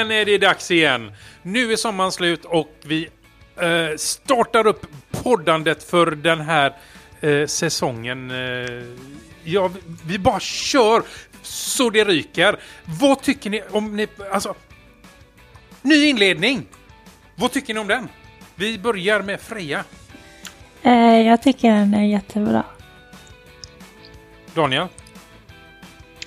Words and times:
Äntligen 0.00 0.20
är 0.20 0.24
det 0.24 0.38
dags 0.38 0.70
igen! 0.70 1.12
Nu 1.42 1.72
är 1.72 1.76
sommaren 1.76 2.12
slut 2.12 2.44
och 2.44 2.74
vi 2.84 3.08
eh, 3.56 3.96
startar 3.96 4.66
upp 4.66 4.86
poddandet 5.10 5.82
för 5.82 6.10
den 6.10 6.40
här 6.40 6.76
eh, 7.20 7.46
säsongen. 7.46 8.30
Eh, 8.30 8.84
ja, 9.44 9.70
vi 10.06 10.18
bara 10.18 10.40
kör 10.40 11.02
så 11.42 11.90
det 11.90 12.04
ryker. 12.04 12.58
Vad 12.84 13.22
tycker 13.22 13.50
ni 13.50 13.62
om 13.70 13.96
ni... 13.96 14.08
Alltså... 14.32 14.54
Ny 15.82 16.06
inledning! 16.06 16.66
Vad 17.34 17.52
tycker 17.52 17.74
ni 17.74 17.80
om 17.80 17.88
den? 17.88 18.08
Vi 18.54 18.78
börjar 18.78 19.22
med 19.22 19.40
Freja. 19.40 19.84
Eh, 20.82 21.20
jag 21.20 21.42
tycker 21.42 21.70
den 21.70 21.94
är 21.94 22.04
jättebra. 22.04 22.64
Daniel? 24.54 24.86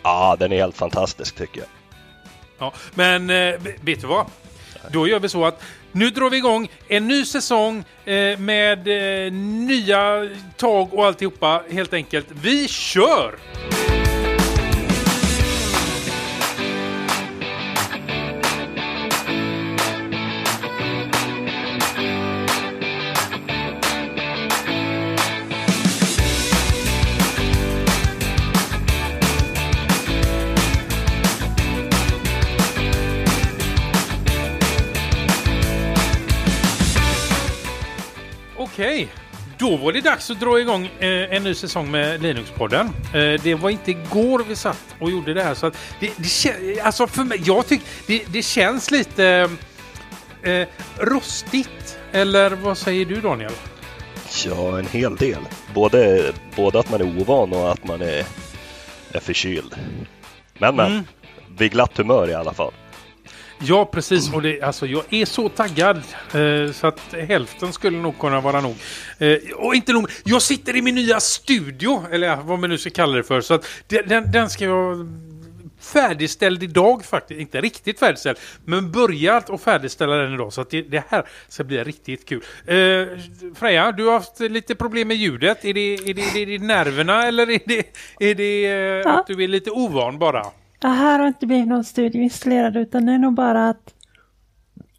Ja, 0.03 0.35
den 0.39 0.51
är 0.51 0.57
helt 0.57 0.77
fantastisk 0.77 1.35
tycker 1.35 1.59
jag. 1.59 1.67
Ja, 2.63 2.73
men 2.93 3.29
eh, 3.29 3.59
vet 3.81 4.01
du 4.01 4.07
vad? 4.07 4.25
Då 4.91 5.07
gör 5.07 5.19
vi 5.19 5.29
så 5.29 5.45
att 5.45 5.63
nu 5.91 6.09
drar 6.09 6.29
vi 6.29 6.37
igång 6.37 6.71
en 6.87 7.07
ny 7.07 7.25
säsong 7.25 7.83
eh, 8.05 8.39
med 8.39 8.87
eh, 8.87 9.31
nya 9.33 10.29
tag 10.57 10.93
och 10.93 11.05
alltihopa 11.05 11.63
helt 11.71 11.93
enkelt. 11.93 12.27
Vi 12.41 12.67
kör! 12.67 13.35
Då 39.63 39.77
var 39.77 39.91
det 39.91 40.01
dags 40.01 40.31
att 40.31 40.39
dra 40.39 40.59
igång 40.59 40.85
eh, 40.99 41.35
en 41.35 41.43
ny 41.43 41.53
säsong 41.55 41.91
med 41.91 42.21
Linux-podden. 42.21 42.89
Eh, 43.13 43.41
det 43.43 43.55
var 43.55 43.69
inte 43.69 43.91
igår 43.91 44.45
vi 44.47 44.55
satt 44.55 44.95
och 44.99 45.11
gjorde 45.11 45.33
det 45.33 45.43
här 45.43 45.53
så 45.53 45.65
att 45.67 45.77
det, 45.99 46.11
det 46.17 46.79
alltså 46.81 47.07
för 47.07 47.23
mig, 47.23 47.41
jag 47.45 47.67
tycker 47.67 47.85
det, 48.07 48.23
det 48.27 48.41
känns 48.41 48.91
lite 48.91 49.49
eh, 50.43 50.67
rostigt. 50.97 51.99
Eller 52.11 52.49
vad 52.51 52.77
säger 52.77 53.05
du 53.05 53.21
Daniel? 53.21 53.51
Ja, 54.45 54.79
en 54.79 54.87
hel 54.87 55.15
del. 55.15 55.39
Både, 55.73 56.31
både 56.55 56.79
att 56.79 56.91
man 56.91 57.01
är 57.01 57.21
ovan 57.21 57.53
och 57.53 57.71
att 57.71 57.87
man 57.87 58.01
är, 58.01 58.25
är 59.11 59.19
förkyld. 59.19 59.75
Men 60.57 60.75
men, 60.75 60.91
Mm. 60.91 61.03
vid 61.57 61.71
glatt 61.71 61.97
humör 61.97 62.29
i 62.29 62.33
alla 62.33 62.53
fall. 62.53 62.71
Ja, 63.65 63.85
precis. 63.85 64.33
Och 64.33 64.41
det, 64.41 64.61
alltså, 64.61 64.85
jag 64.85 65.03
är 65.09 65.25
så 65.25 65.49
taggad 65.49 65.97
eh, 66.33 66.71
så 66.73 66.87
att 66.87 66.99
hälften 67.27 67.73
skulle 67.73 67.97
nog 67.97 68.19
kunna 68.19 68.41
vara 68.41 68.61
nog. 68.61 68.75
Eh, 69.19 69.37
och 69.55 69.75
inte 69.75 69.93
nog 69.93 70.09
Jag 70.23 70.41
sitter 70.41 70.75
i 70.75 70.81
min 70.81 70.95
nya 70.95 71.19
studio, 71.19 72.03
eller 72.11 72.35
vad 72.35 72.59
man 72.59 72.69
nu 72.69 72.77
ska 72.77 72.89
kalla 72.89 73.17
det 73.17 73.23
för. 73.23 73.41
Så 73.41 73.53
att 73.53 73.65
den, 73.87 74.31
den 74.31 74.49
ska 74.49 74.65
jag 74.65 75.07
färdigställd 75.79 76.63
idag 76.63 77.05
faktiskt. 77.05 77.39
Inte 77.39 77.61
riktigt 77.61 77.99
färdigställd, 77.99 78.37
men 78.65 78.91
börjat 78.91 79.49
att 79.49 79.61
färdigställa 79.61 80.15
den 80.15 80.33
idag. 80.33 80.53
Så 80.53 80.61
att 80.61 80.69
det, 80.69 80.81
det 80.81 81.03
här 81.09 81.27
ska 81.47 81.63
bli 81.63 81.83
riktigt 81.83 82.29
kul. 82.29 82.43
Eh, 82.65 83.07
Freja, 83.55 83.91
du 83.91 84.05
har 84.05 84.13
haft 84.13 84.39
lite 84.39 84.75
problem 84.75 85.07
med 85.07 85.17
ljudet. 85.17 85.65
Är 85.65 85.73
det, 85.73 85.93
är 85.93 86.13
det, 86.13 86.41
är 86.41 86.45
det 86.45 86.59
nerverna 86.59 87.27
eller 87.27 87.49
är 87.49 87.59
det, 87.65 87.85
är 88.19 88.35
det 88.35 88.65
eh, 88.65 88.71
Ja. 88.73 89.19
att 89.19 89.27
du 89.27 89.43
är 89.43 89.47
lite 89.47 89.71
ovan 89.71 90.19
bara? 90.19 90.45
Det 90.83 90.89
här 90.89 91.19
har 91.19 91.27
inte 91.27 91.45
blivit 91.45 91.67
någon 91.67 91.83
studio 91.83 92.21
installerad 92.21 92.77
utan 92.77 93.05
det 93.05 93.11
är 93.11 93.17
nog 93.17 93.33
bara 93.33 93.69
att 93.69 93.93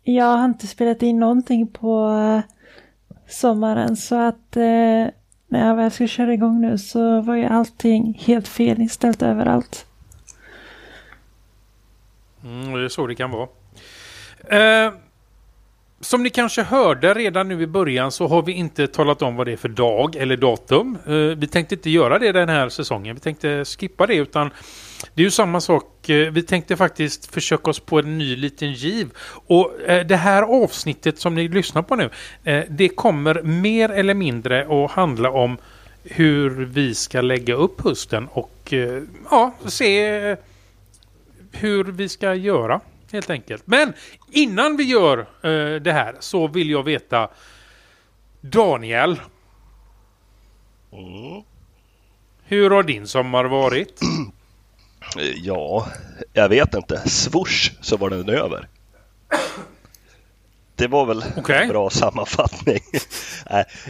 jag 0.03 0.37
har 0.37 0.45
inte 0.45 0.67
spelat 0.67 1.03
in 1.03 1.19
någonting 1.21 1.67
på 1.67 2.09
eh, 2.09 2.51
sommaren 3.29 3.97
så 3.97 4.15
att 4.17 4.57
eh, 4.57 4.63
när 5.49 5.67
jag 5.67 5.77
väl 5.77 5.91
ska 5.91 6.07
köra 6.07 6.35
igång 6.35 6.61
nu 6.61 6.79
så 6.79 7.21
var 7.21 7.35
ju 7.35 7.45
allting 7.45 8.21
helt 8.27 8.49
fel 8.49 8.81
inställt 8.81 9.23
överallt. 9.23 9.87
Mm, 12.45 12.73
det 12.73 12.85
är 12.85 12.89
så 12.89 13.07
det 13.07 13.15
kan 13.15 13.31
vara. 13.31 13.49
Eh, 14.49 14.93
som 16.01 16.23
ni 16.23 16.31
kanske 16.31 16.63
hörde 16.63 17.15
redan 17.15 17.49
nu 17.49 17.63
i 17.63 17.67
början 17.67 18.13
så 18.13 18.27
har 18.27 18.43
vi 18.43 18.53
inte 18.53 18.87
talat 18.87 19.23
om 19.23 19.37
vad 19.37 19.47
det 19.47 19.53
är 19.53 19.57
för 19.57 19.69
dag 19.69 20.17
eller 20.17 20.37
datum. 20.37 20.99
Eh, 21.07 21.13
vi 21.15 21.47
tänkte 21.47 21.75
inte 21.75 21.91
göra 21.91 22.19
det 22.19 22.33
den 22.33 22.49
här 22.49 22.69
säsongen. 22.69 23.15
Vi 23.15 23.21
tänkte 23.21 23.65
skippa 23.65 24.07
det 24.07 24.15
utan 24.15 24.51
det 25.15 25.23
är 25.23 25.25
ju 25.25 25.31
samma 25.31 25.61
sak. 25.61 26.09
Eh, 26.09 26.33
vi 26.33 26.43
tänkte 26.43 26.77
faktiskt 26.77 27.35
försöka 27.35 27.71
oss 27.71 27.81
på 27.81 27.99
en 27.99 28.19
ny 28.19 28.37
liten 28.37 28.73
giv. 28.73 29.11
Och 29.47 29.81
eh, 29.81 30.07
det 30.07 30.17
här 30.17 30.43
avsnittet 30.43 31.19
som 31.19 31.35
ni 31.35 31.49
lyssnar 31.49 31.83
på 31.83 31.97
nu 31.97 32.11
eh, 32.45 32.65
det 32.69 32.89
kommer 32.89 33.43
mer 33.43 33.89
eller 33.89 34.15
mindre 34.15 34.85
att 34.85 34.91
handla 34.91 35.31
om 35.31 35.57
hur 36.03 36.51
vi 36.65 36.95
ska 36.95 37.21
lägga 37.21 37.55
upp 37.55 37.81
hösten 37.85 38.29
och 38.33 38.73
ja, 39.31 39.55
se 39.67 40.37
hur 41.53 41.85
vi 41.85 42.09
ska 42.09 42.35
göra 42.35 42.81
helt 43.13 43.31
enkelt. 43.31 43.63
Men 43.67 43.93
innan 44.31 44.77
vi 44.77 44.85
gör 44.85 45.27
det 45.79 45.93
här 45.93 46.15
så 46.21 46.47
vill 46.47 46.71
jag 46.71 46.83
veta 46.83 47.29
Daniel, 48.41 49.21
Mm. 50.93 51.43
hur 52.45 52.71
har 52.71 52.83
din 52.83 53.07
sommar 53.07 53.45
varit? 53.45 54.01
Ja, 55.37 55.87
jag 56.33 56.49
vet 56.49 56.75
inte. 56.75 57.09
Swoosh 57.09 57.73
så 57.81 57.97
var 57.97 58.11
den 58.11 58.29
över. 58.29 58.69
Det 60.77 60.87
var 60.87 61.07
väl 61.07 61.25
Okej. 61.37 61.63
en 61.63 61.69
bra 61.69 61.91
sammanfattning. 61.91 62.79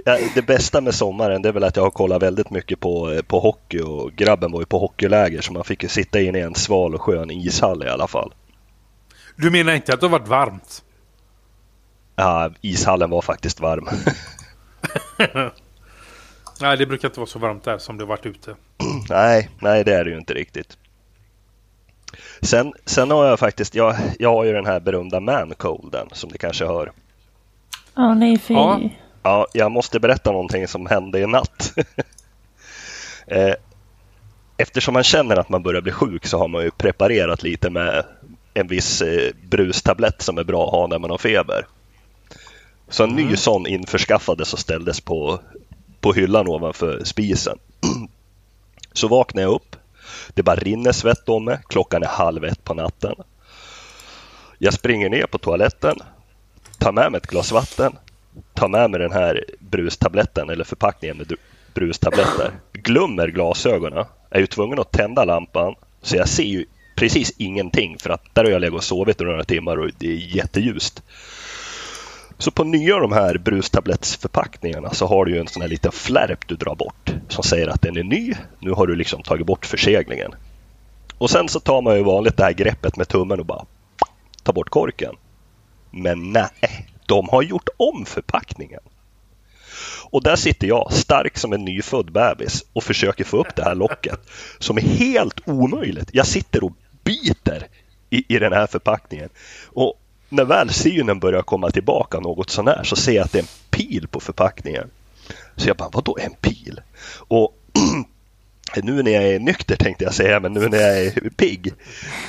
Det 0.35 0.47
bästa 0.47 0.81
med 0.81 0.95
sommaren 0.95 1.43
det 1.43 1.49
är 1.49 1.53
väl 1.53 1.65
att 1.65 1.77
jag 1.77 1.83
har 1.83 1.91
kollat 1.91 2.23
väldigt 2.23 2.51
mycket 2.51 2.81
på, 2.81 3.23
på 3.27 3.41
hockey 3.41 3.81
och 3.81 4.13
grabben 4.13 4.53
var 4.53 4.61
ju 4.61 4.67
på 4.67 4.79
hockeyläger 4.79 5.41
så 5.41 5.53
man 5.53 5.65
fick 5.65 5.83
ju 5.83 5.89
sitta 5.89 6.21
inne 6.21 6.39
i 6.39 6.43
en 6.43 6.55
sval 6.55 6.95
och 6.95 7.03
skön 7.03 7.31
ishall 7.31 7.85
i 7.85 7.89
alla 7.89 8.07
fall. 8.07 8.35
Du 9.37 9.51
menar 9.51 9.73
inte 9.73 9.95
att 9.95 10.01
det 10.01 10.07
har 10.07 10.19
varit 10.19 10.29
varmt? 10.29 10.83
Ja, 12.17 12.51
ishallen 12.61 13.11
var 13.11 13.23
faktiskt 13.23 13.61
varm. 13.61 13.89
Nej, 16.61 16.77
det 16.77 16.87
brukar 16.87 17.09
inte 17.09 17.21
vara 17.21 17.29
så 17.29 17.39
varmt 17.39 17.65
där 17.65 17.79
som 17.79 17.97
det 17.97 18.05
har 18.05 18.09
varit 18.09 18.27
ute. 18.27 18.57
nej, 19.09 19.51
nej 19.61 19.85
det 19.85 19.95
är 19.95 20.05
det 20.05 20.11
ju 20.11 20.19
inte 20.19 20.35
riktigt. 20.35 20.79
Sen, 22.45 22.73
sen 22.85 23.11
har 23.11 23.27
jag 23.27 23.39
faktiskt, 23.39 23.75
jag, 23.75 23.97
jag 24.19 24.31
har 24.31 24.45
ju 24.45 24.53
den 24.53 24.67
här 24.67 24.81
berömda 24.81 25.21
mancolden 25.21 26.09
som 26.13 26.31
ni 26.31 26.39
kanske 26.39 26.67
hör. 26.67 26.93
Ja, 27.95 28.15
nej 28.15 28.39
fy. 28.39 28.55
Ja. 28.55 28.81
Ja, 29.23 29.47
jag 29.53 29.73
måste 29.73 30.01
berätta 30.01 30.33
någonting 30.33 30.69
som 30.69 30.87
hände 30.87 31.21
i 31.21 31.27
natt. 31.27 31.73
Eh, 33.27 33.55
Eftersom 34.57 34.95
man 34.95 35.03
känner 35.03 35.37
att 35.37 35.49
man 35.49 35.63
börjar 35.63 35.81
bli 35.81 35.93
sjuk 35.93 36.27
så 36.27 36.39
har 36.39 36.49
man 36.49 36.63
ju 36.63 36.71
preparerat 36.71 37.43
lite 37.43 37.71
med 37.71 38.05
en 38.55 38.67
viss 38.67 39.03
eh, 39.03 39.33
brustablett 39.49 40.23
som 40.23 40.39
är 40.39 40.45
bra 40.45 40.65
att 40.65 40.71
ha 40.71 40.87
när 40.87 40.99
man 40.99 41.11
har 41.11 41.19
feber. 41.19 41.67
Så 42.89 43.05
en 43.05 43.11
ny 43.11 43.37
sån 43.37 43.67
införskaffades 43.67 44.53
och 44.53 44.59
ställdes 44.59 45.01
på, 45.01 45.41
på 46.01 46.13
hyllan 46.13 46.49
ovanför 46.49 47.05
spisen. 47.05 47.59
Så 48.93 49.09
vaknar 49.09 49.43
jag 49.43 49.53
upp. 49.53 49.77
Det 50.35 50.43
bara 50.43 50.57
rinner 50.57 50.93
svett 50.93 51.29
om 51.29 51.45
mig. 51.45 51.59
Klockan 51.69 52.03
är 52.03 52.07
halv 52.07 52.45
ett 52.45 52.65
på 52.65 52.75
natten. 52.75 53.15
Jag 54.59 54.75
springer 54.75 55.11
ner 55.11 55.27
på 55.27 55.39
toaletten, 55.39 55.97
tar 56.79 56.93
med 56.93 57.13
mig 57.13 57.19
ett 57.19 57.27
glas 57.27 57.53
vatten, 57.53 57.93
tar 58.55 58.69
med 58.69 58.91
mig 58.91 59.01
den 59.01 59.13
här 59.13 59.45
brustabletten 59.59 60.51
eller 60.51 60.65
förpackningen 60.65 61.17
med 61.17 61.33
brustabletter. 61.75 62.53
Glömmer 62.73 63.29
glasögonen. 63.29 64.05
Är 64.31 64.41
ju 64.41 64.47
tvungen 64.47 64.79
att 64.79 64.93
tända 64.93 65.25
lampan. 65.25 65.75
Så 66.03 66.17
jag 66.17 66.29
ser 66.29 66.43
ju 66.43 66.67
precis 66.97 67.33
ingenting 67.39 67.99
för 67.99 68.11
att 68.11 68.35
där 68.35 68.45
har 68.45 68.51
jag 68.51 68.61
legat 68.61 68.77
och 68.77 68.85
sovit 68.85 69.21
i 69.21 69.25
några 69.25 69.45
timmar 69.45 69.77
och 69.77 69.91
det 69.99 70.07
är 70.07 70.37
jätteljust. 70.37 71.03
Så 72.39 72.51
på 72.51 72.65
nya 72.65 72.99
de 72.99 73.13
här 73.13 73.39
brustablettsförpackningarna 73.39 74.91
så 74.91 75.07
har 75.07 75.25
du 75.25 75.33
ju 75.33 75.41
en 75.41 75.49
sån 75.49 75.63
här 75.63 75.69
liten 75.69 75.93
flärp 75.93 76.49
du 76.49 76.57
drar 76.57 76.75
bort 76.75 77.15
som 77.29 77.45
säger 77.45 77.69
att 77.69 77.83
den 77.83 77.97
är 77.97 78.03
ny. 78.03 78.35
Nu 78.59 78.71
har 78.71 78.87
du 78.87 78.97
liksom 78.97 79.23
tagit 79.23 79.47
bort 79.47 79.67
förseglingen. 79.67 80.35
Och 81.19 81.31
sen 81.31 81.49
så 81.49 81.61
tar 81.61 81.83
man 81.83 81.97
ju 81.97 82.03
vanligt 82.03 82.37
det 82.37 82.45
här 82.45 82.53
greppet 82.53 82.97
med 82.97 83.09
tummen 83.09 83.41
och 83.41 83.47
bara 83.47 83.65
tar 84.43 84.53
bort 84.53 84.71
korken. 84.71 85.15
Men 85.91 86.33
nej, 86.33 86.89
de 87.07 87.29
har 87.29 87.43
gjort 87.43 87.69
om 87.77 88.05
förpackningen. 88.07 88.81
Och 90.11 90.23
där 90.23 90.37
sitter 90.37 90.67
jag, 90.67 90.93
stark 90.93 91.39
som 91.39 91.53
en 91.53 91.65
nyfödd 91.65 92.13
bebis 92.13 92.65
och 92.73 92.85
försöker 92.85 93.25
få 93.25 93.37
upp 93.37 93.57
det 93.57 93.65
här 93.65 93.75
locket 93.75 94.21
som 94.59 94.77
är 94.77 94.83
helt 94.83 95.49
omöjligt. 95.49 96.11
Jag 96.13 96.27
sitter 96.27 96.65
och 96.65 96.73
biter 97.05 97.67
i, 98.11 98.35
i 98.35 98.39
den 98.39 98.53
här 98.53 98.67
förpackningen. 98.67 99.29
Och 99.67 100.01
när 100.35 100.45
väl 100.45 100.71
synen 100.71 101.19
börjar 101.19 101.43
komma 101.43 101.71
tillbaka 101.71 102.21
något 102.21 102.51
sånär 102.51 102.81
så 102.85 102.97
ser 102.97 103.13
jag 103.13 103.25
att 103.25 103.33
det 103.33 103.39
är 103.39 103.43
en 103.43 103.49
pil 103.71 104.09
på 104.09 104.21
förpackningen. 104.21 104.91
Så 105.57 105.69
jag 105.69 105.77
bara, 105.77 105.89
vadå 105.93 106.17
en 106.21 106.35
pil? 106.41 106.81
Och 107.29 107.59
nu 108.83 109.03
när 109.03 109.11
jag 109.11 109.25
är 109.25 109.39
nykter 109.39 109.77
tänkte 109.77 110.05
jag 110.05 110.15
säga, 110.15 110.41
men 110.41 110.53
nu 110.53 110.69
när 110.69 110.79
jag 110.79 110.99
är 110.99 111.31
pigg 111.37 111.73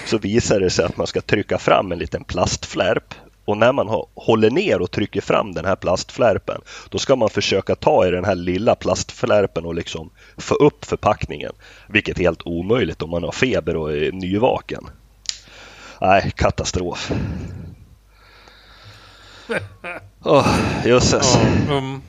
så 0.05 0.17
visar 0.17 0.59
det 0.59 0.69
sig 0.69 0.85
att 0.85 0.97
man 0.97 1.07
ska 1.07 1.21
trycka 1.21 1.57
fram 1.57 1.91
en 1.91 1.99
liten 1.99 2.23
plastflärp 2.23 3.13
och 3.45 3.57
när 3.57 3.71
man 3.71 4.05
håller 4.15 4.49
ner 4.49 4.81
och 4.81 4.91
trycker 4.91 5.21
fram 5.21 5.53
den 5.53 5.65
här 5.65 5.75
plastflärpen 5.75 6.61
då 6.89 6.97
ska 6.97 7.15
man 7.15 7.29
försöka 7.29 7.75
ta 7.75 8.07
i 8.07 8.11
den 8.11 8.25
här 8.25 8.35
lilla 8.35 8.75
plastflärpen 8.75 9.65
och 9.65 9.75
liksom 9.75 10.09
få 10.37 10.55
upp 10.55 10.85
förpackningen. 10.85 11.51
Vilket 11.87 12.19
är 12.19 12.23
helt 12.23 12.41
omöjligt 12.45 13.01
om 13.01 13.09
man 13.09 13.23
har 13.23 13.31
feber 13.31 13.75
och 13.75 13.93
är 13.93 14.11
nyvaken. 14.11 14.87
Nej, 16.01 16.31
katastrof. 16.35 17.11
Oh, 20.23 20.47
jösses. 20.85 21.37
Ja, 21.67 21.75
um, 21.75 22.01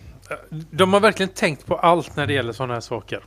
de 0.71 0.93
har 0.93 1.01
verkligen 1.01 1.33
tänkt 1.33 1.67
på 1.67 1.77
allt 1.77 2.17
när 2.17 2.27
det 2.27 2.33
gäller 2.33 2.53
sådana 2.53 2.75
här 2.75 2.81
saker. 2.81 3.21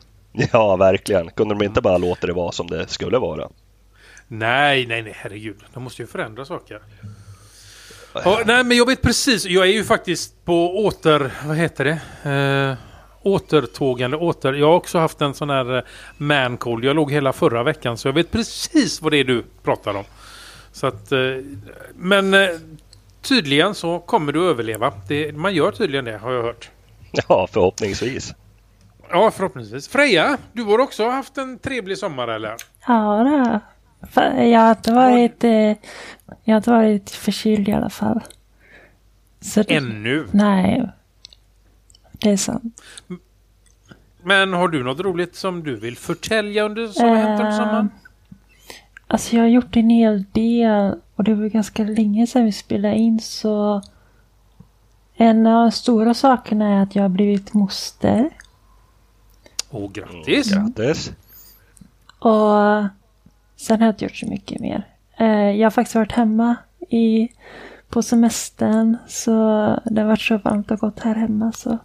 Ja, 0.51 0.75
verkligen. 0.75 1.29
Kunde 1.29 1.55
de 1.55 1.65
inte 1.65 1.81
bara 1.81 1.97
låta 1.97 2.27
det 2.27 2.33
vara 2.33 2.51
som 2.51 2.67
det 2.67 2.87
skulle 2.87 3.17
vara? 3.17 3.49
Nej, 4.27 4.85
nej, 4.87 5.01
nej, 5.01 5.13
herregud. 5.15 5.57
De 5.73 5.83
måste 5.83 6.01
ju 6.01 6.07
förändra 6.07 6.45
saker. 6.45 6.81
Ja, 8.13 8.41
nej, 8.45 8.63
men 8.63 8.77
jag 8.77 8.85
vet 8.85 9.01
precis. 9.01 9.45
Jag 9.45 9.67
är 9.67 9.71
ju 9.71 9.83
faktiskt 9.83 10.45
på 10.45 10.85
åter... 10.85 11.31
Vad 11.45 11.57
heter 11.57 11.85
det? 11.85 12.29
Eh, 12.31 12.77
återtågande. 13.21 14.17
Åter, 14.17 14.53
jag 14.53 14.67
har 14.67 14.75
också 14.75 14.99
haft 14.99 15.21
en 15.21 15.33
sån 15.33 15.49
här 15.49 15.77
eh, 15.77 15.83
mancold. 16.17 16.85
Jag 16.85 16.95
låg 16.95 17.11
hela 17.11 17.33
förra 17.33 17.63
veckan 17.63 17.97
så 17.97 18.07
jag 18.07 18.13
vet 18.13 18.31
precis 18.31 19.01
vad 19.01 19.11
det 19.11 19.17
är 19.17 19.23
du 19.23 19.43
pratar 19.63 19.93
om. 19.93 20.03
Så 20.71 20.87
att, 20.87 21.11
eh, 21.11 21.19
men 21.95 22.33
eh, 22.33 22.49
tydligen 23.21 23.75
så 23.75 23.99
kommer 23.99 24.31
du 24.31 24.49
överleva. 24.49 24.93
Det, 25.07 25.35
man 25.35 25.53
gör 25.53 25.71
tydligen 25.71 26.05
det 26.05 26.17
har 26.17 26.31
jag 26.31 26.43
hört. 26.43 26.69
Ja, 27.27 27.47
förhoppningsvis. 27.51 28.33
Ja, 29.09 29.31
förhoppningsvis. 29.31 29.87
Freja, 29.87 30.37
du 30.53 30.63
har 30.63 30.79
också 30.79 31.09
haft 31.09 31.37
en 31.37 31.59
trevlig 31.59 31.97
sommar 31.97 32.27
eller? 32.27 32.55
Ja, 32.87 33.23
det 33.23 33.61
jag 34.45 34.59
har 34.59 34.71
inte 34.71 34.93
varit, 34.93 35.43
eh, 35.43 35.51
jag 36.43 36.53
har 36.53 36.57
inte 36.57 36.71
varit 36.71 37.09
förkyld 37.09 37.69
i 37.69 37.71
alla 37.71 37.89
fall. 37.89 38.21
Så 39.41 39.63
det, 39.63 39.75
Ännu? 39.75 40.27
Nej. 40.31 40.89
Det 42.11 42.29
är 42.29 42.37
sant. 42.37 42.81
Men 44.23 44.53
har 44.53 44.67
du 44.67 44.83
något 44.83 44.99
roligt 44.99 45.35
som 45.35 45.63
du 45.63 45.75
vill 45.75 45.97
förtälja 45.97 46.63
under 46.63 46.87
som 46.87 47.09
har 47.09 47.15
hänt 47.15 47.39
under 47.39 47.51
sommaren? 47.51 47.89
Alltså 49.07 49.35
jag 49.35 49.43
har 49.43 49.49
gjort 49.49 49.75
en 49.75 49.89
hel 49.89 50.25
del 50.31 50.95
och 51.19 51.25
det 51.25 51.35
var 51.35 51.47
ganska 51.47 51.83
länge 51.83 52.27
sedan 52.27 52.45
vi 52.45 52.51
spelade 52.51 52.95
in 52.95 53.19
så 53.19 53.81
en 55.15 55.47
av 55.47 55.63
de 55.63 55.71
stora 55.71 56.13
sakerna 56.13 56.67
är 56.67 56.83
att 56.83 56.95
jag 56.95 57.03
har 57.03 57.09
blivit 57.09 57.53
moster. 57.53 58.29
Åh, 59.71 59.91
grattis! 59.91 60.51
Mm, 60.51 60.65
grattis! 60.65 61.11
Och 62.19 62.87
sen 63.55 63.79
har 63.79 63.87
jag 63.87 63.93
inte 63.93 64.05
gjort 64.05 64.15
så 64.15 64.27
mycket 64.27 64.61
mer. 64.61 64.87
Eh, 65.17 65.51
jag 65.51 65.65
har 65.65 65.71
faktiskt 65.71 65.95
varit 65.95 66.11
hemma 66.11 66.55
i, 66.89 67.29
på 67.89 68.03
semestern 68.03 68.97
så 69.07 69.31
det 69.85 70.01
har 70.01 70.07
varit 70.07 70.21
så 70.21 70.37
varmt 70.37 70.71
och 70.71 70.79
gott 70.79 70.99
här 70.99 71.15
hemma 71.15 71.51
så 71.51 71.77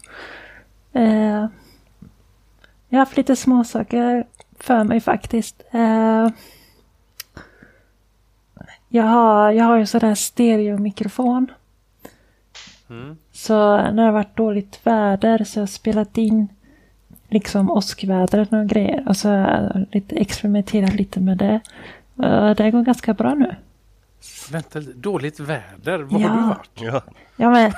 eh, 0.92 1.46
jag 2.88 2.98
har 2.98 2.98
haft 2.98 3.16
lite 3.16 3.36
småsaker 3.36 4.26
för 4.58 4.84
mig 4.84 5.00
faktiskt. 5.00 5.62
Eh, 5.70 6.28
jag 8.94 9.05
har, 9.05 9.50
jag 9.50 9.64
har 9.64 9.79
ju 9.79 9.87
sådär 9.87 10.14
stereomikrofon. 10.14 11.50
Mm. 12.91 13.17
Så 13.32 13.76
när 13.76 13.93
det 13.93 14.02
har 14.02 14.12
varit 14.12 14.37
dåligt 14.37 14.81
väder 14.82 15.44
så 15.44 15.61
har 15.61 15.62
jag 15.62 15.69
spelat 15.69 16.19
in 16.19 16.49
liksom 17.29 17.70
åskvädret 17.70 18.52
och 18.52 18.69
grejer. 18.69 19.08
Och 19.08 19.17
så 19.17 19.29
har 19.29 19.37
jag 19.37 19.87
lite 19.93 20.17
experimenterat 20.17 20.94
lite 20.94 21.20
med 21.20 21.38
det. 21.38 21.61
Det 22.56 22.70
går 22.70 22.82
ganska 22.82 23.14
bra 23.14 23.35
nu. 23.35 23.56
Vänta, 24.50 24.81
dåligt 24.81 25.41
väder? 25.41 25.99
Var 25.99 26.20
ja. 26.20 26.29
har 26.29 26.37
du 26.37 26.49
varit? 26.49 26.81
Ja, 26.81 27.02
ja 27.37 27.50
men. 27.50 27.73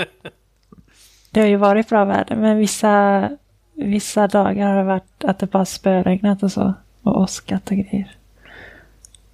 det 1.30 1.40
har 1.40 1.48
ju 1.48 1.56
varit 1.56 1.88
bra 1.88 2.04
väder 2.04 2.36
men 2.36 2.58
vissa, 2.58 3.28
vissa 3.74 4.28
dagar 4.28 4.68
har 4.68 4.76
det 4.76 4.84
varit 4.84 5.24
att 5.24 5.38
det 5.38 5.46
bara 5.46 5.64
spöregnat 5.64 6.42
och 6.42 6.52
så. 6.52 6.74
Och 7.02 7.20
åskat 7.20 7.70
och 7.70 7.76
grejer. 7.76 8.19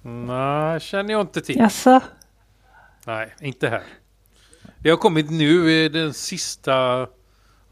Nej, 0.07 0.79
känner 0.79 1.11
jag 1.11 1.21
inte 1.21 1.41
till. 1.41 1.57
Jaså? 1.57 2.01
Nej, 3.05 3.35
inte 3.41 3.69
här. 3.69 3.83
Det 4.79 4.89
har 4.89 4.97
kommit 4.97 5.31
nu 5.31 5.89
den 5.89 6.13
sista 6.13 7.07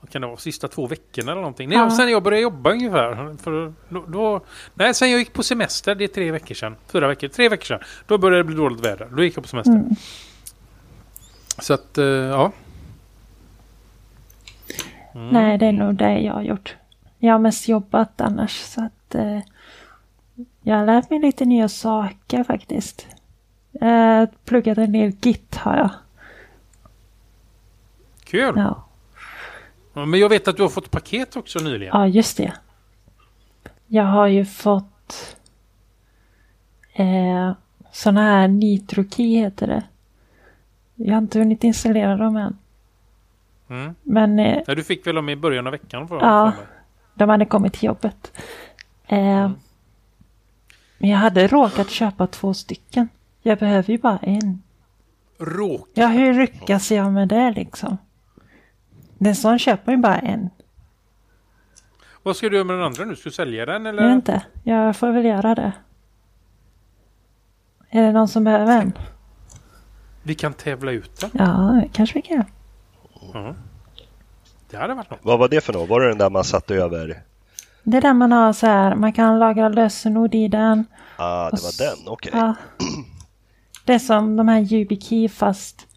kan 0.09 0.21
det 0.21 0.27
vara, 0.27 0.37
sista 0.37 0.67
två 0.67 0.87
veckorna 0.87 1.31
eller 1.31 1.41
någonting. 1.41 1.69
Nej, 1.69 1.77
ja. 1.77 1.89
Sen 1.89 2.09
jag 2.09 2.23
började 2.23 2.41
jobba 2.41 2.71
ungefär. 2.71 3.37
För 3.37 3.73
då, 3.89 4.05
då, 4.07 4.41
nej, 4.73 4.93
sen 4.93 5.11
jag 5.11 5.19
gick 5.19 5.33
på 5.33 5.43
semester, 5.43 5.95
det 5.95 6.03
är 6.03 6.07
tre 6.07 6.31
veckor 6.31 6.55
sedan. 6.55 6.75
Fyra 6.87 7.07
veckor, 7.07 7.27
tre 7.27 7.49
veckor 7.49 7.65
sedan. 7.65 7.79
Då 8.07 8.17
började 8.17 8.39
det 8.39 8.43
bli 8.43 8.55
dåligt 8.55 8.85
väder. 8.85 9.07
Då 9.11 9.23
gick 9.23 9.37
jag 9.37 9.43
på 9.43 9.49
semester. 9.49 9.73
Mm. 9.73 9.95
Så 11.59 11.73
att, 11.73 11.97
uh, 11.97 12.05
ja. 12.05 12.51
Mm. 15.15 15.27
Nej, 15.27 15.57
det 15.57 15.65
är 15.65 15.71
nog 15.71 15.95
det 15.95 16.19
jag 16.19 16.33
har 16.33 16.41
gjort. 16.41 16.75
Jag 17.19 17.33
har 17.33 17.39
mest 17.39 17.67
jobbat 17.67 18.21
annars 18.21 18.51
så 18.51 18.81
att 18.81 19.15
uh, 19.15 19.39
jag 20.65 20.77
har 20.77 20.85
lärt 20.85 21.09
mig 21.09 21.19
lite 21.19 21.45
nya 21.45 21.69
saker 21.69 22.43
faktiskt. 22.43 23.07
Uh, 23.81 24.25
pluggat 24.45 24.77
en 24.77 24.91
del 24.91 25.11
Git 25.11 25.55
har 25.55 25.77
jag. 25.77 25.89
Kul! 28.23 28.53
Ja. 28.57 28.85
Ja, 29.93 30.05
men 30.05 30.19
jag 30.19 30.29
vet 30.29 30.47
att 30.47 30.57
du 30.57 30.61
har 30.61 30.69
fått 30.69 30.91
paket 30.91 31.35
också 31.35 31.59
nyligen. 31.59 31.99
Ja, 31.99 32.07
just 32.07 32.37
det. 32.37 32.53
Jag 33.87 34.03
har 34.03 34.27
ju 34.27 34.45
fått 34.45 35.37
eh, 36.93 37.51
sådana 37.91 38.21
här 38.21 38.47
NitroKey 38.47 39.39
heter 39.39 39.67
det. 39.67 39.83
Jag 40.95 41.13
har 41.13 41.21
inte 41.21 41.39
hunnit 41.39 41.63
installera 41.63 42.17
dem 42.17 42.37
än. 42.37 42.57
Mm. 43.69 43.95
Men... 44.03 44.39
Eh, 44.39 44.61
ja, 44.67 44.75
du 44.75 44.83
fick 44.83 45.07
väl 45.07 45.15
dem 45.15 45.29
i 45.29 45.35
början 45.35 45.67
av 45.67 45.71
veckan? 45.71 46.07
För 46.07 46.15
ja, 46.15 46.51
för 46.51 46.65
de 47.13 47.29
hade 47.29 47.45
kommit 47.45 47.73
till 47.73 47.83
jobbet. 47.83 48.31
Eh, 49.07 49.19
mm. 49.19 49.55
Men 51.05 51.11
jag 51.11 51.19
hade 51.19 51.47
råkat 51.47 51.89
köpa 51.89 52.27
två 52.27 52.53
stycken. 52.53 53.09
Jag 53.41 53.57
behöver 53.57 53.91
ju 53.91 53.97
bara 53.97 54.17
en. 54.17 54.61
Råkat? 55.39 55.89
Ja, 55.93 56.07
hur 56.07 56.33
lyckas 56.33 56.91
jag 56.91 57.13
med 57.13 57.27
det 57.27 57.51
liksom? 57.51 57.97
Den 59.17 59.35
sån 59.35 59.59
köper 59.59 59.91
ju 59.91 59.97
bara 59.97 60.19
en. 60.19 60.49
Vad 62.23 62.35
ska 62.35 62.49
du 62.49 62.55
göra 62.55 62.65
med 62.65 62.75
den 62.75 62.85
andra 62.85 63.05
nu? 63.05 63.15
Ska 63.15 63.29
du 63.29 63.35
sälja 63.35 63.65
den 63.65 63.85
eller? 63.85 64.03
Jag 64.03 64.09
vet 64.09 64.15
inte. 64.15 64.41
Jag 64.63 64.95
får 64.95 65.11
väl 65.11 65.25
göra 65.25 65.55
det. 65.55 65.71
Är 67.89 68.01
det 68.01 68.11
någon 68.11 68.27
som 68.27 68.43
behöver 68.43 68.81
en? 68.81 68.93
Vi 70.23 70.35
kan 70.35 70.53
tävla 70.53 70.91
ut 70.91 71.19
den. 71.19 71.29
Ja, 71.33 71.83
kanske 71.93 72.15
vi 72.15 72.21
kan. 72.21 72.43
Mm. 73.33 73.55
Det 74.69 74.77
hade 74.77 74.93
varit 74.93 75.09
något. 75.09 75.19
Vad 75.21 75.39
var 75.39 75.47
det 75.49 75.61
för 75.61 75.73
något? 75.73 75.89
Var 75.89 76.01
det 76.01 76.07
den 76.07 76.17
där 76.17 76.29
man 76.29 76.43
satte 76.43 76.75
över? 76.75 77.21
Det 77.85 77.97
är 77.97 78.01
där 78.01 78.13
man 78.13 78.31
har 78.31 78.53
så 78.53 78.67
här, 78.67 78.95
man 78.95 79.13
kan 79.13 79.39
lagra 79.39 79.69
lösenord 79.69 80.35
i 80.35 80.47
den. 80.47 80.85
Ah, 81.17 81.49
det 81.49 81.61
var 81.63 81.87
den, 81.87 82.07
okej. 82.07 82.29
Okay. 82.29 82.41
Ja. 82.41 82.55
Det 83.85 83.93
är 83.93 83.99
som 83.99 84.35
de 84.35 84.47
här 84.47 84.73
YubiKey 84.73 85.29
fast 85.29 85.87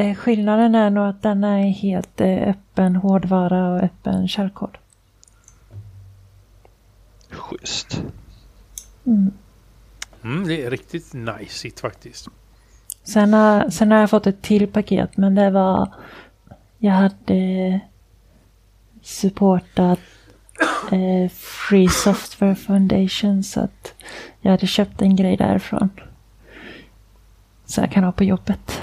Eh, 0.00 0.14
skillnaden 0.14 0.74
är 0.74 0.90
nog 0.90 1.08
att 1.08 1.22
den 1.22 1.44
är 1.44 1.70
helt 1.70 2.20
eh, 2.20 2.48
öppen 2.48 2.96
hårdvara 2.96 3.68
och 3.68 3.80
öppen 3.80 4.28
källkod. 4.28 4.78
Schysst. 7.30 8.02
Mm. 9.06 9.32
Mm, 10.24 10.48
det 10.48 10.64
är 10.64 10.70
riktigt 10.70 11.12
nice 11.14 11.70
faktiskt. 11.80 12.28
Sen 13.02 13.32
har, 13.32 13.70
sen 13.70 13.90
har 13.90 13.98
jag 13.98 14.10
fått 14.10 14.26
ett 14.26 14.42
till 14.42 14.66
paket 14.66 15.16
men 15.16 15.34
det 15.34 15.50
var 15.50 15.94
jag 16.78 16.92
hade 16.92 17.80
supportat 19.02 20.00
eh, 20.92 21.30
Free 21.38 21.88
Software 21.88 22.54
Foundation 22.54 23.42
så 23.42 23.60
att 23.60 23.94
jag 24.40 24.50
hade 24.50 24.66
köpt 24.66 25.02
en 25.02 25.16
grej 25.16 25.36
därifrån. 25.36 25.90
Så 27.66 27.80
jag 27.80 27.92
kan 27.92 28.04
ha 28.04 28.12
på 28.12 28.24
jobbet. 28.24 28.82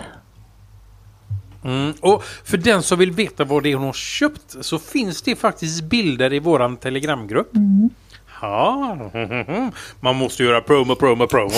Mm. 1.63 1.93
Och 2.01 2.24
för 2.24 2.57
den 2.57 2.84
som 2.84 3.00
vill 3.00 3.12
veta 3.12 3.43
vad 3.43 3.63
det 3.63 3.72
är 3.72 3.75
hon 3.75 3.86
har 3.86 3.93
köpt 3.93 4.55
så 4.62 4.79
finns 4.79 5.22
det 5.22 5.36
faktiskt 5.36 5.84
bilder 5.84 6.34
i 6.34 6.39
våran 6.39 6.77
telegramgrupp. 6.77 7.55
Mm. 7.55 7.89
Ja, 8.41 8.98
man 10.00 10.15
måste 10.15 10.43
göra 10.43 10.62
promo, 10.62 10.96
promo, 10.96 11.27
promo. 11.27 11.51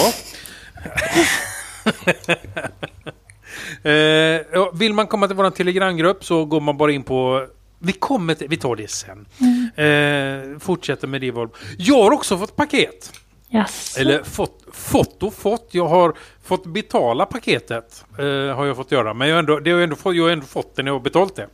eh, 3.89 4.41
vill 4.73 4.93
man 4.93 5.07
komma 5.07 5.27
till 5.27 5.35
våran 5.35 5.51
telegramgrupp 5.51 6.25
så 6.25 6.45
går 6.45 6.61
man 6.61 6.77
bara 6.77 6.91
in 6.91 7.03
på 7.03 7.47
vi 7.79 7.93
kommer 7.93 8.35
till, 8.35 8.47
vi 8.49 8.57
tar 8.57 8.75
det 8.75 8.89
sen. 8.89 9.25
Mm. 9.41 9.58
Eh, 9.83 10.59
fortsätter 10.59 11.07
med 11.07 11.21
det. 11.21 11.33
Jag 11.77 12.03
har 12.03 12.11
också 12.11 12.37
fått 12.37 12.55
paket. 12.55 13.13
Yes. 13.53 13.97
Eller 13.97 14.23
fått, 14.23 14.65
fått 14.73 15.23
och 15.23 15.33
fått. 15.33 15.67
Jag 15.71 15.87
har 15.87 16.13
fått 16.43 16.65
betala 16.65 17.25
paketet. 17.25 18.05
Eh, 18.19 18.55
har 18.55 18.65
jag 18.65 18.75
fått 18.75 18.91
göra. 18.91 19.13
Men 19.13 19.29
jag, 19.29 19.39
ändå, 19.39 19.59
det 19.59 19.71
har 19.71 19.77
jag, 19.77 19.83
ändå 19.83 19.95
fått, 19.95 20.15
jag 20.15 20.23
har 20.23 20.31
ändå 20.31 20.45
fått 20.45 20.75
det 20.75 20.83
när 20.83 20.89
jag 20.89 20.95
har 20.95 21.03
betalt 21.03 21.35
det. 21.35 21.47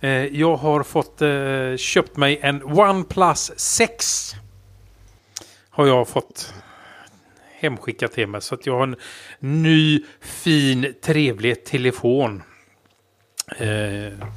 Eh, 0.00 0.10
jag 0.40 0.56
har 0.56 0.82
fått 0.82 1.22
eh, 1.22 1.76
köpt 1.76 2.16
mig 2.16 2.38
en 2.42 2.62
OnePlus 2.62 3.52
6. 3.56 4.32
Har 5.70 5.86
jag 5.86 6.08
fått 6.08 6.54
hemskickat 7.58 8.12
till 8.12 8.26
mig. 8.26 8.40
Så 8.42 8.54
att 8.54 8.66
jag 8.66 8.76
har 8.76 8.82
en 8.82 8.96
ny, 9.38 10.04
fin, 10.20 10.94
trevlig 11.02 11.64
telefon. 11.64 12.42
Eh, 13.58 14.28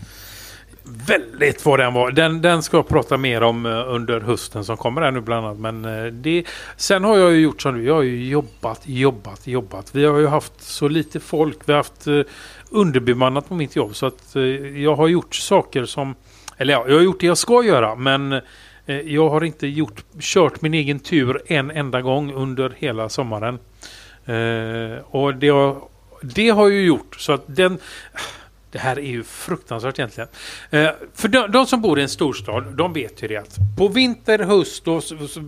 väldigt 1.08 1.66
vad 1.66 1.80
den 1.80 1.94
var. 1.94 2.12
Den, 2.12 2.42
den 2.42 2.64
ska 2.64 2.78
jag 2.78 2.88
prata 2.88 3.18
mer 3.18 3.44
om 3.44 3.66
eh, 3.66 3.84
under 3.88 4.20
hösten 4.22 4.66
som 4.66 4.78
kommer 4.78 5.02
här 5.02 5.12
nu 5.12 5.22
bland 5.22 5.46
annat. 5.46 5.60
Men 5.60 5.86
eh, 5.86 6.12
det, 6.12 6.44
sen 6.78 7.04
har 7.04 7.18
jag 7.18 7.32
ju 7.32 7.40
gjort 7.40 7.62
som 7.62 7.76
du. 7.76 7.84
Jag 7.84 7.94
har 7.94 8.02
ju 8.02 8.30
jobbat, 8.30 8.82
jobbat, 8.86 9.48
jobbat. 9.48 9.96
Vi 9.96 10.06
har 10.06 10.20
ju 10.20 10.28
haft 10.28 10.62
så 10.62 10.88
lite 10.88 11.20
folk. 11.20 11.58
Vi 11.66 11.72
har 11.72 11.78
haft 11.78 12.08
eh, 12.08 12.22
underbemannat 12.70 13.50
på 13.50 13.56
mitt 13.56 13.76
jobb. 13.76 13.96
Så 13.96 14.06
att 14.06 14.36
jag 14.76 14.96
har 14.96 15.08
gjort 15.08 15.36
saker 15.36 15.86
som... 15.86 16.16
Eller 16.58 16.74
ja, 16.74 16.86
jag 16.88 16.96
har 16.96 17.02
gjort 17.02 17.20
det 17.20 17.28
jag 17.28 17.38
ska 17.38 17.64
göra. 17.64 17.96
Men 17.96 18.42
jag 19.06 19.30
har 19.30 19.44
inte 19.44 19.68
gjort, 19.68 20.04
kört 20.20 20.62
min 20.62 20.74
egen 20.74 21.00
tur 21.00 21.42
en 21.48 21.72
enda 21.72 22.02
gång 22.02 22.34
under 22.34 22.74
hela 22.78 23.10
sommaren. 23.10 23.60
Och 25.06 25.36
det 25.36 25.50
har, 25.50 25.82
det 26.22 26.50
har 26.50 26.68
ju 26.68 26.86
gjort 26.86 27.16
så 27.20 27.34
att 27.34 27.44
den... 27.48 27.80
Det 28.72 28.80
här 28.80 29.00
är 29.00 29.10
ju 29.10 29.24
fruktansvärt 29.24 30.00
egentligen. 30.00 30.30
Eh, 30.70 30.90
för 31.14 31.28
de, 31.28 31.52
de, 31.52 31.66
som 31.66 31.82
bor 31.82 32.00
i 32.00 32.02
en 32.02 32.10
storstad, 32.10 32.78
de 32.78 32.94
vet 32.94 33.24
ju 33.24 33.28
det 33.28 33.38
att 33.38 33.58
på 33.78 33.88
vinter, 33.88 34.40
höst 34.40 34.88
och 34.88 35.04
så, 35.04 35.28
så, 35.28 35.42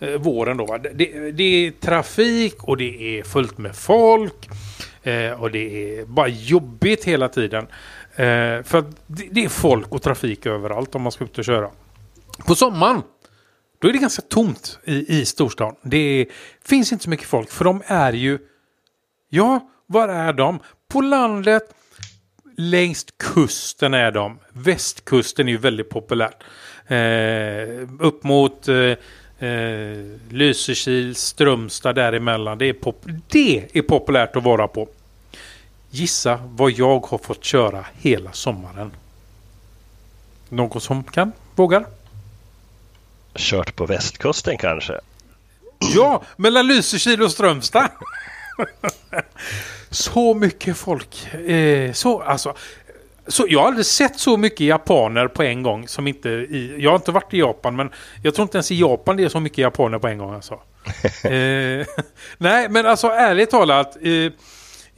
eh, 0.00 0.10
våren 0.10 0.56
då. 0.56 0.78
Det, 0.94 1.30
det, 1.30 1.42
är 1.44 1.70
trafik 1.70 2.64
och 2.64 2.76
det 2.76 3.18
är 3.18 3.22
fullt 3.22 3.58
med 3.58 3.76
folk. 3.76 4.48
Eh, 5.02 5.42
och 5.42 5.50
det 5.50 5.98
är 5.98 6.04
bara 6.04 6.28
jobbigt 6.28 7.04
hela 7.04 7.28
tiden. 7.28 7.66
Eh, 8.14 8.62
för 8.62 8.84
det, 9.06 9.28
det, 9.30 9.44
är 9.44 9.48
folk 9.48 9.92
och 9.92 10.02
trafik 10.02 10.46
överallt 10.46 10.94
om 10.94 11.02
man 11.02 11.12
ska 11.12 11.24
ut 11.24 11.38
och 11.38 11.44
köra. 11.44 11.70
På 12.46 12.54
sommaren, 12.54 13.02
då 13.78 13.88
är 13.88 13.92
det 13.92 13.98
ganska 13.98 14.22
tomt 14.22 14.78
i, 14.84 15.20
i 15.20 15.24
storstan. 15.24 15.74
Det 15.82 15.96
är, 15.96 16.26
finns 16.64 16.92
inte 16.92 17.04
så 17.04 17.10
mycket 17.10 17.26
folk, 17.26 17.50
för 17.50 17.64
de 17.64 17.82
är 17.86 18.12
ju... 18.12 18.38
Ja, 19.28 19.68
var 19.86 20.08
är 20.08 20.32
de? 20.32 20.58
På 20.88 21.00
landet 21.00 21.74
Längst 22.56 23.18
kusten 23.18 23.94
är 23.94 24.10
de. 24.10 24.38
Västkusten 24.52 25.48
är 25.48 25.52
ju 25.52 25.58
väldigt 25.58 25.90
populärt. 25.90 26.42
Eh, 26.86 27.88
upp 28.00 28.24
mot 28.24 28.68
eh, 28.68 28.76
eh, 29.48 30.18
Lysekil, 30.30 31.14
Strömstad 31.14 31.94
däremellan. 31.94 32.58
Det 32.58 32.68
är, 32.68 32.72
pop 32.72 33.06
det 33.28 33.68
är 33.72 33.82
populärt 33.82 34.36
att 34.36 34.42
vara 34.42 34.68
på. 34.68 34.88
Gissa 35.90 36.40
vad 36.44 36.70
jag 36.70 37.06
har 37.06 37.18
fått 37.18 37.44
köra 37.44 37.86
hela 37.92 38.32
sommaren. 38.32 38.92
Någon 40.48 40.80
som 40.80 41.04
kan? 41.04 41.32
Vågar? 41.54 41.86
Kört 43.34 43.76
på 43.76 43.86
västkusten 43.86 44.58
kanske? 44.58 45.00
Ja, 45.94 46.22
mellan 46.36 46.66
Lysekil 46.66 47.22
och 47.22 47.30
Strömstad. 47.30 47.88
Så 49.90 50.34
mycket 50.34 50.76
folk. 50.76 51.34
Eh, 51.34 51.92
så, 51.92 52.20
alltså, 52.22 52.54
så 53.26 53.46
jag 53.48 53.60
har 53.60 53.66
aldrig 53.66 53.86
sett 53.86 54.18
så 54.18 54.36
mycket 54.36 54.60
japaner 54.60 55.28
på 55.28 55.42
en 55.42 55.62
gång 55.62 55.88
som 55.88 56.06
inte 56.06 56.28
i, 56.28 56.76
Jag 56.78 56.90
har 56.90 56.96
inte 56.96 57.12
varit 57.12 57.34
i 57.34 57.38
Japan 57.38 57.76
men 57.76 57.90
jag 58.22 58.34
tror 58.34 58.42
inte 58.42 58.56
ens 58.56 58.70
i 58.70 58.80
Japan 58.80 59.16
det 59.16 59.24
är 59.24 59.28
så 59.28 59.40
mycket 59.40 59.58
japaner 59.58 59.98
på 59.98 60.08
en 60.08 60.18
gång 60.18 60.34
alltså. 60.34 60.54
eh, 61.24 61.86
nej 62.38 62.68
men 62.68 62.86
alltså 62.86 63.08
ärligt 63.08 63.50
talat. 63.50 63.96
Eh, 64.02 64.32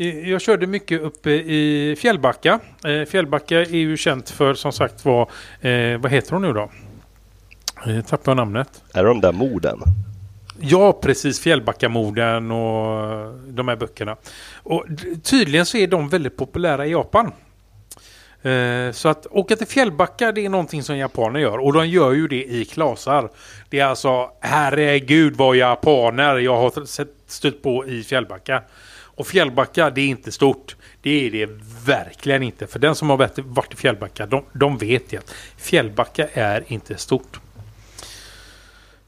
jag 0.06 0.40
körde 0.40 0.66
mycket 0.66 1.00
uppe 1.00 1.30
i 1.30 1.96
Fjällbacka. 1.98 2.60
Eh, 2.84 3.04
Fjällbacka 3.04 3.58
är 3.60 3.76
ju 3.76 3.96
känt 3.96 4.30
för 4.30 4.54
som 4.54 4.72
sagt 4.72 5.04
vad, 5.04 5.28
eh, 5.60 5.98
vad 5.98 6.10
heter 6.10 6.32
hon 6.32 6.42
nu 6.42 6.52
då? 6.52 6.70
Eh, 7.86 8.04
tappar 8.04 8.32
jag 8.32 8.36
namnet. 8.36 8.82
Är 8.94 9.02
det 9.02 9.08
de 9.08 9.20
där 9.20 9.32
morden? 9.32 9.82
Ja, 10.60 10.92
precis. 10.92 11.40
Fjällbackamorden 11.40 12.50
och 12.50 13.34
de 13.48 13.68
här 13.68 13.76
böckerna. 13.76 14.16
Och 14.62 14.84
tydligen 15.22 15.66
så 15.66 15.76
är 15.76 15.86
de 15.86 16.08
väldigt 16.08 16.36
populära 16.36 16.86
i 16.86 16.90
Japan. 16.90 17.32
Eh, 18.42 18.92
så 18.92 19.08
att 19.08 19.26
åka 19.30 19.56
till 19.56 19.66
Fjällbacka 19.66 20.32
det 20.32 20.44
är 20.44 20.48
någonting 20.48 20.82
som 20.82 20.96
japaner 20.96 21.40
gör. 21.40 21.58
Och 21.58 21.72
de 21.72 21.88
gör 21.88 22.12
ju 22.12 22.28
det 22.28 22.44
i 22.44 22.64
klasar. 22.64 23.30
Det 23.68 23.80
är 23.80 23.84
alltså, 23.84 24.30
herregud 24.40 25.36
vad 25.36 25.56
japaner 25.56 26.36
jag 26.36 26.56
har 26.56 26.72
stött 27.30 27.62
på 27.62 27.86
i 27.86 28.02
Fjällbacka. 28.02 28.62
Och 29.16 29.26
Fjällbacka 29.26 29.90
det 29.90 30.00
är 30.00 30.08
inte 30.08 30.32
stort. 30.32 30.76
Det 31.02 31.26
är 31.26 31.30
det 31.30 31.48
verkligen 31.86 32.42
inte. 32.42 32.66
För 32.66 32.78
den 32.78 32.94
som 32.94 33.10
har 33.10 33.16
varit 33.16 33.72
i 33.72 33.76
Fjällbacka, 33.76 34.26
de, 34.26 34.44
de 34.52 34.78
vet 34.78 35.12
ju 35.12 35.18
att 35.18 35.34
Fjällbacka 35.56 36.28
är 36.32 36.64
inte 36.66 36.96
stort. 36.96 37.40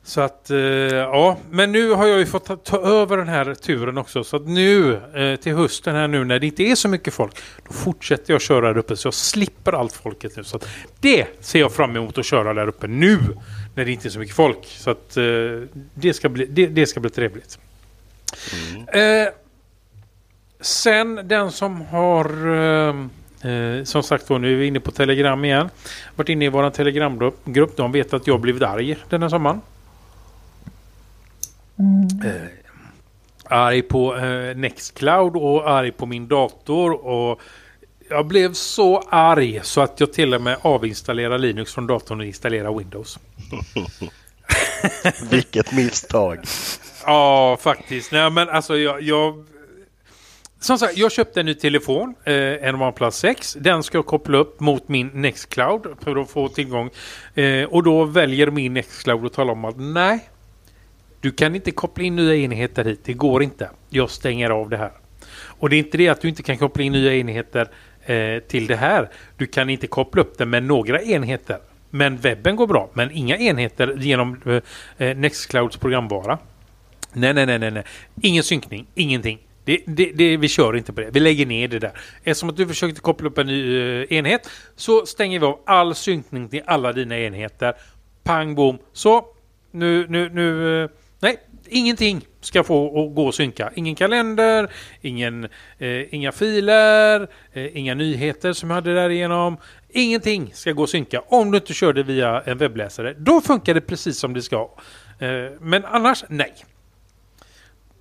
Så 0.06 0.20
att, 0.20 0.50
eh, 0.50 0.58
ja, 0.58 1.36
men 1.50 1.72
nu 1.72 1.90
har 1.90 2.06
jag 2.06 2.18
ju 2.18 2.26
fått 2.26 2.44
ta, 2.44 2.56
ta, 2.56 2.80
över 2.80 3.16
den 3.16 3.28
här 3.28 3.54
turen 3.54 3.98
också. 3.98 4.24
Så 4.24 4.36
att 4.36 4.46
nu 4.46 5.00
eh, 5.14 5.36
till 5.36 5.54
hösten 5.54 5.94
här 5.94 6.08
nu 6.08 6.24
när 6.24 6.38
det 6.38 6.46
inte 6.46 6.62
är 6.62 6.74
så 6.74 6.88
mycket 6.88 7.14
folk, 7.14 7.36
då 7.68 7.72
fortsätter 7.72 8.34
jag 8.34 8.40
köra 8.40 8.68
där 8.72 8.78
uppe 8.78 8.96
så 8.96 9.06
jag 9.06 9.14
slipper 9.14 9.72
allt 9.72 9.92
folket 9.92 10.36
nu. 10.36 10.44
Så 10.44 10.56
att 10.56 10.68
det 11.00 11.26
ser 11.40 11.60
jag 11.60 11.72
fram 11.72 11.96
emot 11.96 12.18
att 12.18 12.26
köra 12.26 12.54
där 12.54 12.68
uppe 12.68 12.86
nu 12.86 13.18
när 13.74 13.84
det 13.84 13.92
inte 13.92 14.08
är 14.08 14.10
så 14.10 14.18
mycket 14.18 14.36
folk. 14.36 14.66
Så 14.66 14.90
att 14.90 15.16
eh, 15.16 15.24
det, 15.94 16.14
ska 16.14 16.28
bli, 16.28 16.46
det, 16.46 16.66
det 16.66 16.86
ska 16.86 17.00
bli 17.00 17.10
trevligt. 17.10 17.58
Mm. 18.74 19.24
Eh, 19.26 19.32
sen 20.60 21.20
den 21.24 21.52
som 21.52 21.80
har 21.80 22.56
eh, 22.56 22.94
eh, 23.52 23.84
som 23.84 24.02
sagt 24.02 24.30
var, 24.30 24.38
nu 24.38 24.52
är 24.52 24.56
vi 24.56 24.66
inne 24.66 24.80
på 24.80 24.90
Telegram 24.90 25.44
igen. 25.44 25.68
Varit 26.16 26.28
inne 26.28 26.44
i 26.44 26.48
vår 26.48 26.70
Telegramgrupp. 26.70 27.76
De 27.76 27.92
vet 27.92 28.14
att 28.14 28.26
jag 28.26 28.40
blivit 28.40 28.62
arg 28.62 28.96
den 29.08 29.22
här 29.22 29.28
sommaren. 29.28 29.60
Mm. 31.78 32.08
Eh, 32.24 32.48
arg 33.44 33.82
på 33.82 34.16
eh, 34.16 34.56
Nextcloud 34.56 35.36
och 35.36 35.70
arg 35.70 35.92
på 35.92 36.06
min 36.06 36.28
dator. 36.28 37.06
Och 37.06 37.40
jag 38.10 38.26
blev 38.26 38.52
så 38.52 38.98
arg 39.08 39.60
så 39.62 39.80
att 39.80 40.00
jag 40.00 40.12
till 40.12 40.34
och 40.34 40.42
med 40.42 40.58
avinstallerade 40.62 41.38
Linux 41.38 41.74
från 41.74 41.86
datorn 41.86 42.20
och 42.20 42.26
installerade 42.26 42.78
Windows. 42.78 43.18
Vilket 45.30 45.72
misstag. 45.72 46.38
ja, 47.06 47.58
faktiskt. 47.60 48.12
Nej, 48.12 48.30
men 48.30 48.48
alltså 48.48 48.76
jag, 48.76 49.02
jag 49.02 49.44
som 50.60 50.78
sagt, 50.78 50.96
jag 50.96 51.12
köpte 51.12 51.40
en 51.40 51.46
ny 51.46 51.54
telefon, 51.54 52.14
eh, 52.24 52.34
en 52.34 52.74
OnePlus 52.82 53.16
6. 53.16 53.56
Den 53.60 53.82
ska 53.82 53.98
jag 53.98 54.06
koppla 54.06 54.38
upp 54.38 54.60
mot 54.60 54.88
min 54.88 55.10
Nextcloud 55.14 55.82
för 56.00 56.16
att 56.16 56.30
få 56.30 56.48
tillgång. 56.48 56.90
Eh, 57.34 57.64
och 57.64 57.82
då 57.82 58.04
väljer 58.04 58.50
min 58.50 58.74
Nextcloud 58.74 59.26
att 59.26 59.32
tala 59.32 59.52
om 59.52 59.64
att 59.64 59.74
nej, 59.78 60.28
du 61.20 61.30
kan 61.30 61.54
inte 61.54 61.70
koppla 61.70 62.04
in 62.04 62.16
nya 62.16 62.36
enheter 62.36 62.84
hit. 62.84 63.00
Det 63.04 63.12
går 63.12 63.42
inte. 63.42 63.70
Jag 63.88 64.10
stänger 64.10 64.50
av 64.50 64.68
det 64.68 64.76
här. 64.76 64.92
Och 65.36 65.70
det 65.70 65.76
är 65.76 65.78
inte 65.78 65.98
det 65.98 66.08
att 66.08 66.20
du 66.20 66.28
inte 66.28 66.42
kan 66.42 66.58
koppla 66.58 66.82
in 66.82 66.92
nya 66.92 67.14
enheter 67.14 67.68
eh, 68.04 68.38
till 68.38 68.66
det 68.66 68.76
här. 68.76 69.10
Du 69.36 69.46
kan 69.46 69.70
inte 69.70 69.86
koppla 69.86 70.22
upp 70.22 70.38
det 70.38 70.46
med 70.46 70.62
några 70.62 71.02
enheter. 71.02 71.58
Men 71.90 72.16
webben 72.16 72.56
går 72.56 72.66
bra. 72.66 72.90
Men 72.92 73.10
inga 73.10 73.36
enheter 73.36 73.96
genom 73.98 74.40
eh, 74.46 75.08
eh 75.08 75.16
Nextclouds 75.16 75.76
programvara. 75.76 76.38
Nej, 77.12 77.34
nej, 77.34 77.46
nej, 77.46 77.58
nej, 77.58 77.70
nej. 77.70 77.84
Ingen 78.22 78.42
synkning. 78.42 78.86
Ingenting. 78.94 79.38
Det, 79.64 79.80
det, 79.86 80.12
det, 80.14 80.36
vi 80.36 80.48
kör 80.48 80.76
inte 80.76 80.92
på 80.92 81.00
det. 81.00 81.10
Vi 81.10 81.20
lägger 81.20 81.46
ner 81.46 81.68
det 81.68 81.78
där. 81.78 81.92
Eftersom 82.24 82.48
att 82.48 82.56
du 82.56 82.66
försökte 82.66 83.00
koppla 83.00 83.28
upp 83.28 83.38
en 83.38 83.46
ny 83.46 83.78
eh, 83.78 84.18
enhet 84.18 84.50
så 84.76 85.06
stänger 85.06 85.40
vi 85.40 85.46
av 85.46 85.58
all 85.66 85.94
synkning 85.94 86.48
till 86.48 86.62
alla 86.66 86.92
dina 86.92 87.18
enheter. 87.18 87.74
Pang 88.24 88.54
bom. 88.54 88.78
Så 88.92 89.24
nu, 89.70 90.06
nu, 90.08 90.28
nu 90.28 90.82
eh, 90.82 90.90
ingenting 91.68 92.26
ska 92.40 92.64
få 92.64 92.86
att 92.86 93.14
gå 93.14 93.26
och 93.26 93.34
synka. 93.34 93.72
Ingen 93.74 93.94
kalender, 93.94 94.70
ingen, 95.00 95.44
eh, 95.78 96.14
inga 96.14 96.32
filer, 96.32 97.28
eh, 97.52 97.76
inga 97.76 97.94
nyheter 97.94 98.52
som 98.52 98.70
jag 98.70 98.74
hade 98.74 98.94
där 98.94 99.10
igenom. 99.10 99.56
Ingenting 99.88 100.50
ska 100.54 100.72
gå 100.72 100.82
och 100.82 100.88
synka 100.88 101.20
om 101.20 101.50
du 101.50 101.58
inte 101.58 101.74
kör 101.74 101.92
det 101.92 102.02
via 102.02 102.40
en 102.40 102.58
webbläsare. 102.58 103.14
Då 103.18 103.40
funkar 103.40 103.74
det 103.74 103.80
precis 103.80 104.18
som 104.18 104.34
det 104.34 104.42
ska. 104.42 104.70
Eh, 105.18 105.28
men 105.60 105.84
annars, 105.84 106.24
nej. 106.28 106.54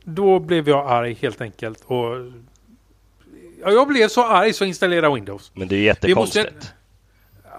Då 0.03 0.39
blev 0.39 0.69
jag 0.69 0.91
arg 0.91 1.17
helt 1.21 1.41
enkelt. 1.41 1.83
Och 1.85 2.15
ja, 3.61 3.71
jag 3.71 3.87
blev 3.87 4.07
så 4.07 4.23
arg 4.23 4.53
så 4.53 4.65
installera 4.65 5.13
Windows. 5.13 5.51
Men 5.53 5.67
det 5.67 5.75
är 5.75 5.81
jättekonstigt. 5.81 6.53
Måste... 6.55 6.67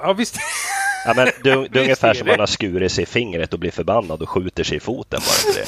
Ja, 0.00 0.12
visst. 0.12 0.36
Ja, 1.06 1.14
men 1.16 1.26
det, 1.26 1.32
det 1.70 1.78
är 1.78 1.82
ungefär 1.82 2.14
som 2.14 2.28
man 2.28 2.40
har 2.40 2.46
skurit 2.46 2.92
sig 2.92 3.02
i 3.02 3.06
fingret 3.06 3.52
och 3.52 3.58
blir 3.58 3.70
förbannad 3.70 4.22
och 4.22 4.28
skjuter 4.28 4.64
sig 4.64 4.76
i 4.76 4.80
foten 4.80 5.20
bara 5.20 5.52
för 5.52 5.60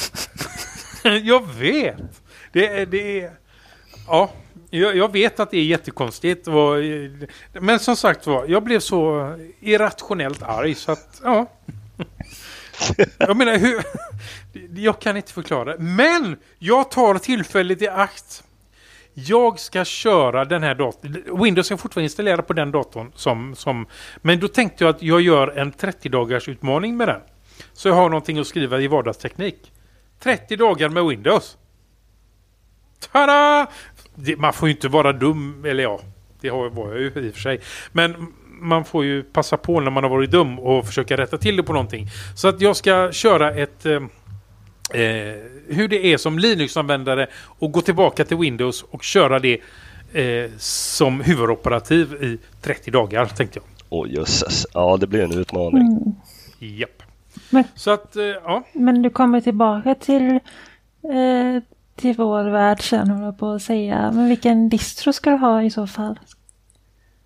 det. 1.09 1.17
jag 1.23 1.53
vet! 1.53 1.97
Det 2.51 2.67
är... 2.67 2.85
Det 2.85 3.21
är 3.21 3.31
ja, 4.07 4.31
jag, 4.69 4.97
jag, 4.97 5.11
vet 5.11 5.39
att 5.39 5.51
det 5.51 5.57
är 5.57 5.63
jättekonstigt. 5.63 6.47
Och, 6.47 6.75
men 7.61 7.79
som 7.79 7.95
sagt 7.95 8.27
var, 8.27 8.45
jag 8.47 8.63
blev 8.63 8.79
så 8.79 9.33
irrationellt 9.59 10.43
arg 10.43 10.75
så 10.75 10.91
att, 10.91 11.21
ja. 11.23 11.45
Jag 13.17 13.37
menar, 13.37 13.57
hur... 13.57 13.83
Jag 14.75 14.99
kan 14.99 15.17
inte 15.17 15.33
förklara. 15.33 15.75
Men 15.77 16.37
jag 16.59 16.91
tar 16.91 17.17
tillfället 17.17 17.81
i 17.81 17.87
akt 17.87 18.43
jag 19.25 19.59
ska 19.59 19.85
köra 19.85 20.45
den 20.45 20.63
här 20.63 20.75
datorn. 20.75 21.43
Windows 21.43 21.71
är 21.71 21.77
fortfarande 21.77 22.03
installerad 22.03 22.47
på 22.47 22.53
den 22.53 22.71
datorn. 22.71 23.11
Som, 23.15 23.55
som, 23.55 23.85
men 24.17 24.39
då 24.39 24.47
tänkte 24.47 24.83
jag 24.83 24.95
att 24.95 25.01
jag 25.01 25.21
gör 25.21 25.47
en 25.47 25.71
30 25.71 26.09
dagars 26.09 26.49
utmaning 26.49 26.97
med 26.97 27.07
den. 27.07 27.21
Så 27.73 27.87
jag 27.87 27.95
har 27.95 28.09
någonting 28.09 28.39
att 28.39 28.47
skriva 28.47 28.79
i 28.79 28.87
vardagsteknik. 28.87 29.71
30 30.19 30.55
dagar 30.55 30.89
med 30.89 31.05
Windows. 31.05 31.57
Tada! 33.11 33.67
Det, 34.15 34.37
man 34.37 34.53
får 34.53 34.67
ju 34.67 34.75
inte 34.75 34.87
vara 34.87 35.13
dum, 35.13 35.65
eller 35.65 35.83
ja, 35.83 35.99
det 36.41 36.49
var 36.49 36.87
jag 36.87 36.99
ju 36.99 37.05
i 37.07 37.29
och 37.29 37.33
för 37.33 37.41
sig. 37.41 37.61
Men 37.91 38.33
man 38.47 38.85
får 38.85 39.05
ju 39.05 39.23
passa 39.23 39.57
på 39.57 39.79
när 39.79 39.91
man 39.91 40.03
har 40.03 40.09
varit 40.09 40.31
dum 40.31 40.59
och 40.59 40.85
försöka 40.85 41.17
rätta 41.17 41.37
till 41.37 41.55
det 41.55 41.63
på 41.63 41.73
någonting. 41.73 42.07
Så 42.35 42.47
att 42.47 42.61
jag 42.61 42.75
ska 42.75 43.11
köra 43.11 43.51
ett... 43.51 43.85
Eh, 43.85 44.01
eh, 45.01 45.35
hur 45.69 45.87
det 45.87 46.13
är 46.13 46.17
som 46.17 46.39
Linux-användare 46.39 47.27
och 47.59 47.71
gå 47.71 47.81
tillbaka 47.81 48.25
till 48.25 48.37
Windows 48.37 48.85
och 48.91 49.03
köra 49.03 49.39
det 49.39 49.59
eh, 50.13 50.51
som 50.57 51.21
huvudoperativ 51.21 52.13
i 52.13 52.37
30 52.61 52.91
dagar 52.91 53.25
tänkte 53.25 53.59
jag. 53.59 53.65
Åh 53.89 54.05
oh, 54.05 54.11
jösses, 54.11 54.65
ja 54.73 54.97
det 54.97 55.07
blir 55.07 55.23
en 55.23 55.33
utmaning. 55.33 55.81
Mm. 55.81 56.77
Japp. 56.77 57.03
Men, 57.49 57.63
Så 57.75 57.91
att, 57.91 58.15
eh, 58.15 58.23
ja. 58.23 58.63
men 58.73 59.01
du 59.01 59.09
kommer 59.09 59.41
tillbaka 59.41 59.95
till, 59.95 60.29
eh, 61.03 61.63
till 61.95 62.15
vår 62.17 62.43
värld 62.43 62.81
sen, 62.81 63.35
på 63.39 63.49
att 63.49 63.61
säga. 63.61 64.11
Men 64.11 64.29
vilken 64.29 64.69
distro 64.69 65.13
ska 65.13 65.29
du 65.29 65.37
ha 65.37 65.63
i 65.63 65.69
så 65.69 65.87
fall? 65.87 66.19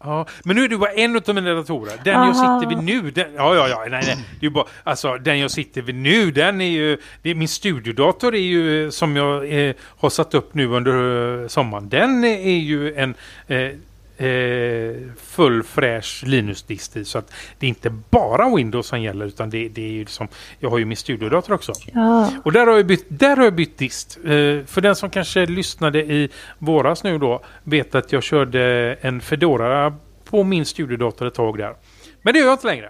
Ja, 0.03 0.25
men 0.43 0.55
nu 0.55 0.63
är 0.63 0.69
det 0.69 0.77
bara 0.77 0.91
en 0.91 1.15
av 1.15 1.35
mina 1.35 1.53
datorer. 1.53 1.93
Den 2.03 2.13
jag 2.13 2.21
Aha. 2.21 2.59
sitter 2.59 2.75
vid 2.75 2.83
nu. 2.83 3.11
Den, 3.11 3.33
ja, 3.35 3.55
ja, 3.55 3.67
ja. 3.69 3.85
Nej, 3.89 4.03
nej. 4.05 4.17
Det 4.39 4.45
är 4.45 4.49
bara, 4.49 4.65
alltså, 4.83 5.17
den 5.17 5.39
jag 5.39 5.51
sitter 5.51 5.81
vid 5.81 5.95
nu, 5.95 6.31
den 6.31 6.61
är 6.61 6.69
ju... 6.69 6.97
Det 7.21 7.29
är, 7.29 7.35
min 7.35 7.47
studiodator 7.47 8.35
är 8.35 8.39
ju 8.39 8.91
som 8.91 9.15
jag 9.15 9.67
eh, 9.67 9.75
har 9.97 10.09
satt 10.09 10.33
upp 10.33 10.53
nu 10.53 10.67
under 10.67 11.41
eh, 11.41 11.47
sommaren. 11.47 11.89
Den 11.89 12.23
är 12.23 12.57
ju 12.57 12.95
en 12.95 13.15
eh, 13.47 13.69
eh, 14.17 14.95
full 15.17 15.63
fräsch 15.63 16.23
Linux-dist. 16.25 16.97
Så 17.07 17.17
att 17.17 17.33
det 17.59 17.65
är 17.65 17.69
inte 17.69 17.89
bara 17.89 18.55
Windows 18.55 18.87
som 18.87 19.01
gäller 19.01 19.25
utan 19.25 19.49
det, 19.49 19.69
det 19.69 19.81
är 19.81 19.91
ju 19.91 20.05
som... 20.05 20.27
Jag 20.59 20.69
har 20.69 20.77
ju 20.77 20.85
min 20.85 20.97
studiodator 20.97 21.53
också. 21.53 21.73
Ja, 21.93 22.31
Och 22.43 22.51
där 22.51 22.67
har 22.67 22.75
jag 22.77 22.85
bytt, 22.85 23.05
där 23.07 23.37
har 23.37 23.43
jag 23.43 23.55
bytt 23.55 23.77
dist. 23.77 24.17
Eh, 24.17 24.29
för 24.65 24.81
den 24.81 24.95
som 24.95 25.09
kanske 25.09 25.45
lyssnade 25.45 25.99
i 25.99 26.29
våras 26.57 27.03
nu 27.03 27.17
då 27.17 27.41
vet 27.63 27.95
att 27.95 28.11
jag 28.11 28.23
körde 28.23 28.97
en 29.01 29.21
Fedora 29.21 29.95
på 30.23 30.43
min 30.43 30.65
studiedator 30.65 31.27
ett 31.27 31.33
tag 31.33 31.57
där. 31.57 31.75
Men 32.21 32.33
det 32.33 32.39
gör 32.39 32.45
jag 32.47 32.53
inte 32.53 32.67
längre. 32.67 32.89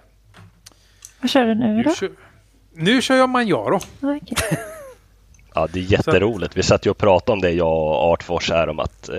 vad 1.22 1.30
kör 1.30 1.46
du 1.46 1.56
nu 1.56 1.68
Nu 1.68 1.84
då? 1.84 1.94
kör, 1.96 2.10
nu 2.74 3.02
kör 3.02 3.16
jag 3.16 3.30
Manjaro. 3.30 3.80
Okej. 4.02 4.38
Ja, 5.56 5.68
det 5.74 5.80
är 5.80 5.84
jätteroligt. 5.84 6.58
Vi 6.58 6.64
satt 6.64 6.86
ju 6.86 6.90
och 6.90 6.98
pratade 6.98 7.32
om 7.34 7.42
det, 7.42 7.52
jag 7.52 7.68
och 7.74 8.12
Artfors 8.14 8.50
här, 8.52 8.70
om 8.70 8.80
att 8.80 9.10
eh, 9.10 9.16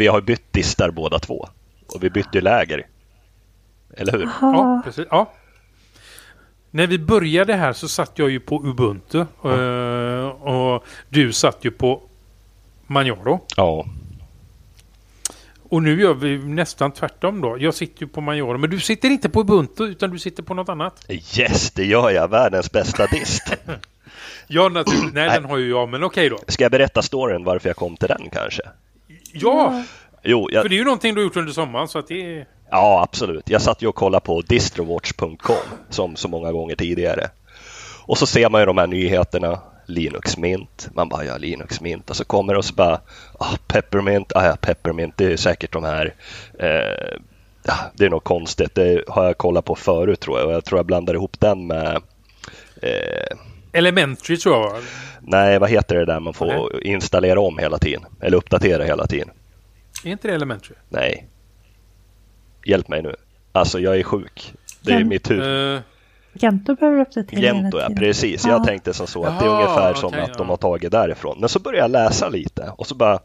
vi 0.00 0.06
har 0.06 0.20
bytt 0.20 0.52
distar 0.52 0.90
båda 0.90 1.18
två. 1.18 1.48
Och 1.94 2.04
vi 2.04 2.10
bytte 2.10 2.40
läger. 2.40 2.86
Eller 3.96 4.12
hur? 4.12 4.20
Ja, 4.20 4.30
Jaha. 4.40 4.82
precis. 4.84 5.06
Ja. 5.10 5.32
När 6.70 6.86
vi 6.86 6.98
började 6.98 7.54
här 7.54 7.72
så 7.72 7.88
satt 7.88 8.12
jag 8.18 8.30
ju 8.30 8.40
på 8.40 8.56
Ubuntu. 8.64 9.18
eh, 9.44 10.28
och 10.28 10.84
du 11.08 11.32
satt 11.32 11.64
ju 11.64 11.70
på 11.70 12.02
Manjaro. 12.86 13.40
Ja, 13.56 13.86
Och 15.62 15.82
nu 15.82 16.00
gör 16.00 16.14
vi 16.14 16.38
nästan 16.38 16.92
tvärtom 16.92 17.40
då. 17.40 17.56
Jag 17.58 17.74
sitter 17.74 18.02
ju 18.02 18.08
på 18.08 18.20
Manjaro. 18.20 18.58
Men 18.58 18.70
du 18.70 18.80
sitter 18.80 19.10
inte 19.10 19.28
på 19.28 19.40
Ubuntu 19.40 19.84
utan 19.84 20.10
du 20.10 20.18
sitter 20.18 20.42
på 20.42 20.54
något 20.54 20.68
annat. 20.68 21.06
yes, 21.38 21.70
det 21.70 21.84
gör 21.84 22.10
jag. 22.10 22.28
Världens 22.28 22.72
bästa 22.72 23.06
dist. 23.06 23.56
Ja, 24.52 24.68
naturligtvis. 24.68 25.12
Nej, 25.14 25.30
den 25.30 25.44
har 25.44 25.58
ju 25.58 25.68
jag. 25.70 25.88
Men 25.88 26.02
okej 26.04 26.28
då. 26.28 26.38
Ska 26.48 26.64
jag 26.64 26.70
berätta 26.72 27.02
storyn 27.02 27.44
varför 27.44 27.68
jag 27.68 27.76
kom 27.76 27.96
till 27.96 28.08
den 28.08 28.30
kanske? 28.32 28.62
Ja, 29.32 29.82
Jo, 30.22 30.48
för 30.48 30.54
jag, 30.54 30.70
det 30.70 30.74
är 30.74 30.78
ju 30.78 30.84
någonting 30.84 31.14
du 31.14 31.20
har 31.20 31.24
gjort 31.24 31.36
under 31.36 31.52
sommaren 31.52 31.88
så 31.88 31.98
att 31.98 32.08
det 32.08 32.38
är... 32.38 32.46
ja 32.70 33.02
absolut. 33.02 33.50
Jag 33.50 33.62
satt 33.62 33.82
ju 33.82 33.86
och 33.86 33.94
kollade 33.94 34.24
på 34.24 34.42
distrowatch.com 34.42 35.56
som 35.88 36.16
så 36.16 36.28
många 36.28 36.52
gånger 36.52 36.76
tidigare. 36.76 37.30
Och 38.02 38.18
så 38.18 38.26
ser 38.26 38.50
man 38.50 38.60
ju 38.60 38.66
de 38.66 38.78
här 38.78 38.86
nyheterna. 38.86 39.60
Linux 39.86 40.36
Mint. 40.36 40.88
Man 40.94 41.08
bara, 41.08 41.24
ja 41.24 41.36
Linux 41.36 41.80
Mint. 41.80 42.10
Och 42.10 42.16
så 42.16 42.24
kommer 42.24 42.52
det 42.52 42.58
och 42.58 42.64
så 42.64 42.74
bara, 42.74 43.00
ah, 43.38 43.56
Peppermint. 43.66 44.32
Ah, 44.36 44.46
ja, 44.46 44.56
Peppermint, 44.60 45.16
det 45.16 45.32
är 45.32 45.36
säkert 45.36 45.72
de 45.72 45.84
här 45.84 46.14
eh, 46.58 47.18
ja, 47.62 47.74
det 47.94 48.04
är 48.04 48.10
något 48.10 48.24
konstigt. 48.24 48.74
Det 48.74 49.04
har 49.08 49.24
jag 49.24 49.38
kollat 49.38 49.64
på 49.64 49.74
förut 49.74 50.20
tror 50.20 50.38
jag. 50.38 50.48
Och 50.48 50.54
jag 50.54 50.64
tror 50.64 50.78
jag 50.78 50.86
blandar 50.86 51.14
ihop 51.14 51.40
den 51.40 51.66
med 51.66 52.02
eh, 52.82 53.36
Elementary 53.72 54.36
tror 54.36 54.56
jag. 54.56 54.82
Nej, 55.30 55.58
vad 55.58 55.70
heter 55.70 55.96
det 55.96 56.04
där 56.04 56.20
man 56.20 56.34
får 56.34 56.86
installera 56.86 57.40
om 57.40 57.58
hela 57.58 57.78
tiden? 57.78 58.02
Eller 58.20 58.36
uppdatera 58.36 58.84
hela 58.84 59.06
tiden? 59.06 59.30
Är 60.04 60.10
inte 60.10 60.28
det 60.28 60.34
Elementary? 60.34 60.74
Nej. 60.88 61.26
Hjälp 62.64 62.88
mig 62.88 63.02
nu. 63.02 63.14
Alltså, 63.52 63.80
jag 63.80 63.98
är 63.98 64.02
sjuk. 64.02 64.54
Det 64.80 64.92
är 64.92 64.98
Gen- 64.98 65.08
mitt 65.08 65.30
huvud. 65.30 65.74
Uh, 65.74 65.80
Gento 66.32 66.74
behöver 66.74 67.00
uppdatera 67.00 67.40
hela 67.40 67.58
Gento, 67.58 67.80
ja 67.80 67.88
precis. 67.96 68.44
Ja. 68.44 68.50
Jag 68.50 68.64
tänkte 68.64 68.94
som 68.94 69.06
så 69.06 69.24
att 69.24 69.40
det 69.40 69.44
är 69.44 69.50
ungefär 69.50 69.94
som 69.94 70.08
okej, 70.08 70.20
att 70.20 70.38
de 70.38 70.46
ja. 70.46 70.52
har 70.52 70.56
tagit 70.56 70.92
därifrån. 70.92 71.40
Men 71.40 71.48
så 71.48 71.58
började 71.58 71.84
jag 71.84 71.90
läsa 71.90 72.28
lite 72.28 72.72
och 72.76 72.86
så 72.86 72.94
bara, 72.94 73.18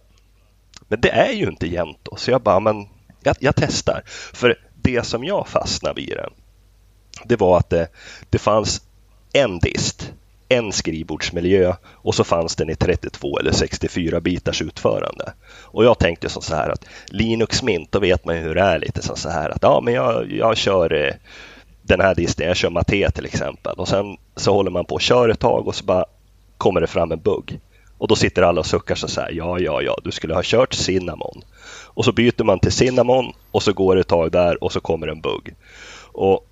men 0.87 1.01
det 1.01 1.09
är 1.09 1.31
ju 1.31 1.47
inte 1.47 1.67
Gento. 1.67 2.15
Så 2.15 2.31
jag 2.31 2.41
bara, 2.41 2.59
men 2.59 2.87
jag, 3.23 3.35
jag 3.39 3.55
testar. 3.55 4.01
För 4.33 4.55
det 4.75 5.05
som 5.05 5.23
jag 5.23 5.47
fastnade 5.47 6.01
vid 6.01 6.17
den, 6.17 6.31
det 7.25 7.39
var 7.39 7.57
att 7.57 7.69
det, 7.69 7.87
det 8.29 8.37
fanns 8.37 8.81
en 9.33 9.59
dist, 9.59 10.13
en 10.49 10.71
skrivbordsmiljö 10.71 11.73
och 11.91 12.15
så 12.15 12.23
fanns 12.23 12.55
den 12.55 12.69
i 12.69 12.75
32 12.75 13.39
eller 13.39 13.51
64 13.51 14.21
bitars 14.21 14.61
utförande. 14.61 15.33
Och 15.61 15.85
jag 15.85 15.99
tänkte 15.99 16.29
som 16.29 16.41
så 16.41 16.55
här 16.55 16.69
att 16.69 16.85
Linux 17.07 17.63
Mint, 17.63 17.91
då 17.91 17.99
vet 17.99 18.25
man 18.25 18.35
ju 18.35 18.41
hur 18.41 18.55
det 18.55 18.61
är 18.61 18.79
lite 18.79 19.01
som 19.01 19.15
så 19.15 19.29
här 19.29 19.49
att 19.49 19.61
ja, 19.63 19.81
men 19.83 19.93
jag, 19.93 20.31
jag 20.31 20.57
kör 20.57 20.93
eh, 20.93 21.13
den 21.81 22.01
här 22.01 22.15
disten, 22.15 22.47
jag 22.47 22.57
kör 22.57 22.69
Mate 22.69 23.11
till 23.11 23.25
exempel 23.25 23.75
och 23.77 23.87
sen 23.87 24.17
så 24.35 24.53
håller 24.53 24.71
man 24.71 24.85
på 24.85 24.95
och 24.95 25.01
kör 25.01 25.29
ett 25.29 25.39
tag 25.39 25.67
och 25.67 25.75
så 25.75 25.85
bara 25.85 26.05
kommer 26.57 26.81
det 26.81 26.87
fram 26.87 27.11
en 27.11 27.19
bugg. 27.19 27.59
Och 27.97 28.07
då 28.07 28.15
sitter 28.15 28.41
alla 28.41 28.59
och 28.59 28.65
suckar 28.65 28.95
så 28.95 29.21
här, 29.21 29.31
ja, 29.31 29.59
ja, 29.59 29.81
ja, 29.81 29.97
du 30.03 30.11
skulle 30.11 30.33
ha 30.33 30.41
kört 30.43 30.73
Cinnamon. 30.73 31.41
Och 31.85 32.05
så 32.05 32.11
byter 32.11 32.43
man 32.43 32.59
till 32.59 32.71
Cinnamon 32.71 33.33
och 33.51 33.63
så 33.63 33.73
går 33.73 33.95
det 33.95 34.01
ett 34.01 34.07
tag 34.07 34.31
där 34.31 34.63
och 34.63 34.71
så 34.71 34.79
kommer 34.79 35.07
en 35.07 35.21
bugg. 35.21 35.55
Och 36.11 36.47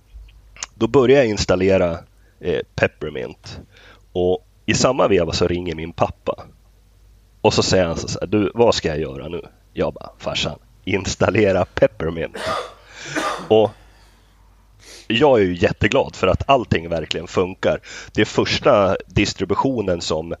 då 0.74 0.86
börjar 0.86 1.18
jag 1.18 1.26
installera 1.26 1.98
eh, 2.40 2.60
Peppermint 2.74 3.60
och 4.12 4.46
i 4.66 4.74
samma 4.74 5.08
veva 5.08 5.32
så 5.32 5.46
ringer 5.46 5.74
min 5.74 5.92
pappa. 5.92 6.44
Och 7.40 7.54
så 7.54 7.62
säger 7.62 7.84
han 7.84 7.96
så 7.96 8.20
här, 8.20 8.26
du 8.26 8.50
vad 8.54 8.74
ska 8.74 8.88
jag 8.88 9.00
göra 9.00 9.28
nu? 9.28 9.42
Jag 9.72 9.92
bara, 9.92 10.10
farsan, 10.18 10.58
installera 10.84 11.64
Peppermint. 11.64 12.36
Och 13.48 13.70
jag 15.08 15.40
är 15.40 15.44
ju 15.44 15.56
jätteglad 15.56 16.16
för 16.16 16.26
att 16.26 16.48
allting 16.50 16.88
verkligen 16.88 17.26
funkar. 17.26 17.80
Det 18.12 18.20
är 18.20 18.24
första 18.24 18.96
distributionen 19.06 20.00
som 20.00 20.34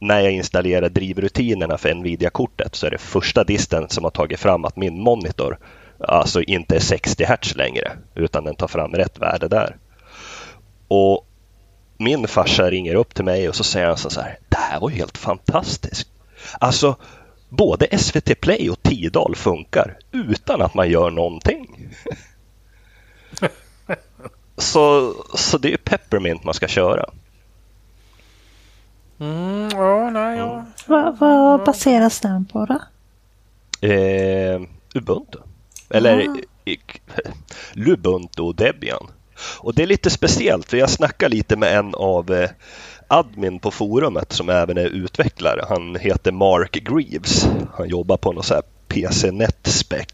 när 0.00 0.20
jag 0.20 0.32
installerar 0.32 0.88
drivrutinerna 0.88 1.78
för 1.78 1.94
Nvidia-kortet 1.94 2.74
så 2.74 2.86
är 2.86 2.90
det 2.90 2.98
första 2.98 3.44
disten 3.44 3.88
som 3.88 4.04
har 4.04 4.10
tagit 4.10 4.40
fram 4.40 4.64
att 4.64 4.76
min 4.76 5.00
monitor 5.00 5.58
alltså 5.98 6.42
inte 6.42 6.76
är 6.76 6.80
60 6.80 7.24
Hz 7.24 7.56
längre 7.56 7.92
utan 8.14 8.44
den 8.44 8.54
tar 8.54 8.68
fram 8.68 8.92
rätt 8.94 9.18
värde 9.18 9.48
där. 9.48 9.76
Och 10.88 11.26
min 12.00 12.28
farsa 12.28 12.70
ringer 12.70 12.94
upp 12.94 13.14
till 13.14 13.24
mig 13.24 13.48
och 13.48 13.54
så 13.54 13.64
säger 13.64 13.86
han 13.86 13.96
så 13.96 14.20
här, 14.20 14.38
det 14.48 14.56
här 14.56 14.80
var 14.80 14.90
ju 14.90 14.96
helt 14.96 15.18
fantastiskt. 15.18 16.08
Alltså 16.60 16.96
både 17.48 17.98
SVT 17.98 18.40
Play 18.40 18.70
och 18.70 18.82
Tidal 18.82 19.36
funkar 19.36 19.98
utan 20.12 20.62
att 20.62 20.74
man 20.74 20.90
gör 20.90 21.10
någonting. 21.10 21.88
så, 24.56 25.14
så 25.34 25.58
det 25.58 25.72
är 25.72 25.76
Peppermint 25.76 26.44
man 26.44 26.54
ska 26.54 26.68
köra. 26.68 27.10
mm, 29.18 29.68
ja, 29.72 30.10
nej, 30.10 30.38
ja. 30.38 30.64
Vad, 30.86 31.18
vad 31.18 31.64
baseras 31.64 32.20
den 32.20 32.44
på 32.44 32.66
då? 32.66 32.80
Eh, 33.88 34.60
Ubuntu. 34.94 35.38
Eller 35.90 36.26
Ah. 36.28 36.36
Lubuntu 37.72 38.42
och 38.42 38.54
Debian. 38.54 39.06
Och 39.58 39.74
det 39.74 39.82
är 39.82 39.86
lite 39.86 40.10
speciellt 40.10 40.70
för 40.70 40.76
jag 40.76 40.90
snackar 40.90 41.28
lite 41.28 41.56
med 41.56 41.78
en 41.78 41.94
av 41.94 42.32
eh, 42.32 42.50
admin 43.08 43.58
på 43.58 43.70
forumet 43.70 44.32
som 44.32 44.48
även 44.48 44.78
är 44.78 44.86
utvecklare. 44.86 45.64
Han 45.68 45.96
heter 45.96 46.32
Mark 46.32 46.72
Greaves. 46.72 47.48
Han 47.74 47.88
jobbar 47.88 48.16
på 48.16 48.32
något 48.32 48.46
så 48.46 48.54
här 48.54 48.62
PC-net 48.88 49.66
spec. 49.66 50.06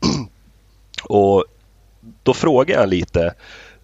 och 1.04 1.44
då 2.22 2.34
frågar 2.34 2.80
jag 2.80 2.88
lite 2.88 3.34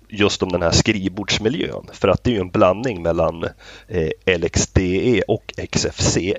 just 0.08 0.42
om 0.42 0.48
den 0.48 0.62
här 0.62 0.70
skrivbordsmiljön. 0.70 1.86
För 1.92 2.08
att 2.08 2.24
det 2.24 2.30
är 2.30 2.34
ju 2.34 2.40
en 2.40 2.50
blandning 2.50 3.02
mellan 3.02 3.44
eh, 3.88 4.38
LXDE 4.38 5.22
och 5.28 5.54
XFCE. 5.70 6.34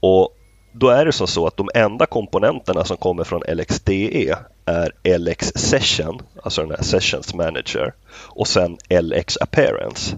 Och 0.00 0.37
då 0.78 0.88
är 0.88 1.04
det 1.04 1.12
så 1.12 1.46
att 1.46 1.56
de 1.56 1.68
enda 1.74 2.06
komponenterna 2.06 2.84
som 2.84 2.96
kommer 2.96 3.24
från 3.24 3.42
LXDE 3.48 4.36
är 4.64 5.18
LX 5.18 5.52
Session, 5.54 6.20
alltså 6.42 6.60
den 6.60 6.70
här 6.70 6.82
Sessions 6.82 7.34
Manager 7.34 7.94
och 8.10 8.48
sen 8.48 8.76
LX 8.90 9.36
Appearance. 9.36 10.16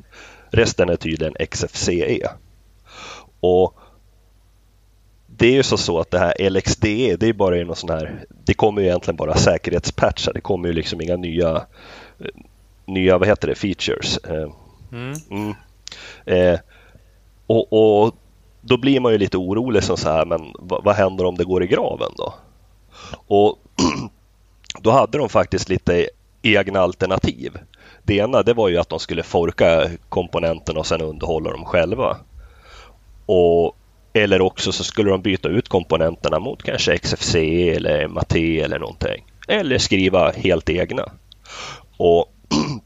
Resten 0.51 0.89
är 0.89 0.97
tydligen 0.97 1.35
XFCE. 1.51 2.29
Och 3.41 3.75
det 5.27 5.47
är 5.47 5.53
ju 5.53 5.63
så, 5.63 5.77
så 5.77 6.01
att 6.01 6.11
det 6.11 6.19
här 6.19 6.51
LXDE, 6.51 7.17
det 7.17 7.27
är 7.27 7.33
bara 7.33 7.57
någon 7.57 7.77
sån 7.77 7.91
här, 7.91 8.25
det 8.45 8.55
kommer 8.55 8.83
ju 8.83 8.89
egentligen 8.89 9.17
bara 9.17 9.37
säkerhetspatchar. 9.37 10.33
Det 10.33 10.41
kommer 10.41 10.69
ju 10.69 10.75
liksom 10.75 11.01
inga 11.01 11.17
nya, 11.17 11.67
nya 12.87 13.19
vad 13.19 13.29
heter 13.29 13.49
det, 13.49 13.55
features. 13.55 14.19
Eh, 14.19 14.51
Mm. 14.93 15.15
Mm. 15.31 15.55
Eh, 16.25 16.61
och, 17.47 17.73
och 17.73 18.15
då 18.61 18.77
blir 18.77 19.01
man 19.01 19.13
ju 19.13 19.19
lite 19.19 19.37
orolig 19.37 19.85
som 19.85 19.97
så 19.97 20.09
här, 20.09 20.25
men 20.25 20.41
vad, 20.59 20.85
vad 20.85 20.97
händer 20.97 21.25
om 21.25 21.37
det 21.37 21.45
går 21.45 21.63
i 21.63 21.67
graven 21.67 22.11
då? 22.17 22.35
Och 23.27 23.59
då 24.81 24.91
hade 24.91 25.19
de 25.19 25.29
faktiskt 25.29 25.69
lite 25.69 26.09
egna 26.43 26.81
alternativ. 26.81 27.59
Det 28.03 28.17
ena 28.17 28.43
det 28.43 28.55
var 28.55 28.69
ju 28.69 28.79
att 28.79 28.89
de 28.89 28.99
skulle 28.99 29.23
forka 29.23 29.91
komponenterna 30.09 30.81
och 30.81 30.87
sen 30.87 31.01
underhålla 31.01 31.51
dem 31.51 31.65
själva. 31.65 32.17
Och, 33.27 33.77
eller 34.13 34.41
också 34.41 34.73
så 34.73 34.85
skulle 34.85 35.11
de 35.11 35.23
byta 35.23 35.49
ut 35.49 35.69
komponenterna 35.69 36.39
mot 36.39 36.63
kanske 36.63 36.99
XFC 36.99 37.35
eller 37.35 38.09
Mate 38.09 38.61
eller 38.61 38.79
någonting. 38.79 39.25
Eller 39.49 39.79
skriva 39.79 40.31
helt 40.31 40.71
egna. 40.71 41.13
Och 41.97 42.35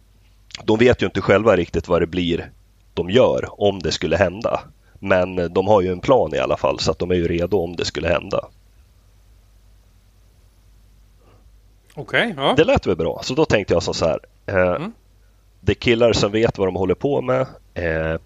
de 0.64 0.78
vet 0.78 1.02
ju 1.02 1.06
inte 1.06 1.20
själva 1.20 1.56
riktigt 1.56 1.88
vad 1.88 2.02
det 2.02 2.06
blir 2.06 2.50
de 2.94 3.10
gör 3.10 3.62
om 3.62 3.78
det 3.78 3.92
skulle 3.92 4.16
hända. 4.16 4.60
Men 5.04 5.52
de 5.52 5.66
har 5.66 5.82
ju 5.82 5.92
en 5.92 6.00
plan 6.00 6.34
i 6.34 6.38
alla 6.38 6.56
fall 6.56 6.78
så 6.78 6.90
att 6.90 6.98
de 6.98 7.10
är 7.10 7.14
ju 7.14 7.28
redo 7.28 7.58
om 7.58 7.76
det 7.76 7.84
skulle 7.84 8.08
hända. 8.08 8.48
Okej, 11.94 12.34
ja. 12.36 12.54
Det 12.56 12.64
lät 12.64 12.86
väl 12.86 12.96
bra, 12.96 13.20
så 13.22 13.34
då 13.34 13.44
tänkte 13.44 13.74
jag 13.74 13.82
som 13.82 13.94
så 13.94 14.06
här. 14.06 14.18
Eh, 14.46 14.74
Mm. 14.74 14.92
Det 15.60 15.72
är 15.72 15.74
killar 15.74 16.12
som 16.12 16.32
vet 16.32 16.58
vad 16.58 16.68
de 16.68 16.76
håller 16.76 16.94
på 16.94 17.22
med. 17.22 17.46
Eh, 17.74 18.20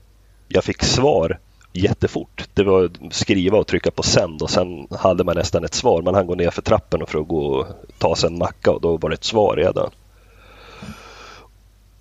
jag 0.48 0.64
fick 0.64 0.82
svar 0.82 1.38
jättefort. 1.72 2.48
Det 2.54 2.62
var 2.62 2.90
skriva 3.10 3.58
och 3.58 3.66
trycka 3.66 3.90
på 3.90 4.02
sänd 4.02 4.42
och 4.42 4.50
sen 4.50 4.88
hade 4.90 5.24
man 5.24 5.36
nästan 5.36 5.64
ett 5.64 5.74
svar. 5.74 6.02
Man 6.02 6.14
hann 6.14 6.26
gå 6.26 6.34
ner 6.34 6.50
för 6.50 6.62
trappen 6.62 7.06
för 7.06 7.18
att 7.18 7.28
gå 7.28 7.46
och 7.46 7.66
ta 7.98 8.16
sig 8.16 8.26
en 8.26 8.38
macka 8.38 8.70
och 8.70 8.80
då 8.80 8.96
var 8.96 9.10
det 9.10 9.14
ett 9.14 9.24
svar 9.24 9.56
redan. 9.56 9.90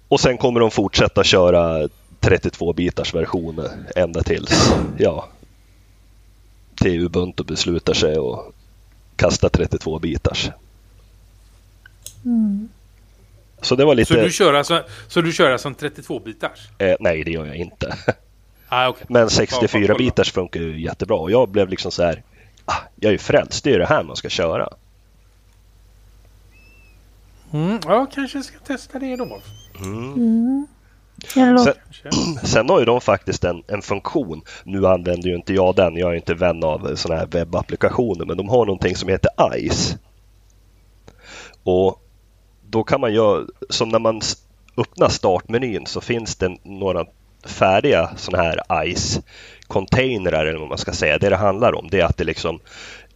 Och 0.08 0.20
sen 0.20 0.38
kommer 0.38 0.60
de 0.60 0.72
fortsätta 0.72 1.24
köra 1.24 1.90
32-bitars 2.22 3.16
versioner 3.16 3.72
ända 3.96 4.24
tills, 4.24 4.74
ja, 4.98 5.30
till 6.76 7.06
Ubuntu 7.06 7.44
beslutar 7.44 7.94
sig 7.94 8.18
och 8.18 8.54
kasta 9.16 9.48
32-bitars. 9.48 10.52
Mm. 12.26 12.70
Så 13.62 13.76
det 13.76 13.86
var 13.86 13.96
lite... 13.96 14.14
Så 14.14 14.20
du 14.20 14.32
kör 14.32 14.54
alltså, 14.54 14.84
så 15.08 15.22
du 15.22 15.34
kör 15.34 15.52
alltså 15.52 15.68
en 15.68 15.76
32-bitars? 15.76 16.70
Eh, 16.78 16.96
nej, 17.00 17.24
det 17.24 17.32
gör 17.32 17.46
jag 17.46 17.56
inte. 17.56 17.98
Ah, 18.70 18.90
okay. 18.90 19.06
Men 19.10 19.28
64-bitars 19.28 20.34
funkar 20.34 20.60
ju 20.60 20.82
jättebra 20.82 21.18
och 21.18 21.32
jag 21.32 21.50
blev 21.50 21.70
liksom 21.70 21.92
så 21.92 22.04
här. 22.04 22.24
Ah, 22.66 22.76
jag 22.96 23.10
är 23.10 23.12
ju 23.12 23.18
frälst, 23.18 23.64
det 23.64 23.70
är 23.70 23.72
ju 23.72 23.80
det 23.80 23.86
här 23.86 24.04
man 24.04 24.16
ska 24.16 24.30
köra. 24.30 24.70
Mm, 27.54 27.80
ja, 27.86 28.08
kanske 28.14 28.44
ska 28.44 28.60
testa 28.60 29.00
det 29.00 29.16
då. 29.16 29.42
Mm. 29.80 30.10
Låter, 30.10 30.68
Sen, 31.26 31.58
sen 32.44 32.70
har 32.70 32.80
ju 32.80 32.86
de 32.86 33.02
faktiskt 33.02 33.44
en, 33.44 33.64
en 33.68 33.82
funktion. 33.82 34.42
Nu 34.64 34.88
använder 34.88 35.30
ju 35.30 35.36
inte 35.36 35.54
jag 35.54 35.76
den, 35.76 35.98
jag 35.98 36.12
är 36.12 36.16
inte 36.16 36.34
vän 36.34 36.64
av 36.64 36.96
sådana 36.96 37.20
här 37.20 37.28
webbapplikationer, 37.28 38.26
men 38.26 38.38
de 38.38 38.50
har 38.50 38.66
någonting 38.66 38.96
som 38.96 39.10
heter 39.10 39.32
ICE. 39.56 39.98
Och 41.64 42.02
då 42.70 42.84
kan 42.84 43.02
man 43.02 43.14
göra, 43.14 43.46
som 43.70 43.90
när 43.90 44.00
man 44.00 44.22
öppnar 44.78 45.10
startmenyn 45.10 45.86
så 45.86 46.02
finns 46.02 46.36
det 46.36 46.58
några 46.64 47.06
färdiga 47.46 48.10
sådana 48.16 48.44
här 48.44 48.86
ICE-containrar 48.86 50.46
eller 50.46 50.60
vad 50.60 50.70
man 50.70 50.78
ska 50.78 50.92
säga. 50.92 51.18
Det 51.18 51.30
det 51.30 51.36
handlar 51.36 51.76
om 51.76 51.88
det 51.92 52.00
är 52.00 52.06
att 52.06 52.18
det 52.18 52.24
är 52.24 52.26
liksom 52.26 52.60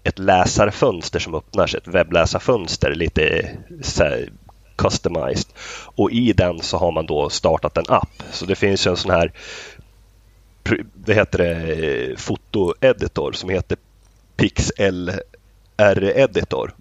ett 0.04 0.20
läsarfönster 0.20 1.20
som 1.20 1.36
öppnar 1.36 1.68
sig, 1.68 1.78
ett 1.78 1.88
webbläsarfönster, 1.88 2.96
lite 2.96 3.50
så 3.82 4.04
här 4.04 4.30
customized. 4.76 5.48
Och 5.96 6.12
i 6.12 6.34
den 6.34 6.60
så 6.60 6.78
har 6.78 6.92
man 6.92 7.06
då 7.06 7.30
startat 7.30 7.78
en 7.78 7.86
app. 7.88 8.24
Så 8.32 8.46
det 8.46 8.56
finns 8.56 8.88
ju 8.88 8.92
en 8.92 8.98
sån 8.98 9.12
här 9.12 9.32
Det 10.94 11.14
heter 11.14 11.38
det, 11.38 12.20
fotoeditor 12.20 13.32
som 13.32 13.50
heter 13.50 13.78
Pixel 14.36 15.12
R-editor. 15.78 16.74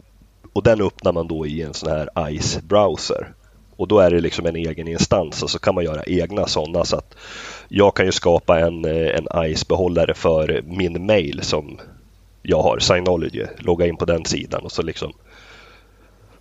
Och 0.52 0.62
den 0.62 0.80
öppnar 0.80 1.12
man 1.12 1.28
då 1.28 1.46
i 1.46 1.62
en 1.62 1.74
sån 1.74 1.90
här 1.90 2.30
ICE-browser. 2.30 3.32
Och 3.76 3.88
då 3.88 3.98
är 3.98 4.10
det 4.10 4.20
liksom 4.20 4.46
en 4.46 4.56
egen 4.56 4.88
instans 4.88 5.42
och 5.42 5.50
så 5.50 5.58
kan 5.58 5.74
man 5.74 5.84
göra 5.84 6.02
egna 6.06 6.46
sådana. 6.46 6.84
Så 6.84 6.96
att 6.96 7.16
jag 7.68 7.96
kan 7.96 8.06
ju 8.06 8.12
skapa 8.12 8.60
en, 8.60 8.84
en 8.84 9.26
ICE-behållare 9.34 10.14
för 10.14 10.62
min 10.66 11.06
mail 11.06 11.40
som 11.42 11.80
jag 12.42 12.62
har, 12.62 12.78
Signology, 12.78 13.46
Logga 13.58 13.86
in 13.86 13.96
på 13.96 14.04
den 14.04 14.24
sidan 14.24 14.62
och 14.62 14.72
så 14.72 14.82
liksom 14.82 15.12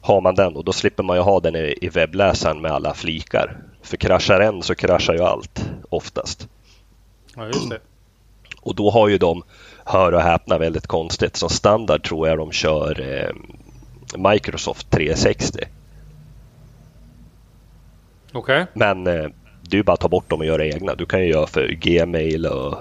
har 0.01 0.21
man 0.21 0.35
den 0.35 0.55
och 0.55 0.63
då 0.63 0.73
slipper 0.73 1.03
man 1.03 1.15
ju 1.17 1.21
ha 1.21 1.39
den 1.39 1.55
i, 1.55 1.89
webbläsaren 1.93 2.61
med 2.61 2.71
alla 2.71 2.93
flikar. 2.93 3.57
För 3.81 3.97
kraschar 3.97 4.39
en 4.39 4.63
så 4.63 4.75
kraschar 4.75 5.13
ju 5.13 5.21
allt 5.21 5.69
oftast. 5.89 6.47
Ja, 7.35 7.45
just 7.45 7.69
det. 7.69 7.79
Och 8.61 8.75
då 8.75 8.89
har 8.89 9.07
ju 9.07 9.17
de, 9.17 9.43
hör 9.85 10.11
och 10.11 10.21
häpna, 10.21 10.57
väldigt 10.57 10.87
konstigt. 10.87 11.35
Som 11.35 11.49
standard 11.49 12.03
tror 12.03 12.27
jag 12.27 12.37
de 12.37 12.51
kör 12.51 13.01
eh, 13.01 13.35
Microsoft 14.31 14.91
360. 14.91 15.59
Okej. 18.33 18.65
Men 18.73 19.07
eh, 19.07 19.27
ju 19.69 19.83
bara 19.83 19.93
att 19.93 19.99
ta 19.99 20.07
bort 20.07 20.29
dem 20.29 20.39
och 20.39 20.45
göra 20.45 20.65
egna. 20.65 20.95
Du 20.95 21.05
kan 21.05 21.19
ju 21.19 21.29
göra 21.29 21.47
för 21.47 21.67
Gmail 21.67 22.45
och 22.45 22.77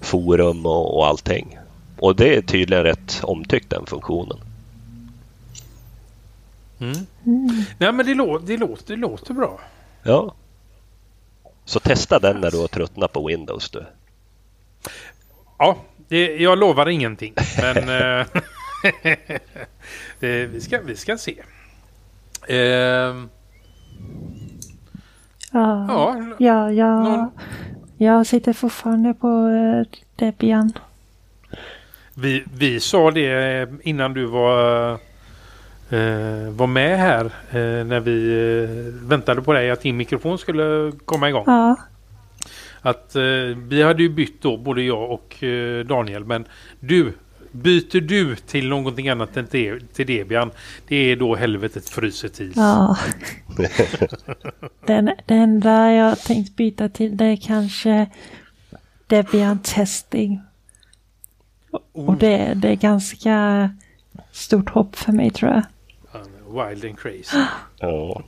forum 0.00 0.66
och, 0.66 0.96
och 0.96 1.06
allting. 1.06 1.58
Och 1.98 2.16
det 2.16 2.36
är 2.36 2.42
tydligen 2.42 2.84
rätt 2.84 3.20
omtyckt 3.22 3.70
den 3.70 3.86
funktionen. 3.86 4.38
Mm. 7.26 7.46
Nej, 7.78 7.92
men 7.92 8.06
det, 8.06 8.14
lå- 8.14 8.42
det, 8.46 8.56
låter, 8.56 8.84
det 8.96 9.00
låter 9.00 9.34
bra. 9.34 9.60
Ja. 10.02 10.34
Så 11.64 11.80
testa 11.80 12.18
den 12.18 12.40
när 12.40 12.50
du 12.50 12.58
har 12.60 12.68
tröttnat 12.68 13.12
på 13.12 13.26
Windows 13.26 13.70
du. 13.70 13.86
Ja, 15.58 15.76
det, 16.08 16.36
jag 16.36 16.58
lovar 16.58 16.88
ingenting. 16.88 17.34
Men 17.60 17.76
eh, 17.88 18.26
det, 20.20 20.46
vi, 20.46 20.60
ska, 20.60 20.80
vi 20.84 20.96
ska 20.96 21.18
se. 21.18 21.42
Ehm, 22.48 23.28
ja, 25.52 25.86
ja, 25.88 26.16
ja, 26.38 26.72
ja, 26.72 27.02
någon- 27.02 27.30
jag 27.98 28.26
sitter 28.26 28.52
fortfarande 28.52 29.14
på 29.14 29.28
uh, 29.28 29.84
Debian. 30.16 30.72
vi, 32.14 32.44
vi 32.54 32.80
sa 32.80 33.10
det 33.10 33.68
innan 33.82 34.14
du 34.14 34.24
var, 34.26 34.92
eh, 34.92 34.98
var 36.50 36.66
med 36.66 36.98
här. 36.98 37.24
Eh, 37.24 37.86
när 37.86 38.00
vi 38.00 38.28
eh, 38.62 39.08
väntade 39.08 39.42
på 39.42 39.52
dig 39.52 39.70
att 39.70 39.80
din 39.80 39.96
mikrofon 39.96 40.38
skulle 40.38 40.92
komma 41.04 41.28
igång. 41.28 41.44
Ja, 41.46 41.76
Att 42.80 43.16
eh, 43.16 43.22
vi 43.68 43.82
hade 43.82 44.02
ju 44.02 44.08
bytt 44.08 44.42
då, 44.42 44.56
både 44.56 44.82
jag 44.82 45.10
och 45.10 45.44
eh, 45.44 45.84
Daniel. 45.84 46.24
Men 46.24 46.44
du, 46.80 47.12
byter 47.52 48.00
du 48.00 48.36
till 48.36 48.68
någonting 48.68 49.08
annat 49.08 49.36
än 49.36 49.46
till, 49.46 49.86
till 49.92 50.06
Debian. 50.06 50.50
Det 50.88 50.96
är 50.96 51.16
då 51.16 51.34
helvetet 51.34 51.88
fryser 51.88 52.28
till. 52.28 52.52
ja. 52.56 52.98
Den, 54.86 55.10
det 55.26 55.34
enda 55.34 55.92
jag 55.92 56.18
tänkt 56.18 56.56
byta 56.56 56.88
till 56.88 57.16
det 57.16 57.24
är 57.24 57.36
kanske 57.36 58.06
Debian 59.06 59.58
testing. 59.58 60.40
Och 61.92 62.16
det, 62.16 62.54
det 62.54 62.68
är 62.68 62.74
ganska 62.74 63.70
stort 64.32 64.70
hopp 64.70 64.96
för 64.96 65.12
mig 65.12 65.30
tror 65.30 65.50
jag. 65.52 65.62
Wild 66.54 66.84
and 66.84 66.98
crazy. 66.98 67.38
Ja. 67.78 68.22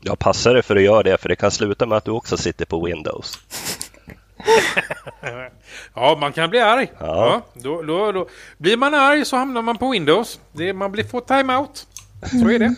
Jag 0.00 0.18
passar 0.18 0.54
dig 0.54 0.62
för 0.62 0.76
att 0.76 0.82
göra 0.82 1.02
det 1.02 1.18
för 1.20 1.28
det 1.28 1.36
kan 1.36 1.50
sluta 1.50 1.86
med 1.86 1.98
att 1.98 2.04
du 2.04 2.10
också 2.10 2.36
sitter 2.36 2.64
på 2.64 2.84
Windows. 2.84 3.38
Ja, 5.94 6.16
man 6.20 6.32
kan 6.32 6.50
bli 6.50 6.60
arg. 6.60 6.92
Ja. 6.98 7.06
Ja. 7.06 7.42
då, 7.62 7.82
då, 7.82 8.12
då. 8.12 8.28
Blir 8.58 8.76
man 8.76 8.94
arg 8.94 9.24
så 9.24 9.36
hamnar 9.36 9.62
man 9.62 9.78
på 9.78 9.90
Windows. 9.90 10.40
Det, 10.52 10.72
man 10.72 10.92
blir 10.92 11.04
får 11.04 11.20
timeout. 11.20 11.86
Så 12.30 12.50
är 12.50 12.58
det. 12.58 12.74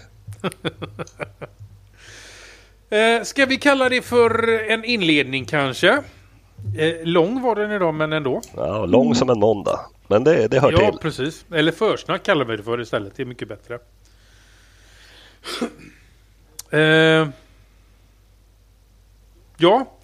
eh, 3.19 3.23
ska 3.25 3.47
vi 3.47 3.57
kalla 3.57 3.89
det 3.89 4.03
för 4.03 4.49
en 4.71 4.85
inledning 4.85 5.45
kanske? 5.45 5.89
Eh, 6.79 6.95
lång 7.05 7.43
var 7.43 7.55
den 7.55 7.71
idag, 7.73 7.95
men 7.95 8.13
ändå. 8.13 8.41
Ja, 8.57 8.87
lång 8.87 9.15
som 9.15 9.31
en 9.31 9.39
måndag. 9.39 9.81
Men 10.09 10.25
det, 10.25 10.49
det 10.49 10.61
hör 10.61 10.73
Ja, 10.73 10.91
till. 10.91 10.99
precis. 11.01 11.45
Eller 11.53 11.73
försnack 11.73 12.23
kallar 12.23 12.45
vi 12.45 12.57
det 12.57 12.63
för 12.63 12.81
istället. 12.81 13.13
Det 13.17 13.23
är 13.23 13.27
mycket 13.27 13.49
bättre. 13.49 13.79
eh, 16.71 17.29
ja. 19.57 19.97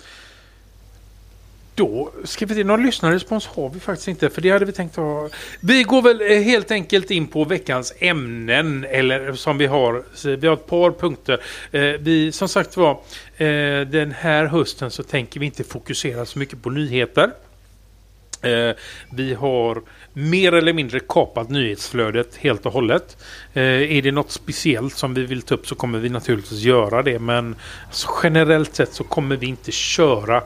Då 1.75 2.13
ska 2.25 2.47
vi 2.47 2.55
se. 2.55 2.65
Någon 2.65 2.83
lyssnarrespons 2.83 3.47
har 3.47 3.69
vi 3.69 3.81
faktiskt 3.81 4.09
inte. 4.09 4.31
För 4.31 4.41
det 4.41 4.51
hade 4.51 4.65
vi 4.65 4.73
tänkt 4.73 4.97
ha. 4.97 5.29
Vi 5.61 5.83
går 5.83 6.03
väl 6.03 6.21
eh, 6.21 6.41
helt 6.41 6.71
enkelt 6.71 7.11
in 7.11 7.27
på 7.27 7.45
veckans 7.45 7.93
ämnen. 7.99 8.85
Eller 8.85 9.33
som 9.33 9.59
vi 9.59 9.67
har. 9.67 10.05
Vi 10.37 10.47
har 10.47 10.55
ett 10.55 10.67
par 10.67 10.91
punkter. 10.91 11.43
Eh, 11.73 11.83
vi, 11.83 12.33
som 12.33 12.49
sagt 12.49 12.77
var. 12.77 12.91
Eh, 13.37 13.81
den 13.81 14.13
här 14.13 14.47
hösten 14.47 14.91
så 14.91 15.03
tänker 15.03 15.41
vi 15.41 15.47
inte 15.47 15.65
fokusera 15.65 16.27
så 16.27 16.39
mycket 16.39 16.63
på 16.63 16.71
nyheter. 16.71 17.31
Eh, 18.43 18.77
vi 19.11 19.35
har 19.35 19.83
mer 20.13 20.53
eller 20.53 20.73
mindre 20.73 21.01
kapat 21.01 21.51
nyhetsflödet 21.51 22.37
helt 22.37 22.67
och 22.67 22.73
hållet. 22.73 23.17
Eh, 23.55 23.97
är 23.97 24.03
det 24.03 24.13
något 24.13 24.31
speciellt 24.31 24.95
som 24.95 25.15
vi 25.15 25.27
vill 25.27 25.43
ta 25.43 25.55
upp 25.55 25.67
så 25.67 25.75
kommer 25.75 25.99
vi 25.99 26.09
naturligtvis 26.09 26.61
göra 26.61 27.03
det. 27.03 27.19
Men 27.19 27.57
alltså, 27.87 28.09
generellt 28.23 28.75
sett 28.75 28.93
så 28.93 29.05
kommer 29.05 29.37
vi 29.37 29.47
inte 29.47 29.73
köra 29.73 30.37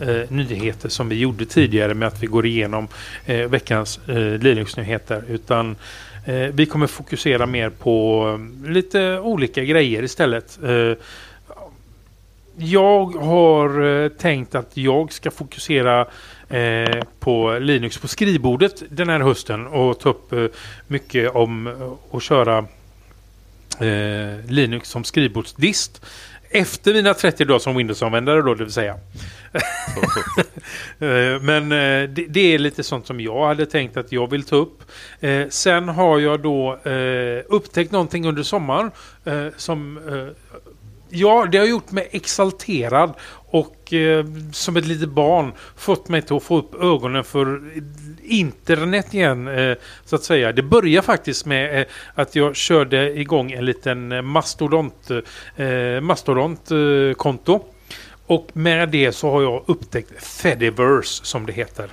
eh, 0.00 0.30
nyheter 0.30 0.88
som 0.88 1.08
vi 1.08 1.18
gjorde 1.18 1.46
tidigare 1.46 1.94
med 1.94 2.08
att 2.08 2.22
vi 2.22 2.26
går 2.26 2.46
igenom 2.46 2.88
eh, 3.26 3.48
veckans 3.48 4.08
eh, 4.08 4.38
Linux-nyheter. 4.38 5.24
Utan 5.28 5.76
eh, 6.24 6.34
vi 6.34 6.66
kommer 6.66 6.86
fokusera 6.86 7.46
mer 7.46 7.70
på 7.70 8.26
eh, 8.64 8.70
lite 8.70 9.18
olika 9.18 9.64
grejer 9.64 10.02
istället. 10.02 10.58
Eh, 10.64 10.92
jag 12.56 13.14
har 13.14 13.82
eh, 13.82 14.08
tänkt 14.08 14.54
att 14.54 14.76
jag 14.76 15.12
ska 15.12 15.30
fokusera 15.30 16.06
eh, 16.50 17.02
på 17.18 17.58
Linux 17.58 17.98
på 17.98 18.08
skrivbordet 18.08 18.82
den 18.88 19.08
här 19.08 19.20
hösten 19.20 19.66
och 19.66 20.00
ta 20.00 20.08
upp 20.08 20.32
eh, 20.32 20.44
mycket 20.86 21.34
om 21.34 21.66
att 22.12 22.22
köra 22.22 22.58
eh, 23.80 24.44
Linux 24.48 24.88
som 24.88 25.04
skrivbordsdist. 25.04 26.06
Efter 26.52 26.94
mina 26.94 27.14
30 27.14 27.44
dagar 27.44 27.58
som 27.58 27.76
Windows-användare 27.76 28.42
då, 28.42 28.54
det 28.54 28.64
vill 28.64 28.72
säga. 28.72 28.96
Men 31.40 31.68
det, 32.14 32.26
det 32.28 32.54
är 32.54 32.58
lite 32.58 32.82
sånt 32.82 33.06
som 33.06 33.20
jag 33.20 33.46
hade 33.46 33.66
tänkt 33.66 33.96
att 33.96 34.12
jag 34.12 34.30
vill 34.30 34.42
ta 34.42 34.56
upp. 34.56 34.82
Sen 35.48 35.88
har 35.88 36.18
jag 36.18 36.40
då 36.40 36.78
upptäckt 37.48 37.92
någonting 37.92 38.28
under 38.28 38.42
sommaren 38.42 38.90
som 39.56 39.98
Ja, 41.10 41.46
det 41.52 41.58
har 41.58 41.66
gjort 41.66 41.90
mig 41.90 42.08
exalterad 42.10 43.12
och 43.50 43.79
eh, 43.92 44.24
som 44.52 44.76
ett 44.76 44.86
litet 44.86 45.08
barn 45.08 45.52
fått 45.76 46.08
mig 46.08 46.22
till 46.22 46.36
att 46.36 46.42
få 46.42 46.58
upp 46.58 46.74
ögonen 46.82 47.24
för 47.24 47.60
internet 48.22 49.14
igen, 49.14 49.48
eh, 49.48 49.76
så 50.04 50.16
att 50.16 50.22
säga. 50.22 50.52
Det 50.52 50.62
börjar 50.62 51.02
faktiskt 51.02 51.46
med 51.46 51.80
eh, 51.80 51.86
att 52.14 52.36
jag 52.36 52.56
körde 52.56 53.20
igång 53.20 53.52
en 53.52 53.64
liten 53.64 54.12
eh, 54.12 54.22
mastodont, 54.22 55.10
eh, 55.56 56.00
mastodont 56.00 56.70
eh, 56.70 57.14
konto 57.16 57.64
Och 58.26 58.48
med 58.52 58.88
det 58.88 59.12
så 59.12 59.30
har 59.30 59.42
jag 59.42 59.64
upptäckt 59.66 60.24
Fediverse 60.24 61.24
som 61.24 61.46
det 61.46 61.52
heter. 61.52 61.90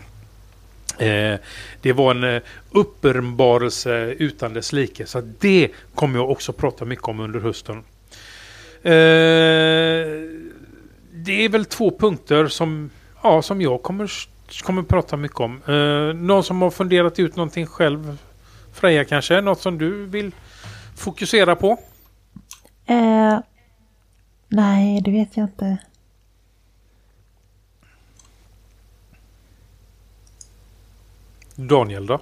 Eh, 0.98 1.40
det 1.82 1.94
var 1.94 2.12
en 2.12 2.24
eh, 2.24 2.42
uppenbarelse 2.72 4.16
utan 4.20 4.54
dess 4.54 4.74
like. 4.74 5.06
Så 5.06 5.22
det 5.40 5.70
kommer 5.96 6.20
jag 6.20 6.32
också 6.32 6.54
prata 6.54 6.86
mycket 6.86 7.08
om 7.08 7.20
under 7.20 7.40
hösten. 7.40 7.84
Eh, 8.84 10.08
det 11.18 11.46
är 11.46 11.50
väl 11.50 11.66
två 11.66 11.98
punkter 12.00 12.48
som, 12.48 12.90
ja, 13.24 13.42
som 13.42 13.62
jag 13.62 13.84
kommer, 13.84 14.12
kommer 14.64 14.84
prata 14.84 15.18
mycket 15.18 15.40
om. 15.40 15.62
Eh, 15.68 16.16
någon 16.16 16.44
som 16.44 16.62
har 16.62 16.72
funderat 16.72 17.20
ut 17.20 17.36
någonting 17.36 17.66
själv? 17.66 18.18
Freja 18.74 19.06
kanske? 19.06 19.42
Något 19.42 19.62
som 19.62 19.78
du 19.78 20.06
vill 20.06 20.32
fokusera 20.96 21.56
på? 21.56 21.80
Eh, 22.86 23.40
nej, 24.48 25.02
det 25.02 25.12
vet 25.12 25.38
jag 25.38 25.46
inte. 25.46 25.78
Daniel 31.56 32.06
då? 32.06 32.20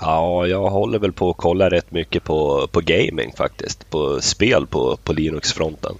Ja, 0.00 0.46
jag 0.46 0.70
håller 0.70 0.98
väl 0.98 1.12
på 1.12 1.30
att 1.30 1.36
kolla 1.36 1.70
rätt 1.70 1.90
mycket 1.90 2.24
på, 2.24 2.68
på 2.72 2.80
gaming 2.80 3.32
faktiskt. 3.36 3.90
På 3.90 4.20
spel 4.20 4.66
på, 4.66 4.96
på 4.96 5.12
Linux-fronten. 5.12 5.94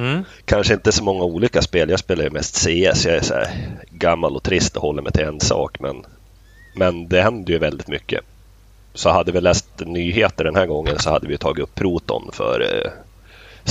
Mm. 0.00 0.24
Kanske 0.44 0.74
inte 0.74 0.92
så 0.92 1.04
många 1.04 1.24
olika 1.24 1.62
spel. 1.62 1.90
Jag 1.90 1.98
spelar 2.00 2.24
ju 2.24 2.30
mest 2.30 2.56
CS. 2.56 3.04
Jag 3.04 3.14
är 3.16 3.20
så 3.22 3.34
gammal 3.90 4.36
och 4.36 4.42
trist 4.42 4.76
och 4.76 4.82
håller 4.82 5.02
mig 5.02 5.12
till 5.12 5.24
en 5.24 5.40
sak. 5.40 5.80
Men, 5.80 6.04
men 6.76 7.08
det 7.08 7.22
händer 7.22 7.52
ju 7.52 7.58
väldigt 7.58 7.88
mycket. 7.88 8.20
Så 8.94 9.10
hade 9.10 9.32
vi 9.32 9.40
läst 9.40 9.66
nyheter 9.78 10.44
den 10.44 10.56
här 10.56 10.66
gången 10.66 10.98
så 10.98 11.10
hade 11.10 11.28
vi 11.28 11.38
tagit 11.38 11.62
upp 11.62 11.74
Proton 11.74 12.30
för 12.32 12.60
eh, 12.60 12.90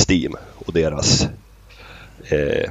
Steam 0.07 0.35
och 0.65 0.73
deras 0.73 1.27
eh, 2.23 2.69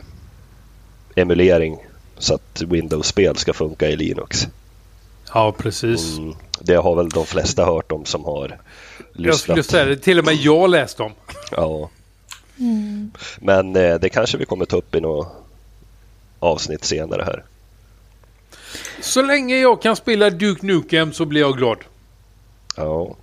emulering 1.17 1.77
så 2.19 2.35
att 2.35 2.63
Windows-spel 2.63 3.37
ska 3.37 3.53
funka 3.53 3.89
i 3.89 3.97
Linux. 3.97 4.49
Ja, 5.35 5.53
precis. 5.59 6.19
Mm, 6.19 6.35
det 6.61 6.75
har 6.75 6.95
väl 6.97 7.09
de 7.09 7.27
flesta 7.27 7.65
hört 7.65 7.93
om 7.93 8.05
som 8.05 8.25
har 8.25 8.59
Jag 9.13 9.35
skulle 9.35 9.57
lyssnat. 9.57 9.67
säga 9.67 9.85
det, 9.85 9.97
till 9.97 10.19
och 10.19 10.25
med 10.25 10.35
jag 10.35 10.71
läste 10.71 11.03
om. 11.03 11.13
Ja. 11.51 11.91
Men 13.39 13.77
eh, 13.77 13.95
det 14.01 14.09
kanske 14.09 14.39
vi 14.39 14.45
kommer 14.45 14.65
ta 14.65 14.77
upp 14.77 14.95
i 14.95 15.01
något 15.01 15.29
avsnitt 16.39 16.85
senare 16.85 17.23
här. 17.23 17.45
Så 19.01 19.23
länge 19.23 19.57
jag 19.59 19.83
kan 19.83 19.97
spela 19.97 20.31
Duke 20.31 20.67
Nukem 20.67 21.13
så 21.13 21.25
blir 21.25 21.41
jag 21.41 21.57
glad. 21.57 21.79
Ja, 22.77 23.17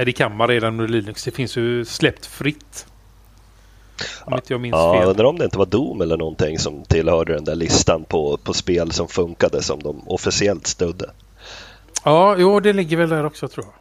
Nej, 0.00 0.04
det 0.06 0.12
kan 0.12 0.36
man 0.36 0.48
redan 0.48 0.80
under 0.80 0.88
Linux. 0.88 1.24
Det 1.24 1.30
finns 1.30 1.56
ju 1.56 1.84
släppt 1.84 2.26
fritt. 2.26 2.86
Om 4.24 4.34
inte 4.34 4.52
jag 4.52 4.60
minns 4.60 4.72
ja 4.72 4.94
jag 4.94 5.02
fel. 5.02 5.10
undrar 5.10 5.24
om 5.24 5.38
det 5.38 5.44
inte 5.44 5.58
var 5.58 5.66
Doom 5.66 6.00
eller 6.00 6.16
någonting 6.16 6.58
som 6.58 6.84
tillhörde 6.84 7.34
den 7.34 7.44
där 7.44 7.54
listan 7.54 8.04
på, 8.04 8.36
på 8.36 8.52
spel 8.52 8.92
som 8.92 9.08
funkade 9.08 9.62
som 9.62 9.82
de 9.82 10.08
officiellt 10.08 10.66
stödde. 10.66 11.10
Ja, 12.04 12.36
jo, 12.38 12.60
det 12.60 12.72
ligger 12.72 12.96
väl 12.96 13.08
där 13.08 13.24
också 13.24 13.48
tror 13.48 13.66
jag. 13.66 13.74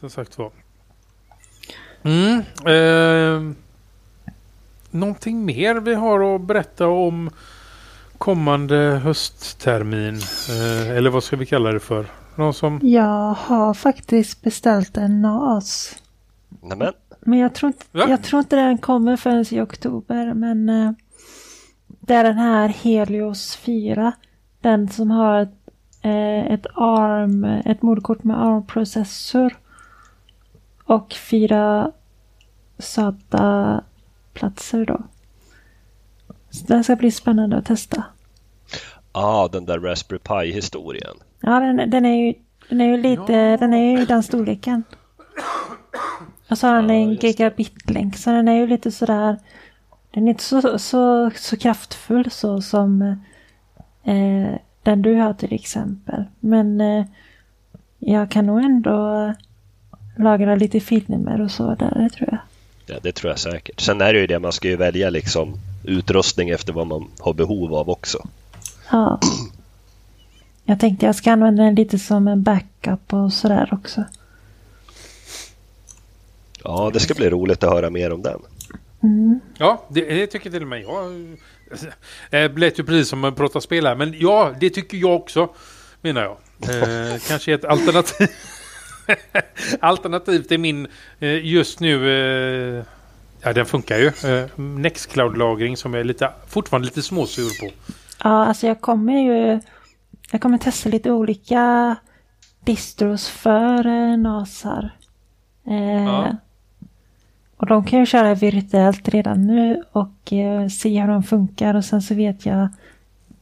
Som 0.00 0.10
sagt 0.10 0.38
var. 0.38 0.50
Mm, 2.02 2.38
eh, 2.66 3.54
någonting 4.90 5.44
mer 5.44 5.74
vi 5.74 5.94
har 5.94 6.34
att 6.34 6.40
berätta 6.40 6.86
om 6.86 7.30
kommande 8.18 8.76
hösttermin? 8.76 10.14
Eh, 10.48 10.90
eller 10.96 11.10
vad 11.10 11.24
ska 11.24 11.36
vi 11.36 11.46
kalla 11.46 11.72
det 11.72 11.80
för? 11.80 12.06
Någon 12.34 12.54
som... 12.54 12.80
Jag 12.82 13.34
har 13.34 13.74
faktiskt 13.74 14.42
beställt 14.42 14.96
en 14.96 15.22
NAS. 15.22 15.96
Nämen, 16.62 16.92
Men 17.20 17.38
jag 17.38 17.54
tror 17.54 17.68
inte, 17.68 17.84
Va? 17.92 18.06
jag 18.08 18.22
tror 18.22 18.40
inte 18.40 18.56
den 18.56 18.78
kommer 18.78 19.16
förrän 19.16 19.44
i 19.50 19.60
oktober. 19.60 20.34
Men 20.34 20.68
eh, 20.68 20.92
det 21.86 22.14
är 22.14 22.24
den 22.24 22.38
här 22.38 22.68
Helios 22.68 23.56
4. 23.56 24.12
Den 24.60 24.88
som 24.88 25.10
har 25.10 25.40
ett, 25.40 25.68
eh, 26.02 26.52
ett 26.52 26.66
ARM, 26.74 27.44
ett 27.44 27.82
moderkort 27.82 28.24
med 28.24 28.42
ARM-processor. 28.42 29.56
Och 30.90 31.12
fyra 31.12 31.92
SATA-platser 32.78 34.86
då. 34.86 35.02
Så 36.50 36.66
den 36.66 36.84
ska 36.84 36.96
bli 36.96 37.10
spännande 37.10 37.56
att 37.56 37.66
testa. 37.66 38.04
ah, 39.12 39.48
den 39.48 39.64
där 39.66 39.78
Raspberry 39.80 40.18
Pi-historien. 40.18 41.16
Ja, 41.40 41.60
den, 41.60 41.90
den 41.90 42.04
är 42.06 42.26
ju, 42.26 42.34
den 42.68 42.80
är 42.80 42.84
ju 42.84 42.96
lite, 42.96 43.32
Ja. 43.32 43.56
den 43.56 43.74
är 43.74 43.98
ju 43.98 44.04
den 44.06 44.22
storleken. 44.22 44.82
Och 46.50 46.58
så 46.58 46.66
har 46.66 46.74
den 46.74 46.88
Ja, 46.88 46.94
en 46.94 47.16
det. 47.16 47.26
gigabitlänk, 47.26 48.16
så 48.16 48.30
den 48.30 48.48
är 48.48 48.54
ju 48.56 48.66
lite 48.66 48.90
sådär, 48.90 49.38
den 50.10 50.24
är 50.26 50.30
inte 50.30 50.42
så, 50.42 50.78
så, 50.78 51.30
så 51.36 51.56
kraftfull 51.56 52.30
så 52.30 52.60
som 52.60 53.02
eh, 54.04 54.54
den 54.82 55.02
du 55.02 55.14
har 55.14 55.34
till 55.34 55.52
exempel. 55.54 56.24
Men 56.40 56.80
eh, 56.80 57.04
jag 57.98 58.30
kan 58.30 58.46
nog 58.46 58.60
ändå 58.64 59.32
lagra 60.22 60.54
lite 60.54 60.80
filmer 60.80 61.40
och 61.40 61.50
så 61.50 61.74
där, 61.74 61.94
det 61.94 62.10
tror 62.10 62.28
jag. 62.30 62.38
Ja, 62.86 62.96
det 63.02 63.12
tror 63.12 63.30
jag 63.30 63.38
säkert. 63.38 63.80
Sen 63.80 64.00
är 64.00 64.12
det 64.12 64.20
ju 64.20 64.26
det, 64.26 64.38
man 64.38 64.52
ska 64.52 64.68
ju 64.68 64.76
välja 64.76 65.10
liksom 65.10 65.54
utrustning 65.84 66.50
efter 66.50 66.72
vad 66.72 66.86
man 66.86 67.08
har 67.18 67.32
behov 67.32 67.74
av 67.74 67.90
också. 67.90 68.28
Ja. 68.90 69.20
Jag 70.64 70.80
tänkte 70.80 71.06
jag 71.06 71.14
ska 71.14 71.32
använda 71.32 71.62
den 71.62 71.74
lite 71.74 71.98
som 71.98 72.28
en 72.28 72.42
backup 72.42 73.12
och 73.12 73.32
sådär 73.32 73.68
också. 73.72 74.04
Ja, 76.64 76.90
det 76.92 77.00
ska 77.00 77.14
bli 77.14 77.30
roligt 77.30 77.62
att 77.62 77.70
höra 77.70 77.90
mer 77.90 78.12
om 78.12 78.22
den. 78.22 78.40
Mm. 79.02 79.40
Ja, 79.58 79.84
det, 79.88 80.00
det 80.04 80.26
tycker 80.26 80.50
till 80.50 80.62
och 80.62 80.68
med 80.68 80.82
jag. 80.82 81.36
Det 82.30 82.48
lät 82.48 82.78
ju 82.78 82.84
precis 82.84 83.08
som 83.08 83.18
man 83.18 83.34
pratar 83.34 83.60
spel 83.60 83.86
här. 83.86 83.94
Men 83.94 84.14
ja, 84.18 84.54
det 84.60 84.70
tycker 84.70 84.98
jag 84.98 85.16
också. 85.16 85.48
Menar 86.00 86.22
jag. 86.22 86.36
Eh, 86.60 87.18
kanske 87.28 87.54
ett 87.54 87.64
alternativ. 87.64 88.28
alternativ 89.80 90.42
till 90.42 90.60
min 90.60 90.86
eh, 91.18 91.46
just 91.46 91.80
nu. 91.80 92.10
Eh, 92.10 92.84
ja, 93.42 93.52
den 93.52 93.66
funkar 93.66 93.98
ju. 93.98 94.06
Eh, 94.06 94.46
Nextcloud-lagring 94.56 95.76
som 95.76 95.94
jag 95.94 96.00
är 96.00 96.04
lite, 96.04 96.30
fortfarande 96.48 96.86
lite 96.86 97.02
småsur 97.02 97.60
på. 97.60 97.74
Ja, 98.24 98.44
alltså 98.46 98.66
jag 98.66 98.80
kommer 98.80 99.12
ju... 99.12 99.60
Jag 100.32 100.40
kommer 100.40 100.58
testa 100.58 100.88
lite 100.88 101.10
olika 101.10 101.96
distros 102.64 103.28
för 103.28 104.16
NASar. 104.16 104.90
Ja. 106.06 106.36
Och 107.60 107.66
de 107.66 107.84
kan 107.84 107.98
jag 107.98 108.08
köra 108.08 108.34
virtuellt 108.34 109.08
redan 109.08 109.46
nu 109.46 109.82
och 109.92 110.32
eh, 110.32 110.68
se 110.68 111.00
hur 111.00 111.08
de 111.08 111.22
funkar 111.22 111.74
och 111.74 111.84
sen 111.84 112.02
så 112.02 112.14
vet 112.14 112.46
jag 112.46 112.68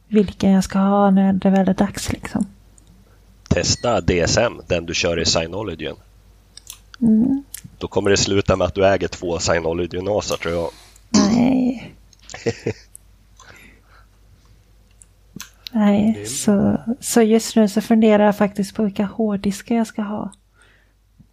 vilka 0.07 0.49
jag 0.49 0.63
ska 0.63 0.79
ha 0.79 1.11
när 1.11 1.33
det 1.33 1.49
väl 1.49 1.69
är 1.69 1.73
dags 1.73 2.11
liksom. 2.11 2.45
Testa 3.49 4.01
DSM, 4.01 4.61
den 4.67 4.85
du 4.85 4.93
kör 4.93 5.19
i 5.19 5.25
Synologyn. 5.25 5.95
Mm. 7.01 7.43
Då 7.77 7.87
kommer 7.87 8.09
det 8.09 8.17
sluta 8.17 8.55
med 8.55 8.67
att 8.67 8.75
du 8.75 8.85
äger 8.85 9.07
två 9.07 9.39
Synology-nasar 9.39 10.37
tror 10.37 10.53
jag. 10.53 10.69
Nej. 11.09 11.93
Nej, 15.71 16.25
så, 16.25 16.77
så 16.99 17.21
just 17.21 17.55
nu 17.55 17.67
så 17.67 17.81
funderar 17.81 18.25
jag 18.25 18.37
faktiskt 18.37 18.75
på 18.75 18.83
vilka 18.83 19.05
hårddiskar 19.05 19.75
jag 19.75 19.87
ska 19.87 20.01
ha. 20.01 20.31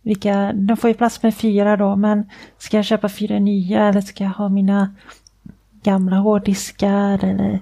Vilka, 0.02 0.52
de 0.52 0.76
får 0.76 0.88
ju 0.90 0.94
plats 0.94 1.22
med 1.22 1.34
fyra 1.34 1.76
då, 1.76 1.96
men 1.96 2.30
ska 2.58 2.76
jag 2.76 2.84
köpa 2.84 3.08
fyra 3.08 3.38
nya 3.38 3.88
eller 3.88 4.00
ska 4.00 4.24
jag 4.24 4.30
ha 4.30 4.48
mina 4.48 4.94
gamla 5.82 6.16
hårddiskar 6.16 7.24
eller 7.24 7.60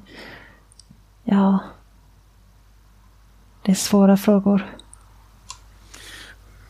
ja. 1.24 1.58
Det 3.64 3.70
är 3.70 3.77
svåra 3.77 4.16
frågor. 4.16 4.77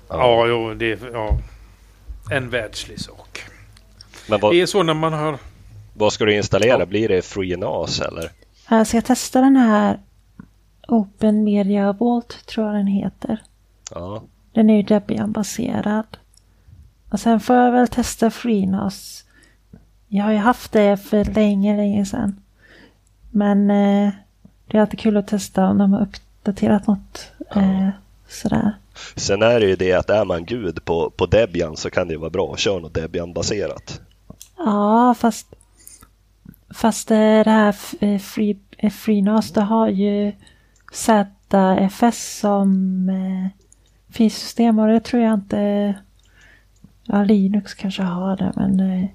Ja, 0.08 0.46
jo, 0.46 0.74
det 0.74 0.92
är 0.92 1.10
ja, 1.12 1.38
en 2.30 2.50
världslig 2.50 3.00
sak. 3.00 3.44
Men 4.28 4.40
vad, 4.40 4.52
Det 4.52 4.60
är 4.60 4.66
så 4.66 4.82
när 4.82 4.94
man 4.94 5.12
har... 5.12 5.38
vad 5.94 6.12
ska 6.12 6.24
du 6.24 6.36
installera? 6.36 6.78
Ja. 6.78 6.86
Blir 6.86 7.08
det 7.08 7.22
FreeNAS 7.22 8.00
eller? 8.00 8.30
Jag 8.68 8.86
ska 8.86 9.00
testa 9.00 9.40
den 9.40 9.56
här 9.56 10.00
Open 10.88 11.44
Media 11.44 11.92
Vault 11.92 12.46
tror 12.46 12.66
jag 12.66 12.76
den 12.76 12.86
heter. 12.86 13.42
Ja, 13.90 14.22
Den 14.52 14.70
är 14.70 14.76
ju 14.76 14.82
Debian-baserad. 14.82 16.06
Och 17.10 17.20
sen 17.20 17.40
får 17.40 17.56
jag 17.56 17.72
väl 17.72 17.88
testa 17.88 18.30
FreeNAS. 18.30 19.24
Jag 20.08 20.24
har 20.24 20.32
ju 20.32 20.38
haft 20.38 20.72
det 20.72 20.96
för 20.96 21.24
länge, 21.24 21.76
länge 21.76 22.06
sedan. 22.06 22.40
Men 23.30 23.70
eh, 23.70 24.12
det 24.66 24.76
är 24.76 24.80
alltid 24.80 25.00
kul 25.00 25.16
att 25.16 25.28
testa 25.28 25.66
om 25.66 25.78
de 25.78 25.92
har 25.92 26.00
uppdaterat 26.44 26.86
något. 26.86 27.32
Eh, 27.56 27.88
sådär. 28.28 28.74
Sen 29.16 29.42
är 29.42 29.60
det 29.60 29.66
ju 29.66 29.76
det 29.76 29.92
att 29.92 30.10
är 30.10 30.24
man 30.24 30.44
gud 30.44 30.84
på, 30.84 31.10
på 31.10 31.26
Debian 31.26 31.76
så 31.76 31.90
kan 31.90 32.08
det 32.08 32.12
ju 32.14 32.20
vara 32.20 32.30
bra 32.30 32.52
att 32.52 32.58
köra 32.58 32.78
något 32.78 32.94
Debian-baserat. 32.94 34.00
Ja, 34.56 35.14
fast, 35.18 35.46
fast 36.74 37.10
eh, 37.10 37.16
det 37.16 37.50
här 37.50 37.76
eh, 38.00 38.18
Free, 38.18 38.58
eh, 38.76 38.90
FreeNAS 38.90 39.52
det 39.52 39.60
har 39.60 39.88
ju 39.88 40.32
ZFS 40.92 42.38
som 42.40 43.08
eh, 43.08 43.50
filsystem 44.12 44.78
och 44.78 44.88
det 44.88 45.00
tror 45.00 45.22
jag 45.22 45.34
inte 45.34 45.94
Ja, 47.06 47.24
Linux 47.24 47.74
kanske 47.74 48.02
har 48.02 48.36
det 48.36 48.52
men 48.56 48.80
eh, 48.80 49.08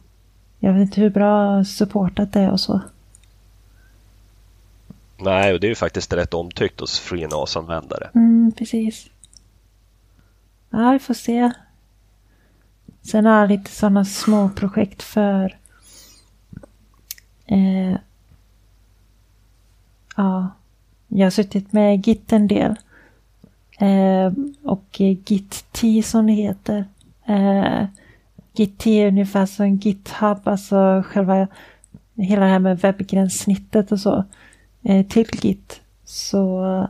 jag 0.59 0.73
vet 0.73 0.81
inte 0.81 1.01
hur 1.01 1.09
bra 1.09 1.63
supportat 1.63 2.33
det 2.33 2.39
är 2.39 2.51
och 2.51 2.59
så. 2.59 2.81
Nej, 5.19 5.53
och 5.53 5.59
det 5.59 5.67
är 5.67 5.69
ju 5.69 5.75
faktiskt 5.75 6.13
rätt 6.13 6.33
omtyckt 6.33 6.79
hos 6.79 6.99
FreeNAS-användare. 6.99 8.09
Mm, 8.15 8.51
precis. 8.57 9.09
Ja, 10.69 10.91
vi 10.91 10.99
får 10.99 11.13
se. 11.13 11.51
Sen 13.01 13.25
har 13.25 13.39
jag 13.39 13.49
lite 13.49 13.71
sådana 13.71 14.05
små 14.05 14.49
projekt 14.49 15.03
för 15.03 15.57
eh, 17.45 17.95
Ja, 20.15 20.47
jag 21.07 21.25
har 21.25 21.31
suttit 21.31 21.73
med 21.73 22.07
Git 22.07 22.33
en 22.33 22.47
del. 22.47 22.75
Eh, 23.79 24.33
och 24.63 24.85
Git-T 25.25 26.03
som 26.03 26.27
det 26.27 26.33
heter. 26.33 26.85
Eh, 27.25 27.85
Git-T 28.53 29.03
är 29.03 29.07
ungefär 29.07 29.45
som 29.45 29.75
GitHub, 29.75 30.37
alltså 30.43 31.03
själva 31.05 31.47
hela 32.15 32.45
det 32.45 32.51
här 32.51 32.59
med 32.59 32.79
webbgränssnittet 32.79 33.91
och 33.91 33.99
så. 33.99 34.25
Eh, 34.83 35.05
till 35.05 35.27
Git. 35.41 35.81
Så 36.05 36.87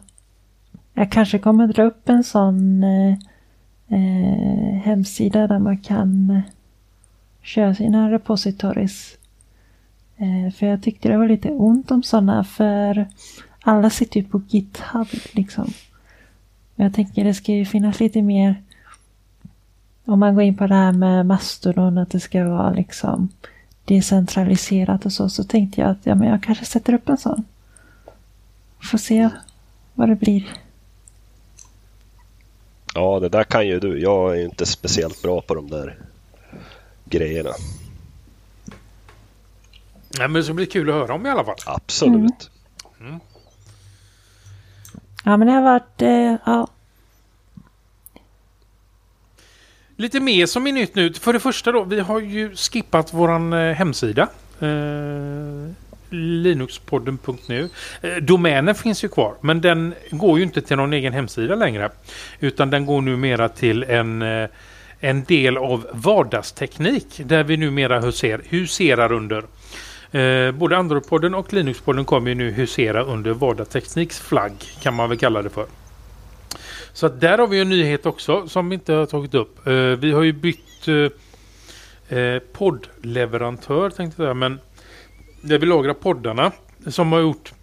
jag 0.93 1.11
kanske 1.11 1.39
kommer 1.39 1.67
dra 1.67 1.83
upp 1.83 2.09
en 2.09 2.23
sån 2.23 2.83
eh, 2.83 3.13
eh 3.87 4.79
hemsida 4.83 5.47
där 5.47 5.59
man 5.59 5.77
kan 5.77 6.29
eh, 6.29 6.41
köra 7.41 7.75
sina 7.75 8.11
repositories. 8.11 9.17
Eh, 10.17 10.53
för 10.53 10.65
jag 10.65 10.83
tyckte 10.83 11.09
det 11.09 11.17
var 11.17 11.27
lite 11.27 11.51
ont 11.51 11.91
om 11.91 12.03
sådana 12.03 12.43
för 12.43 13.07
alla 13.61 13.89
sitter 13.89 14.19
ju 14.19 14.25
på 14.25 14.41
GitHub 14.47 15.07
liksom. 15.31 15.73
Jag 16.75 16.93
tänker 16.93 17.23
det 17.23 17.33
ska 17.33 17.51
ju 17.51 17.65
finnas 17.65 17.99
lite 17.99 18.21
mer 18.21 18.55
om 20.05 20.19
man 20.19 20.35
går 20.35 20.43
in 20.43 20.57
på 20.57 20.67
det 20.67 20.75
här 20.75 20.91
med 20.91 21.25
Mastodon 21.25 21.97
att 21.97 22.09
det 22.09 22.19
ska 22.19 22.49
vara 22.49 22.71
liksom 22.71 23.29
decentraliserat 23.85 25.05
och 25.05 25.13
så 25.13 25.29
så 25.29 25.43
tänkte 25.43 25.81
jag 25.81 25.89
att 25.89 26.05
ja, 26.05 26.15
men 26.15 26.27
jag 26.27 26.43
kanske 26.43 26.65
sätter 26.65 26.93
upp 26.93 27.09
en 27.09 27.17
sån. 27.17 27.45
Får 28.81 28.97
se 28.97 29.29
vad 29.93 30.09
det 30.09 30.15
blir. 30.15 30.43
Ja, 32.93 33.19
det 33.19 33.29
där 33.29 33.43
kan 33.43 33.67
ju 33.67 33.79
du. 33.79 34.01
Jag 34.01 34.37
är 34.37 34.45
inte 34.45 34.65
speciellt 34.65 35.21
bra 35.21 35.41
på 35.41 35.55
de 35.55 35.69
där 35.69 35.97
grejerna. 37.05 37.51
Nej, 40.17 40.27
men 40.27 40.33
det 40.33 40.43
ska 40.43 40.53
bli 40.53 40.65
kul 40.65 40.89
att 40.89 40.95
höra 40.95 41.13
om 41.13 41.25
i 41.25 41.29
alla 41.29 41.45
fall. 41.45 41.55
Absolut. 41.65 42.49
Ja 45.23 45.37
men 45.37 45.47
det 45.47 45.53
har 45.53 45.61
varit, 45.61 46.01
eh, 46.01 46.35
ja. 46.45 46.67
Lite 49.95 50.19
mer 50.19 50.45
som 50.45 50.67
är 50.67 50.71
nytt 50.71 50.95
nu. 50.95 51.13
För 51.13 51.33
det 51.33 51.39
första 51.39 51.71
då, 51.71 51.83
vi 51.83 51.99
har 51.99 52.19
ju 52.19 52.55
skippat 52.55 53.13
våran 53.13 53.53
eh, 53.53 53.73
hemsida. 53.73 54.29
Eh, 54.59 55.71
Linuxpodden.nu. 56.09 57.69
Eh, 58.01 58.15
domänen 58.15 58.75
finns 58.75 59.03
ju 59.03 59.07
kvar, 59.07 59.35
men 59.41 59.61
den 59.61 59.93
går 60.11 60.37
ju 60.37 60.43
inte 60.43 60.61
till 60.61 60.77
någon 60.77 60.93
egen 60.93 61.13
hemsida 61.13 61.55
längre. 61.55 61.89
Utan 62.39 62.69
den 62.69 62.85
går 62.85 63.01
numera 63.01 63.49
till 63.49 63.83
en, 63.83 64.21
eh, 64.21 64.49
en 64.99 65.23
del 65.23 65.57
av 65.57 65.87
vardagsteknik 65.93 67.21
där 67.25 67.43
vi 67.43 67.57
numera 67.57 67.99
huser, 67.99 68.41
huserar 68.49 69.11
under. 69.11 69.43
Eh, 70.11 70.51
både 70.51 70.77
Androidpodden 70.77 71.33
och 71.33 71.53
Linuxpodden 71.53 72.05
kommer 72.05 72.29
ju 72.29 72.35
nu 72.35 72.51
husera 72.51 73.03
under 73.03 73.31
vardagstekniks 73.31 74.19
flagg 74.19 74.53
kan 74.81 74.93
man 74.93 75.09
väl 75.09 75.17
kalla 75.17 75.41
det 75.41 75.49
för. 75.49 75.65
Så 76.93 77.05
att 77.05 77.21
där 77.21 77.37
har 77.37 77.47
vi 77.47 77.59
en 77.59 77.69
nyhet 77.69 78.05
också 78.05 78.47
som 78.47 78.69
vi 78.69 78.73
inte 78.73 78.93
har 78.93 79.05
tagit 79.05 79.33
upp. 79.33 79.67
Eh, 79.67 79.73
vi 79.73 80.11
har 80.11 80.23
ju 80.23 80.33
bytt 80.33 80.87
eh, 80.87 82.17
eh 82.17 82.39
poddleverantör 82.53 83.89
tänkte 83.89 84.21
jag 84.21 84.27
säga, 84.27 84.33
men 84.33 84.59
där 85.41 85.57
vi 85.57 85.65
lagrar 85.65 85.93
poddarna 85.93 86.51
som 86.87 87.11
har 87.11 87.19
gjort 87.19 87.53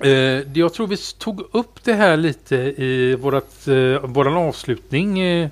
eh, 0.00 0.10
jag 0.58 0.74
tror 0.74 0.86
vi 0.86 0.96
tog 1.18 1.40
upp 1.52 1.84
det 1.84 1.92
här 1.92 2.16
lite 2.16 2.56
i 2.56 3.16
vårat, 3.20 3.68
eh, 3.68 4.06
våran 4.08 4.36
avslutning 4.36 5.20
eh, 5.20 5.48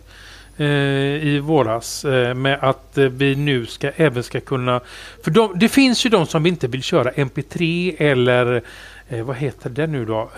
eh, 0.57 0.67
i 1.27 1.41
våras 1.45 2.05
eh, 2.05 2.35
med 2.35 2.59
att 2.63 2.99
eh, 2.99 3.05
vi 3.05 3.35
nu 3.35 3.67
ska 3.67 3.91
även 3.97 4.23
ska 4.23 4.41
kunna 4.41 4.81
för 5.25 5.31
de, 5.31 5.59
det 5.59 5.69
finns 5.69 6.07
ju 6.07 6.11
de 6.11 6.27
som 6.27 6.47
inte 6.47 6.67
vill 6.67 6.83
köra 6.83 7.11
MP3 7.11 7.95
eller 7.99 8.63
vad 9.23 9.37
heter 9.37 9.71
det 9.71 9.87
nu 9.87 10.05
då? 10.05 10.31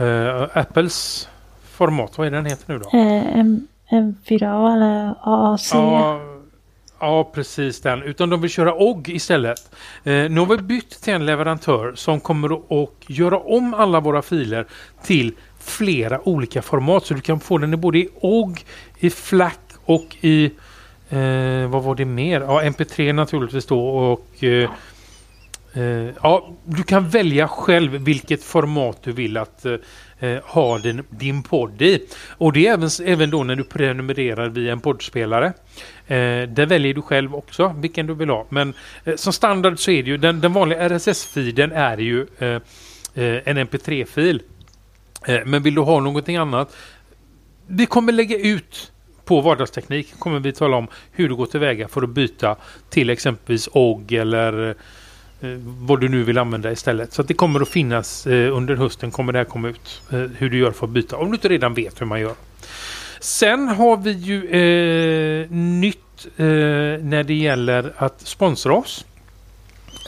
Apples 0.52 1.28
format, 1.70 2.18
vad 2.18 2.26
är 2.26 2.30
den 2.30 2.46
heter 2.46 2.72
nu 2.72 2.78
då? 2.78 2.98
Eh, 2.98 3.38
M, 3.38 3.66
M4A 3.90 4.74
eller 4.74 5.14
AAC. 5.22 5.70
Ja, 5.74 6.20
ja, 7.00 7.30
precis 7.34 7.80
den. 7.80 8.02
Utan 8.02 8.30
de 8.30 8.40
vill 8.40 8.50
köra 8.50 8.74
OGG 8.74 9.08
istället. 9.08 9.70
Eh, 10.04 10.12
nu 10.12 10.40
har 10.40 10.46
vi 10.46 10.56
bytt 10.56 11.02
till 11.02 11.14
en 11.14 11.26
leverantör 11.26 11.92
som 11.96 12.20
kommer 12.20 12.82
att 12.82 12.90
göra 13.06 13.38
om 13.38 13.74
alla 13.74 14.00
våra 14.00 14.22
filer 14.22 14.66
till 15.04 15.32
flera 15.60 16.28
olika 16.28 16.62
format. 16.62 17.06
Så 17.06 17.14
du 17.14 17.20
kan 17.20 17.40
få 17.40 17.58
den 17.58 17.74
i 17.74 17.76
både 17.76 17.98
i 17.98 18.08
OGG, 18.20 18.64
i 18.98 19.10
FLAC 19.10 19.58
och 19.84 20.16
i 20.20 20.44
eh, 21.10 21.68
vad 21.68 21.82
var 21.82 21.94
det 21.94 22.04
mer? 22.04 22.40
Ja, 22.40 22.62
MP3 22.62 23.12
naturligtvis 23.12 23.66
då 23.66 23.88
och 23.88 24.44
eh, 24.44 24.70
Eh, 25.72 26.14
ja, 26.22 26.56
du 26.64 26.82
kan 26.82 27.08
välja 27.08 27.48
själv 27.48 27.92
vilket 27.92 28.44
format 28.44 29.02
du 29.02 29.12
vill 29.12 29.36
att 29.36 29.64
eh, 29.64 29.74
eh 30.18 30.42
ha 30.44 30.78
din, 30.78 31.04
din 31.10 31.42
podd 31.42 31.82
i. 31.82 32.06
Och 32.28 32.52
det 32.52 32.66
är 32.66 32.72
även, 32.72 32.90
även 33.04 33.30
då 33.30 33.44
när 33.44 33.56
du 33.56 33.64
prenumererar 33.64 34.48
via 34.48 34.72
en 34.72 34.80
poddspelare. 34.80 35.46
Eh, 36.06 36.48
där 36.48 36.66
väljer 36.66 36.94
du 36.94 37.02
själv 37.02 37.34
också 37.34 37.74
vilken 37.76 38.06
du 38.06 38.14
vill 38.14 38.30
ha. 38.30 38.46
Men 38.48 38.74
eh, 39.04 39.16
som 39.16 39.32
standard 39.32 39.78
så 39.78 39.90
är 39.90 40.02
det 40.02 40.10
ju 40.10 40.16
den, 40.16 40.40
den 40.40 40.52
vanliga 40.52 40.88
RSS-feeden 40.88 41.72
är 41.72 41.98
ju 41.98 42.26
eh, 42.38 42.48
eh 42.48 42.60
en 43.44 43.58
MP3-fil. 43.58 44.42
Eh, 45.26 45.40
men 45.44 45.62
vill 45.62 45.74
du 45.74 45.80
ha 45.80 46.00
någonting 46.00 46.36
annat? 46.36 46.76
Vi 47.66 47.86
kommer 47.86 48.12
lägga 48.12 48.38
ut 48.38 48.92
på 49.30 49.40
vardagsteknik 49.40 50.18
kommer 50.18 50.40
vi 50.40 50.52
tala 50.52 50.76
om 50.76 50.88
hur 51.12 51.28
du 51.28 51.34
går 51.34 51.46
tillväga 51.46 51.88
för 51.88 52.02
att 52.02 52.10
byta 52.10 52.56
till 52.88 53.10
exempelvis 53.10 53.68
OGG 53.72 54.12
eller 54.12 54.68
eh, 54.68 54.74
Eh, 55.40 55.48
vad 55.62 56.00
du 56.00 56.08
nu 56.08 56.22
vill 56.22 56.38
använda 56.38 56.72
istället. 56.72 57.12
Så 57.12 57.22
att 57.22 57.28
det 57.28 57.34
kommer 57.34 57.60
att 57.60 57.68
finnas 57.68 58.26
eh, 58.26 58.56
under 58.56 58.76
hösten 58.76 59.10
kommer 59.10 59.32
det 59.32 59.38
här 59.38 59.44
komma 59.44 59.68
ut 59.68 60.02
eh, 60.10 60.18
hur 60.18 60.50
du 60.50 60.58
gör 60.58 60.70
för 60.70 60.86
att 60.86 60.92
byta 60.92 61.16
om 61.16 61.28
du 61.28 61.34
inte 61.34 61.48
redan 61.48 61.74
vet 61.74 62.00
hur 62.00 62.06
man 62.06 62.20
gör. 62.20 62.34
Sen 63.20 63.68
har 63.68 63.96
vi 63.96 64.10
ju 64.10 64.46
eh, 64.46 65.50
nytt 65.50 66.26
eh, 66.36 66.44
när 67.04 67.22
det 67.22 67.34
gäller 67.34 67.92
att 67.96 68.20
sponsra 68.20 68.74
oss. 68.74 69.04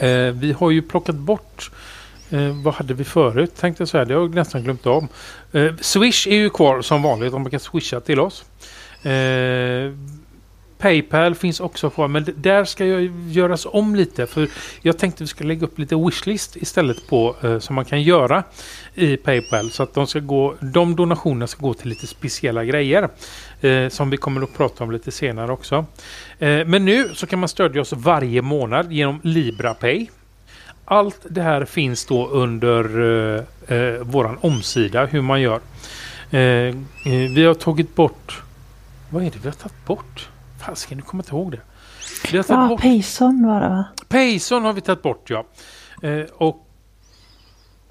Eh, 0.01 0.09
vi 0.33 0.53
har 0.53 0.71
ju 0.71 0.83
plockat 0.83 1.17
bort 1.17 1.71
Eh, 2.33 2.63
vad 2.63 2.75
hade 2.75 2.95
vi 2.95 3.05
förut? 3.05 3.57
Tänkte 3.57 3.81
jag 3.81 3.89
säga. 3.89 4.05
Det 4.05 4.15
har 4.15 4.21
jag 4.21 4.35
nästan 4.35 4.63
glömt 4.63 4.87
om. 4.87 5.09
Eh, 5.53 5.77
Swish 5.81 6.27
är 6.27 6.37
ju 6.37 6.51
kvar 6.51 6.83
som 6.83 7.03
vanligt 7.03 7.35
om 7.35 7.43
man 7.43 7.51
kan 7.51 7.61
swisha 7.61 8.01
till 8.01 8.21
oss. 8.21 8.45
Eh, 9.03 9.93
Paypal 10.83 11.35
finns 11.35 11.61
också 11.61 11.91
kvar 11.91 12.09
men 12.09 12.27
där 12.37 12.65
ska 12.65 12.87
jag 12.87 13.11
göras 13.29 13.67
om 13.71 13.95
lite 13.95 14.27
för 14.27 14.49
jag 14.81 14.99
tänkte 14.99 15.23
vi 15.23 15.29
ska 15.29 15.45
lägga 15.45 15.67
upp 15.67 15.79
lite 15.79 15.97
wishlist 15.97 16.57
istället 16.57 17.09
på 17.09 17.37
eh, 17.43 17.59
som 17.59 17.75
man 17.75 17.85
kan 17.85 18.03
göra 18.03 18.43
i 18.95 19.17
Paypal 19.17 19.71
så 19.71 19.83
att 19.83 19.95
de 19.95 20.07
ska 20.07 20.19
gå 20.19 20.55
de 20.61 20.97
donationerna 20.97 21.47
ska 21.47 21.67
gå 21.67 21.75
till 21.75 21.89
lite 21.89 22.07
speciella 22.07 22.65
grejer 22.65 23.09
eh, 23.61 23.89
som 23.89 24.11
vi 24.11 24.17
kommer 24.17 24.43
att 24.43 24.57
prata 24.57 24.85
om 24.85 24.91
lite 24.91 25.11
senare 25.11 25.53
också. 25.53 25.87
Eh, 26.39 26.67
men 26.67 26.85
nu 26.85 27.11
så 27.15 27.27
kan 27.27 27.39
man 27.39 27.49
stödja 27.49 27.81
oss 27.81 27.93
varje 27.93 28.43
månad 28.43 28.93
genom 28.93 29.21
LibraPay. 29.23 30.09
Allt 30.85 31.21
det 31.29 31.43
här 31.43 31.65
finns 31.65 32.05
då 32.05 32.29
under 32.29 32.85
eh, 33.69 33.77
eh, 33.79 34.01
våran 34.01 34.39
omsida 34.41 35.07
hur 35.07 35.23
man 35.23 35.41
gör. 35.41 35.61
Eh, 36.31 36.41
eh, 36.41 36.75
vi 37.05 37.45
har 37.45 37.55
tagit 37.55 37.95
bort... 37.95 38.43
Vad 39.11 39.23
är 39.23 39.31
det 39.31 39.39
vi 39.43 39.49
har 39.49 39.55
tagit 39.55 39.87
bort? 39.87 40.29
Fasiken, 40.67 40.99
nu 40.99 41.03
kommer 41.03 41.23
jag 41.23 41.27
inte 41.27 41.37
ihåg 41.37 41.51
det. 41.53 41.61
Vi 42.33 42.39
har 42.39 42.45
Ja, 42.49 42.69
bort... 42.69 42.81
Payson 42.81 43.47
var 43.47 43.61
det 43.61 43.69
va? 43.69 43.85
Payson 44.09 44.65
har 44.65 44.73
vi 44.73 44.81
tagit 44.81 45.03
bort 45.03 45.31
ja. 45.31 45.45
Eh, 46.03 46.25
och 46.35 46.69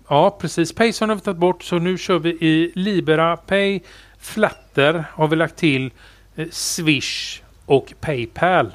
Ja, 0.10 0.38
precis. 0.42 0.74
Payson 0.76 1.10
har 1.10 1.16
vi 1.16 1.22
tagit 1.22 1.38
bort 1.38 1.64
så 1.64 1.80
nu 1.80 1.98
kör 1.98 2.20
vi 2.20 2.30
i 2.30 2.72
Libera 2.76 3.38
Pay. 3.38 3.80
Flatter 4.20 5.04
har 5.14 5.28
vi 5.28 5.36
lagt 5.36 5.56
till. 5.56 5.92
Eh, 6.36 6.48
Swish 6.52 7.42
och 7.66 7.94
Paypal 8.00 8.72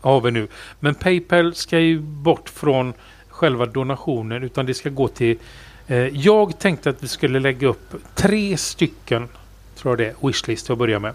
har 0.00 0.20
vi 0.20 0.30
nu. 0.30 0.48
Men 0.80 0.94
Paypal 0.94 1.54
ska 1.54 1.78
ju 1.78 1.98
bort 2.00 2.48
från 2.48 2.92
själva 3.28 3.66
donationen 3.66 4.42
utan 4.42 4.66
det 4.66 4.74
ska 4.74 4.88
gå 4.90 5.08
till 5.08 5.38
eh, 5.86 5.96
jag 5.98 6.58
tänkte 6.58 6.90
att 6.90 7.02
vi 7.02 7.08
skulle 7.08 7.40
lägga 7.40 7.68
upp 7.68 7.94
tre 8.14 8.56
stycken 8.56 9.28
tror 9.76 9.92
jag 9.92 9.98
det 9.98 10.06
är, 10.22 10.26
wishlist 10.26 10.70
att 10.70 10.78
börja 10.78 10.98
med. 10.98 11.14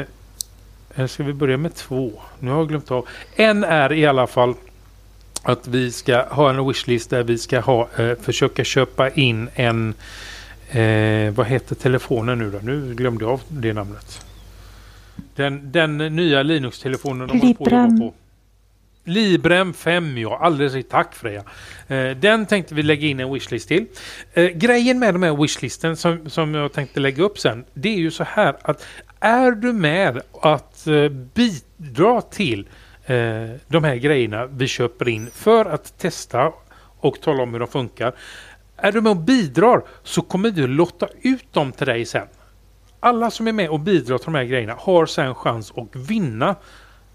Eh, 0.00 0.04
eller 0.96 1.06
ska 1.06 1.22
vi 1.22 1.32
börja 1.32 1.56
med 1.56 1.74
två? 1.74 2.12
Nu 2.40 2.50
har 2.50 2.58
jag 2.58 2.68
glömt 2.68 2.90
av. 2.90 3.08
En 3.36 3.64
är 3.64 3.92
i 3.92 4.06
alla 4.06 4.26
fall 4.26 4.54
att 5.42 5.68
vi 5.68 5.92
ska 5.92 6.22
ha 6.22 6.50
en 6.50 6.68
wishlist 6.68 7.10
där 7.10 7.22
vi 7.22 7.38
ska 7.38 7.60
ha, 7.60 7.88
eh, 7.98 8.14
försöka 8.22 8.64
köpa 8.64 9.10
in 9.10 9.48
en 9.54 9.94
eh, 10.70 11.30
vad 11.34 11.46
heter 11.46 11.74
telefonen 11.74 12.38
nu 12.38 12.50
då? 12.50 12.58
Nu 12.62 12.94
glömde 12.94 13.24
jag 13.24 13.32
av 13.32 13.40
det 13.48 13.72
namnet. 13.72 14.26
Den, 15.34 15.72
den 15.72 15.98
nya 15.98 16.42
Linux-telefonen 16.42 17.28
de 17.28 17.40
håller 17.40 17.54
på 17.54 17.64
Librem. 17.64 17.98
på. 17.98 18.14
Librem 19.04 19.74
5 19.74 20.18
ja, 20.18 20.38
alldeles 20.42 20.74
rätt. 20.74 20.90
Tack 20.90 21.14
Freja. 21.14 21.44
Eh, 21.88 22.10
den 22.10 22.46
tänkte 22.46 22.74
vi 22.74 22.82
lägga 22.82 23.08
in 23.08 23.20
en 23.20 23.32
wishlist 23.32 23.68
till. 23.68 23.86
Eh, 24.34 24.44
grejen 24.44 24.98
med 24.98 25.14
de 25.14 25.22
här 25.22 25.42
wishlisten 25.42 25.96
som, 25.96 26.30
som 26.30 26.54
jag 26.54 26.72
tänkte 26.72 27.00
lägga 27.00 27.22
upp 27.22 27.38
sen. 27.38 27.64
Det 27.74 27.88
är 27.88 27.98
ju 27.98 28.10
så 28.10 28.24
här 28.24 28.56
att 28.62 28.86
är 29.20 29.50
du 29.50 29.72
med 29.72 30.20
att 30.42 30.75
Eh, 30.86 31.08
bidra 31.08 32.22
till 32.22 32.68
eh, 33.04 33.16
de 33.68 33.84
här 33.84 33.96
grejerna 33.96 34.46
vi 34.46 34.66
köper 34.66 35.08
in 35.08 35.30
för 35.30 35.64
att 35.64 35.98
testa 35.98 36.52
och 37.00 37.20
tala 37.20 37.42
om 37.42 37.52
hur 37.52 37.60
de 37.60 37.68
funkar. 37.68 38.14
Är 38.76 38.92
du 38.92 39.00
med 39.00 39.10
och 39.10 39.16
bidrar 39.16 39.82
så 40.02 40.22
kommer 40.22 40.50
vi 40.50 40.64
att 40.64 40.70
lotta 40.70 41.08
ut 41.22 41.52
dem 41.52 41.72
till 41.72 41.86
dig 41.86 42.04
sen. 42.04 42.26
Alla 43.00 43.30
som 43.30 43.46
är 43.48 43.52
med 43.52 43.70
och 43.70 43.80
bidrar 43.80 44.18
till 44.18 44.24
de 44.24 44.34
här 44.34 44.44
grejerna 44.44 44.74
har 44.78 45.06
sen 45.06 45.34
chans 45.34 45.72
att 45.76 45.96
vinna 45.96 46.54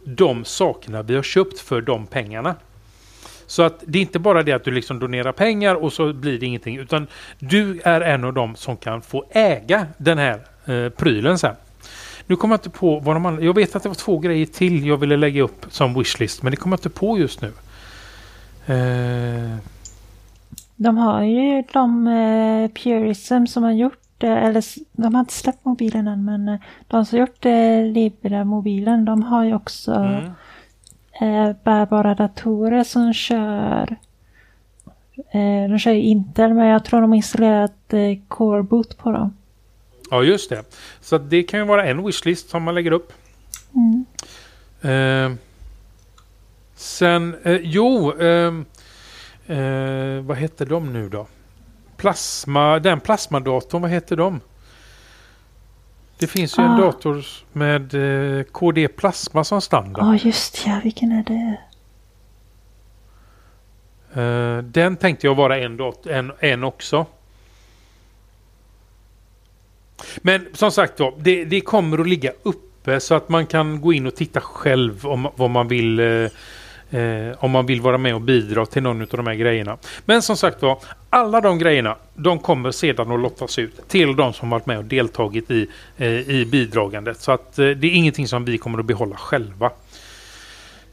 de 0.03 0.45
sakerna 0.45 1.01
vi 1.01 1.15
har 1.15 1.23
köpt 1.23 1.59
för 1.59 1.81
de 1.81 2.07
pengarna. 2.07 2.55
Så 3.45 3.63
att 3.63 3.83
det 3.85 3.97
är 3.99 4.01
inte 4.01 4.19
bara 4.19 4.43
det 4.43 4.51
att 4.51 4.63
du 4.63 4.71
liksom 4.71 4.99
donerar 4.99 5.31
pengar 5.31 5.75
och 5.75 5.93
så 5.93 6.13
blir 6.13 6.39
det 6.39 6.45
ingenting 6.45 6.77
utan 6.77 7.07
du 7.39 7.81
är 7.83 8.01
en 8.01 8.23
av 8.23 8.33
dem 8.33 8.55
som 8.55 8.77
kan 8.77 9.01
få 9.01 9.25
äga 9.31 9.87
den 9.97 10.17
här 10.17 10.39
eh, 10.65 10.89
prylen 10.89 11.39
sen. 11.39 11.55
Nu 12.27 12.35
kommer 12.35 12.53
jag 12.53 12.59
inte 12.59 12.69
på 12.69 12.99
vad 12.99 13.15
de 13.15 13.25
andra... 13.25 13.43
Jag 13.43 13.55
vet 13.55 13.75
att 13.75 13.83
det 13.83 13.89
var 13.89 13.95
två 13.95 14.19
grejer 14.19 14.45
till 14.45 14.85
jag 14.87 14.97
ville 14.97 15.17
lägga 15.17 15.41
upp 15.41 15.65
som 15.69 15.93
wishlist 15.93 16.43
men 16.43 16.51
det 16.51 16.57
kommer 16.57 16.73
jag 16.73 16.79
inte 16.79 16.89
på 16.99 17.17
just 17.17 17.41
nu. 17.41 17.47
Eh, 18.65 19.57
De 20.75 20.97
har 20.97 21.23
ju 21.23 21.63
de 21.73 22.07
eh, 22.07 22.67
Purism 22.83 23.45
som 23.45 23.63
har 23.63 23.71
gjort 23.71 23.97
det, 24.17 24.27
eller 24.27 24.63
de 24.91 25.13
har 25.15 25.19
inte 25.19 25.33
släppt 25.33 25.65
mobilen 25.65 26.07
än 26.07 26.25
men 26.25 26.49
eh, 26.49 26.59
de 26.87 27.05
som 27.05 27.19
har 27.19 27.27
gjort 27.27 27.45
eh, 27.45 27.83
Libra-mobilen 27.93 29.05
de 29.05 29.23
har 29.23 29.43
ju 29.43 29.55
också 29.55 29.93
mm. 29.93 30.31
eh, 31.21 31.55
bärbara 31.63 32.15
datorer 32.15 32.83
som 32.83 33.13
kör 33.13 33.95
eh, 35.31 35.69
de 35.69 35.79
kör 35.79 35.91
ju 35.91 36.01
Intel 36.01 36.53
men 36.53 36.67
jag 36.67 36.85
tror 36.85 37.01
de 37.01 37.09
har 37.09 37.17
installerat 37.17 37.93
eh, 37.93 38.17
Core 38.27 38.63
Boot 38.63 38.97
på 38.97 39.11
dem. 39.11 39.33
Ja, 40.11 40.23
just 40.23 40.49
det. 40.49 40.63
Så 41.01 41.17
det 41.17 41.43
kan 41.43 41.59
ju 41.59 41.65
vara 41.65 41.85
en 41.85 42.05
wishlist 42.05 42.49
som 42.49 42.63
man 42.63 42.75
lägger 42.75 42.91
upp. 42.91 43.13
Mm. 43.75 44.05
Eh, 44.81 45.37
sen, 46.75 47.35
eh, 47.43 47.59
jo, 47.63 48.11
ehm, 48.19 48.65
eh, 49.47 50.23
vad 50.25 50.37
heter 50.37 50.65
de 50.65 50.93
nu 50.93 51.09
då? 51.09 51.27
Plasma, 51.97 52.79
den 52.79 52.99
plasmadatorn, 52.99 53.81
vad 53.81 53.91
heter 53.91 54.15
de? 54.15 54.39
Det 56.17 56.27
finns 56.27 56.57
ju 56.59 56.63
en 56.63 56.71
Ah. 56.71 56.77
dator 56.77 57.25
med 57.53 57.93
eh, 57.93 58.43
KD 58.43 58.87
Plasma 58.87 59.43
som 59.43 59.61
standard. 59.61 60.03
Ja 60.05 60.15
just 60.15 60.67
ja, 60.67 60.79
vilken 60.83 61.11
är 61.11 61.23
det? 61.23 61.57
Eh, 64.21 64.57
den 64.63 64.97
tänkte 64.97 65.27
jag 65.27 65.35
vara 65.35 65.57
en, 65.59 65.79
en, 66.09 66.31
en 66.39 66.63
också. 66.63 67.05
Men 70.21 70.47
som 70.53 70.71
sagt 70.71 70.97
då, 70.97 71.15
det, 71.19 71.45
det 71.45 71.61
kommer 71.61 71.97
att 71.97 72.07
ligga 72.07 72.31
uppe 72.43 72.99
så 72.99 73.15
att 73.15 73.29
man 73.29 73.45
kan 73.45 73.81
gå 73.81 73.93
in 73.93 74.07
och 74.07 74.15
titta 74.15 74.41
själv 74.41 75.07
om 75.07 75.27
vad 75.35 75.49
man 75.49 75.67
vill 75.67 75.99
eh, 75.99 76.05
eh 76.99 77.33
om 77.39 77.51
man 77.51 77.65
vill 77.65 77.81
vara 77.81 77.97
med 77.97 78.15
och 78.15 78.21
bidra 78.21 78.65
till 78.65 78.83
någon 78.83 79.01
av 79.01 79.07
de 79.07 79.27
här 79.27 79.35
grejerna. 79.35 79.77
Men 80.05 80.21
som 80.21 80.37
sagt 80.37 80.61
var, 80.61 80.77
alla 81.09 81.41
de 81.41 81.59
grejerna 81.59 81.95
de 82.15 82.39
kommer 82.39 82.71
sedan 82.71 83.11
att 83.11 83.19
lottas 83.19 83.59
ut 83.59 83.87
till 83.87 84.15
de 84.15 84.33
som 84.33 84.49
varit 84.49 84.65
med 84.65 84.77
och 84.77 84.85
deltagit 84.85 85.51
i, 85.51 85.67
eh, 85.97 86.29
i 86.29 86.47
bidragandet. 86.51 87.19
Så 87.21 87.31
att 87.31 87.59
eh, 87.59 87.69
det 87.69 87.87
är 87.87 87.91
ingenting 87.91 88.27
som 88.27 88.45
vi 88.45 88.57
kommer 88.57 88.79
att 88.79 88.85
behålla 88.85 89.15
själva. 89.15 89.71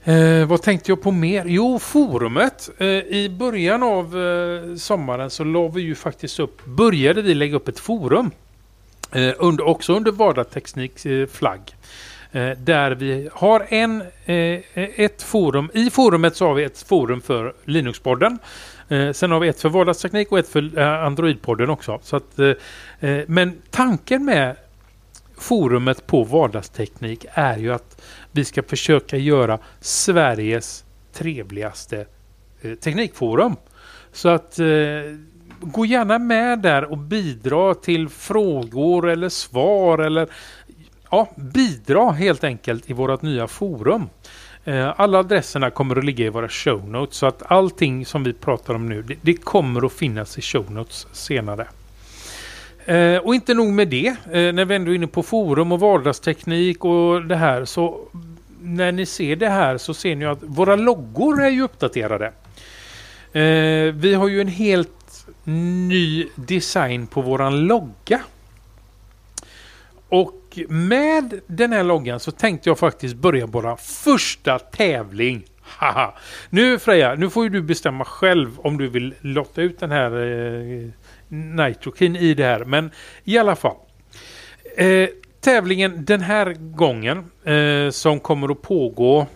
Eh, 0.08 0.46
vad 0.46 0.62
tänkte 0.62 0.90
jag 0.90 1.02
på 1.02 1.10
mer? 1.10 1.44
Jo, 1.46 1.78
forumet. 1.78 2.70
Eh, 2.78 2.86
I 2.86 3.36
början 3.38 3.82
av 3.82 4.18
eh, 4.18 4.76
sommaren 4.76 5.30
så 5.30 5.44
la 5.44 5.68
vi 5.68 5.82
ju 5.82 5.94
faktiskt 5.94 6.40
upp, 6.40 6.64
började 6.64 7.22
vi 7.22 7.34
lägga 7.34 7.56
upp 7.56 7.68
ett 7.68 7.78
forum. 7.78 8.30
Eh, 9.12 9.34
under, 9.38 9.66
också 9.66 9.96
under 9.96 10.12
Vardagstekniks 10.12 11.06
eh, 11.06 11.26
flagg. 11.26 11.60
Eh, 12.32 12.50
där 12.50 12.90
vi 12.90 13.28
har 13.32 13.66
en, 13.68 14.02
eh, 14.24 14.60
ett 14.74 15.22
forum. 15.22 15.70
I 15.74 15.90
forumet 15.90 16.36
så 16.36 16.46
har 16.46 16.54
vi 16.54 16.64
ett 16.64 16.82
forum 16.82 17.20
för 17.20 17.54
Linuxpodden. 17.64 18.38
Eh, 18.88 19.12
sen 19.12 19.30
har 19.30 19.40
vi 19.40 19.48
ett 19.48 19.60
för 19.60 19.68
Vardagsteknik 19.68 20.32
och 20.32 20.38
ett 20.38 20.48
för 20.48 20.78
eh, 20.78 21.04
Androidpodden 21.04 21.70
också. 21.70 21.98
Så 22.02 22.16
att, 22.16 22.38
eh, 22.38 22.52
eh 23.00 23.24
men 23.26 23.62
tanken 23.70 24.24
med 24.24 24.56
forumet 25.36 26.06
på 26.06 26.24
Vardagsteknik 26.24 27.26
är 27.32 27.56
ju 27.56 27.72
att 27.72 28.02
vi 28.32 28.44
ska 28.44 28.62
försöka 28.62 29.16
göra 29.16 29.58
Sveriges 29.80 30.84
trevligaste 31.12 32.06
eh, 32.62 32.74
teknikforum. 32.74 33.56
Så 34.12 34.28
att 34.28 34.58
eh, 34.58 34.66
gå 35.60 35.86
gärna 35.86 36.18
med 36.18 36.58
där 36.58 36.84
och 36.84 36.98
bidra 36.98 37.74
till 37.74 38.08
frågor 38.08 39.08
eller 39.08 39.28
svar 39.28 39.98
eller 39.98 40.28
ja, 41.10 41.28
bidra 41.36 42.10
helt 42.10 42.44
enkelt 42.44 42.90
i 42.90 42.92
vårt 42.92 43.22
nya 43.22 43.46
forum. 43.46 44.08
Eh, 44.64 45.00
alla 45.00 45.18
adresserna 45.18 45.70
kommer 45.70 45.96
att 45.96 46.04
ligga 46.04 46.24
i 46.24 46.28
våra 46.28 46.48
show 46.48 46.88
notes 46.88 47.16
så 47.16 47.26
att 47.26 47.42
allting 47.46 48.06
som 48.06 48.24
vi 48.24 48.32
pratar 48.32 48.74
om 48.74 48.88
nu 48.88 49.02
det, 49.02 49.16
det 49.22 49.34
kommer 49.34 49.86
att 49.86 49.92
finnas 49.92 50.38
i 50.38 50.42
show 50.42 50.72
notes 50.72 51.06
senare. 51.12 51.66
Eh, 52.84 53.16
och 53.16 53.34
inte 53.34 53.54
nog 53.54 53.72
med 53.72 53.88
det, 53.88 54.06
eh, 54.06 54.52
när 54.52 54.64
vi 54.64 54.74
ändå 54.74 54.90
är 54.90 54.94
inne 54.94 55.06
på 55.06 55.22
forum 55.22 55.72
och 55.72 55.80
vardagsteknik 55.80 56.84
och 56.84 57.22
det 57.22 57.36
här 57.36 57.64
så 57.64 58.00
när 58.60 58.92
ni 58.92 59.06
ser 59.06 59.36
det 59.36 59.48
här 59.48 59.78
så 59.78 59.94
ser 59.94 60.16
ni 60.16 60.24
att 60.24 60.38
våra 60.42 60.76
loggor 60.76 61.42
är 61.42 61.48
ju 61.50 61.62
uppdaterade. 61.62 62.26
Eh, 63.32 63.94
vi 63.94 64.14
har 64.14 64.28
ju 64.28 64.40
en 64.40 64.48
helt 64.48 64.97
ny 65.48 66.28
design 66.34 67.06
på 67.06 67.20
våran 67.20 67.66
logga. 67.66 68.20
Och 70.08 70.58
med 70.68 71.40
den 71.46 71.72
här 71.72 71.84
loggan 71.84 72.20
så 72.20 72.30
tänkte 72.30 72.68
jag 72.68 72.78
faktiskt 72.78 73.16
börja 73.16 73.46
vår 73.46 73.76
första 73.76 74.58
tävling. 74.58 75.44
Haha. 75.60 76.14
Nu 76.50 76.78
Freja, 76.78 77.14
nu 77.14 77.30
får 77.30 77.44
ju 77.44 77.50
du 77.50 77.62
bestämma 77.62 78.04
själv 78.04 78.60
om 78.60 78.78
du 78.78 78.88
vill 78.88 79.14
lotta 79.20 79.62
ut 79.62 79.80
den 79.80 79.90
här 79.90 80.10
eh, 80.10 80.88
Nitrokin 81.28 82.16
i 82.16 82.34
det 82.34 82.44
här. 82.44 82.64
Men 82.64 82.90
i 83.24 83.38
alla 83.38 83.56
fall. 83.56 83.76
Eh, 84.76 85.08
tävlingen 85.40 86.04
den 86.04 86.20
här 86.20 86.52
gången 86.58 87.30
eh, 87.44 87.90
som 87.90 88.20
kommer 88.20 88.52
att 88.52 88.62
pågå 88.62 89.26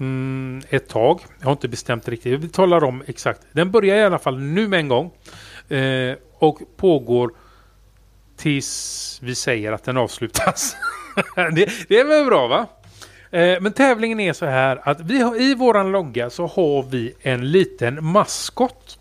mm, 0.00 0.62
ett 0.68 0.88
tag. 0.88 1.20
Jag 1.38 1.46
har 1.46 1.52
inte 1.52 1.68
bestämt 1.68 2.08
riktigt. 2.08 2.40
Vi 2.40 2.48
talar 2.48 2.84
om 2.84 3.02
exakt. 3.06 3.40
Den 3.52 3.70
börjar 3.70 3.96
i 3.96 4.02
alla 4.02 4.18
fall 4.18 4.38
nu 4.38 4.68
med 4.68 4.80
en 4.80 4.88
gång. 4.88 5.10
Eh, 5.78 6.16
och 6.38 6.58
pågår 6.76 7.32
tills 8.36 9.18
vi 9.22 9.34
säger 9.34 9.72
att 9.72 9.84
den 9.84 9.96
avslutas. 9.96 10.76
det, 11.36 11.70
det 11.88 12.00
är 12.00 12.04
väl 12.04 12.26
bra 12.26 12.46
va? 12.48 12.66
Eh, 13.30 13.60
Men 13.60 13.72
tävlingen 13.72 14.20
är 14.20 14.32
så 14.32 14.46
här 14.46 14.88
att 14.88 15.00
vi 15.00 15.20
har, 15.20 15.40
i 15.40 15.54
våran 15.54 15.92
logga 15.92 16.30
så 16.30 16.46
har 16.46 16.82
vi 16.82 17.14
en 17.20 17.50
liten 17.50 18.04
maskot. 18.04 18.98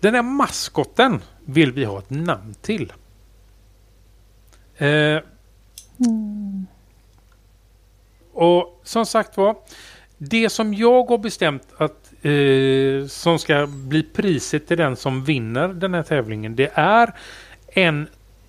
Den 0.00 0.14
här 0.14 0.22
maskotten 0.22 1.22
vill 1.44 1.72
vi 1.72 1.84
ha 1.84 1.98
ett 1.98 2.10
namn 2.10 2.54
till. 2.62 2.92
Eh, 4.76 5.18
Och 8.32 8.80
som 8.84 9.06
sagt 9.06 9.36
var, 9.36 9.56
det 10.18 10.50
som 10.50 10.74
jag 10.74 11.04
har 11.04 11.18
bestämt 11.18 11.68
att 11.76 12.07
eh, 12.22 13.06
som 13.06 13.38
ska 13.38 13.66
bli 13.66 14.02
priset 14.02 14.68
till 14.68 14.76
den 14.76 14.96
som 14.96 15.24
vinner 15.24 15.68
den 15.68 15.94
här 15.94 16.02
tävlingen, 16.02 16.56
det 16.56 16.70
är 16.74 17.14
en 17.68 18.06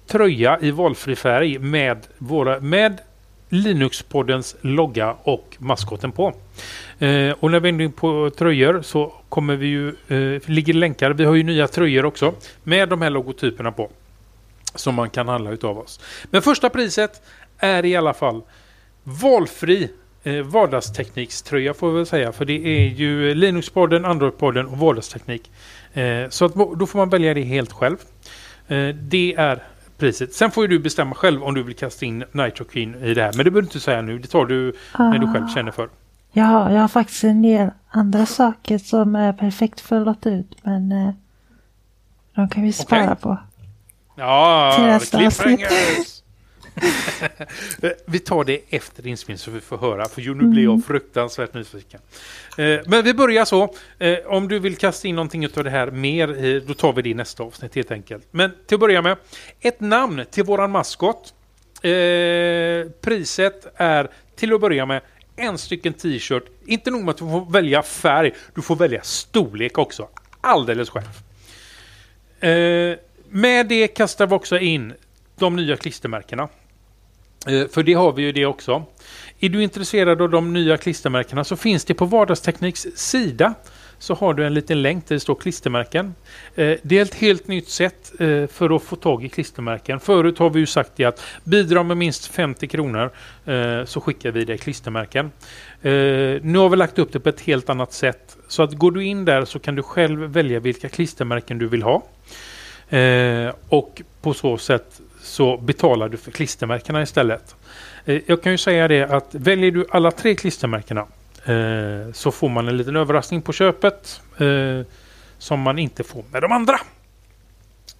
tröja 0.07 0.59
i 0.61 0.71
valfri 0.71 1.15
färg 1.15 1.59
med, 1.59 2.07
våra, 2.17 2.59
med 2.59 3.01
Linuxpoddens 3.49 4.55
logga 4.61 5.15
och 5.23 5.57
maskoten 5.59 6.11
på. 6.11 6.27
Eh, 6.99 7.31
och 7.39 7.51
när 7.51 7.59
vi 7.59 7.69
är 7.69 7.73
inne 7.73 7.89
på 7.89 8.29
tröjor 8.37 8.81
så 8.81 9.13
kommer 9.29 9.55
vi 9.55 9.67
ju, 9.67 9.87
eh, 9.87 10.41
ligger 10.49 10.73
länkar, 10.73 11.11
vi 11.11 11.25
har 11.25 11.35
ju 11.35 11.43
nya 11.43 11.67
tröjor 11.67 12.05
också 12.05 12.33
med 12.63 12.89
de 12.89 13.01
här 13.01 13.09
logotyperna 13.09 13.71
på. 13.71 13.89
Som 14.75 14.95
man 14.95 15.09
kan 15.09 15.27
handla 15.27 15.51
utav 15.51 15.79
oss. 15.79 15.99
Men 16.31 16.41
första 16.41 16.69
priset 16.69 17.21
är 17.57 17.85
i 17.85 17.95
alla 17.95 18.13
fall 18.13 18.41
valfri 19.03 19.89
eh, 20.23 20.41
vardagsteknikströja 20.43 21.73
får 21.73 21.91
vi 21.91 21.97
väl 21.97 22.05
säga. 22.05 22.31
För 22.31 22.45
det 22.45 22.65
är 22.65 22.87
ju 22.87 23.33
Linux-podden, 23.33 24.05
Android-podden 24.05 24.65
och 24.65 24.77
vardagsteknik. 24.77 25.51
Eh, 25.93 26.29
så 26.29 26.45
att, 26.45 26.53
då 26.55 26.87
får 26.87 26.99
man 26.99 27.09
välja 27.09 27.33
det 27.33 27.41
helt 27.41 27.71
själv. 27.71 27.97
Eh, 28.67 28.87
det 28.87 29.35
är 29.37 29.63
priset. 29.97 30.33
Sen 30.33 30.51
får 30.51 30.67
du 30.67 30.79
bestämma 30.79 31.15
själv 31.15 31.43
om 31.43 31.53
du 31.53 31.63
vill 31.63 31.75
kasta 31.75 32.05
in 32.05 32.23
Nitro 32.31 32.63
Queen 32.65 33.03
i 33.03 33.13
det 33.13 33.21
här. 33.21 33.33
Men 33.33 33.37
det 33.45 33.51
behöver 33.51 33.61
du 33.61 33.67
inte 33.67 33.79
säga 33.79 34.01
nu. 34.01 34.19
Det 34.19 34.27
tar 34.27 34.45
du 34.45 34.73
när 34.97 35.19
du 35.19 35.33
själv 35.33 35.47
känner 35.47 35.71
för. 35.71 35.89
Ja, 36.31 36.71
jag 36.71 36.81
har 36.81 36.87
faktiskt 36.87 37.23
en 37.23 37.41
del 37.41 37.69
andra 37.89 38.25
saker 38.25 38.77
som 38.77 39.15
är 39.15 39.33
perfekt 39.33 39.81
för 39.81 39.99
att 39.99 40.05
låta 40.05 40.29
ut. 40.29 40.57
Men 40.63 40.91
eh, 40.91 41.13
de 42.35 42.49
kan 42.49 42.63
vi 42.63 42.73
spara 42.73 43.03
Okej. 43.03 43.15
på. 43.21 43.37
Ja, 44.15 44.99
cliffhangers! 45.11 46.18
vi 48.05 48.19
tar 48.19 48.43
det 48.43 48.61
efter 48.69 49.07
inspelningen 49.07 49.37
så 49.37 49.51
vi 49.51 49.61
får 49.61 49.77
höra. 49.77 50.05
För 50.05 50.21
nu 50.21 50.47
blir 50.47 50.63
jag 50.63 50.85
fruktansvärt 50.85 51.53
nyfiken. 51.53 51.99
Eh, 52.57 52.79
men 52.85 53.03
vi 53.03 53.13
börjar 53.13 53.45
så. 53.45 53.73
Eh, 53.99 54.17
om 54.25 54.47
du 54.47 54.59
vill 54.59 54.77
kasta 54.77 55.07
in 55.07 55.15
någonting 55.15 55.47
av 55.57 55.63
det 55.63 55.69
här 55.69 55.91
mer, 55.91 56.45
eh, 56.45 56.61
då 56.61 56.73
tar 56.73 56.93
vi 56.93 57.01
det 57.01 57.09
i 57.09 57.13
nästa 57.13 57.43
avsnitt 57.43 57.75
helt 57.75 57.91
enkelt. 57.91 58.27
Men 58.31 58.51
till 58.67 58.75
att 58.75 58.79
börja 58.79 59.01
med, 59.01 59.17
ett 59.59 59.79
namn 59.79 60.25
till 60.31 60.43
våran 60.43 60.71
maskot. 60.71 61.33
Eh, 61.81 62.91
priset 63.01 63.67
är 63.75 64.09
till 64.35 64.53
att 64.53 64.61
börja 64.61 64.85
med 64.85 65.01
en 65.35 65.57
stycken 65.57 65.93
t-shirt. 65.93 66.43
Inte 66.65 66.91
nog 66.91 67.01
med 67.01 67.09
att 67.09 67.17
du 67.17 67.29
får 67.29 67.51
välja 67.51 67.83
färg, 67.83 68.33
du 68.55 68.61
får 68.61 68.75
välja 68.75 69.01
storlek 69.01 69.77
också. 69.77 70.07
Alldeles 70.41 70.89
själv. 70.89 71.05
Eh, 72.39 72.97
med 73.29 73.67
det 73.67 73.87
kastar 73.87 74.27
vi 74.27 74.35
också 74.35 74.59
in 74.59 74.93
de 75.35 75.55
nya 75.55 75.77
klistermärkena. 75.77 76.49
Eh, 77.47 77.67
för 77.67 77.83
det 77.83 77.93
har 77.93 78.11
vi 78.11 78.21
ju 78.21 78.31
det 78.31 78.45
också. 78.45 78.83
Är 79.39 79.49
du 79.49 79.63
intresserad 79.63 80.21
av 80.21 80.29
de 80.29 80.53
nya 80.53 80.77
klistermärkena 80.77 81.43
så 81.43 81.55
finns 81.55 81.85
det 81.85 81.93
på 81.93 82.05
Vardagstekniks 82.05 82.87
sida 82.95 83.53
så 84.01 84.13
har 84.13 84.33
du 84.33 84.45
en 84.45 84.53
liten 84.53 84.81
länk 84.81 85.07
där 85.07 85.15
det 85.15 85.19
står 85.19 85.35
klistermärken. 85.35 86.15
Eh, 86.55 86.77
det 86.83 86.97
är 86.97 87.01
ett 87.01 87.15
helt 87.15 87.47
nytt 87.47 87.69
sätt 87.69 88.11
eh, 88.19 88.47
för 88.47 88.75
att 88.75 88.83
få 88.83 88.95
tag 88.95 89.25
i 89.25 89.29
klistermärken. 89.29 89.99
Förut 89.99 90.39
har 90.39 90.49
vi 90.49 90.59
ju 90.59 90.65
sagt 90.65 90.91
det 90.95 91.05
att 91.05 91.23
bidra 91.43 91.83
med 91.83 91.97
minst 91.97 92.25
50 92.25 92.67
kronor 92.67 93.11
så 93.85 94.01
skickar 94.01 94.31
vi 94.31 94.45
dig 94.45 94.57
klistermärken. 94.57 95.31
Nu 95.81 96.57
har 96.57 96.69
vi 96.69 96.77
lagt 96.77 96.99
upp 96.99 97.13
det 97.13 97.19
på 97.19 97.29
ett 97.29 97.41
helt 97.41 97.69
annat 97.69 97.93
sätt. 97.93 98.37
Så 98.47 98.63
att 98.63 98.73
går 98.73 98.91
du 98.91 99.03
in 99.03 99.25
där 99.25 99.45
så 99.45 99.59
kan 99.59 99.75
du 99.75 99.83
själv 99.83 100.19
välja 100.19 100.59
vilka 100.59 100.89
klistermärken 100.89 101.57
du 101.57 101.67
vill 101.67 101.83
ha. 101.83 102.03
Och 103.69 104.01
på 104.21 104.33
så 104.33 104.57
sätt 104.57 105.01
så 105.21 105.57
betalar 105.57 106.09
du 106.09 106.17
för 106.17 106.31
klistermärkena 106.31 107.01
istället. 107.01 107.55
Eh, 108.05 108.21
jag 108.25 108.43
kan 108.43 108.51
ju 108.51 108.57
säga 108.57 108.87
det 108.87 109.03
att 109.03 109.35
väljer 109.35 109.71
du 109.71 109.85
alla 109.89 110.11
tre 110.11 110.35
klistermärkena 110.35 111.01
eh, 111.45 112.11
så 112.13 112.31
får 112.31 112.49
man 112.49 112.67
en 112.67 112.77
liten 112.77 112.95
överraskning 112.95 113.41
på 113.41 113.53
köpet 113.53 114.21
eh, 114.37 114.85
som 115.37 115.59
man 115.59 115.79
inte 115.79 116.03
får 116.03 116.23
med 116.31 116.41
de 116.41 116.51
andra. 116.51 116.79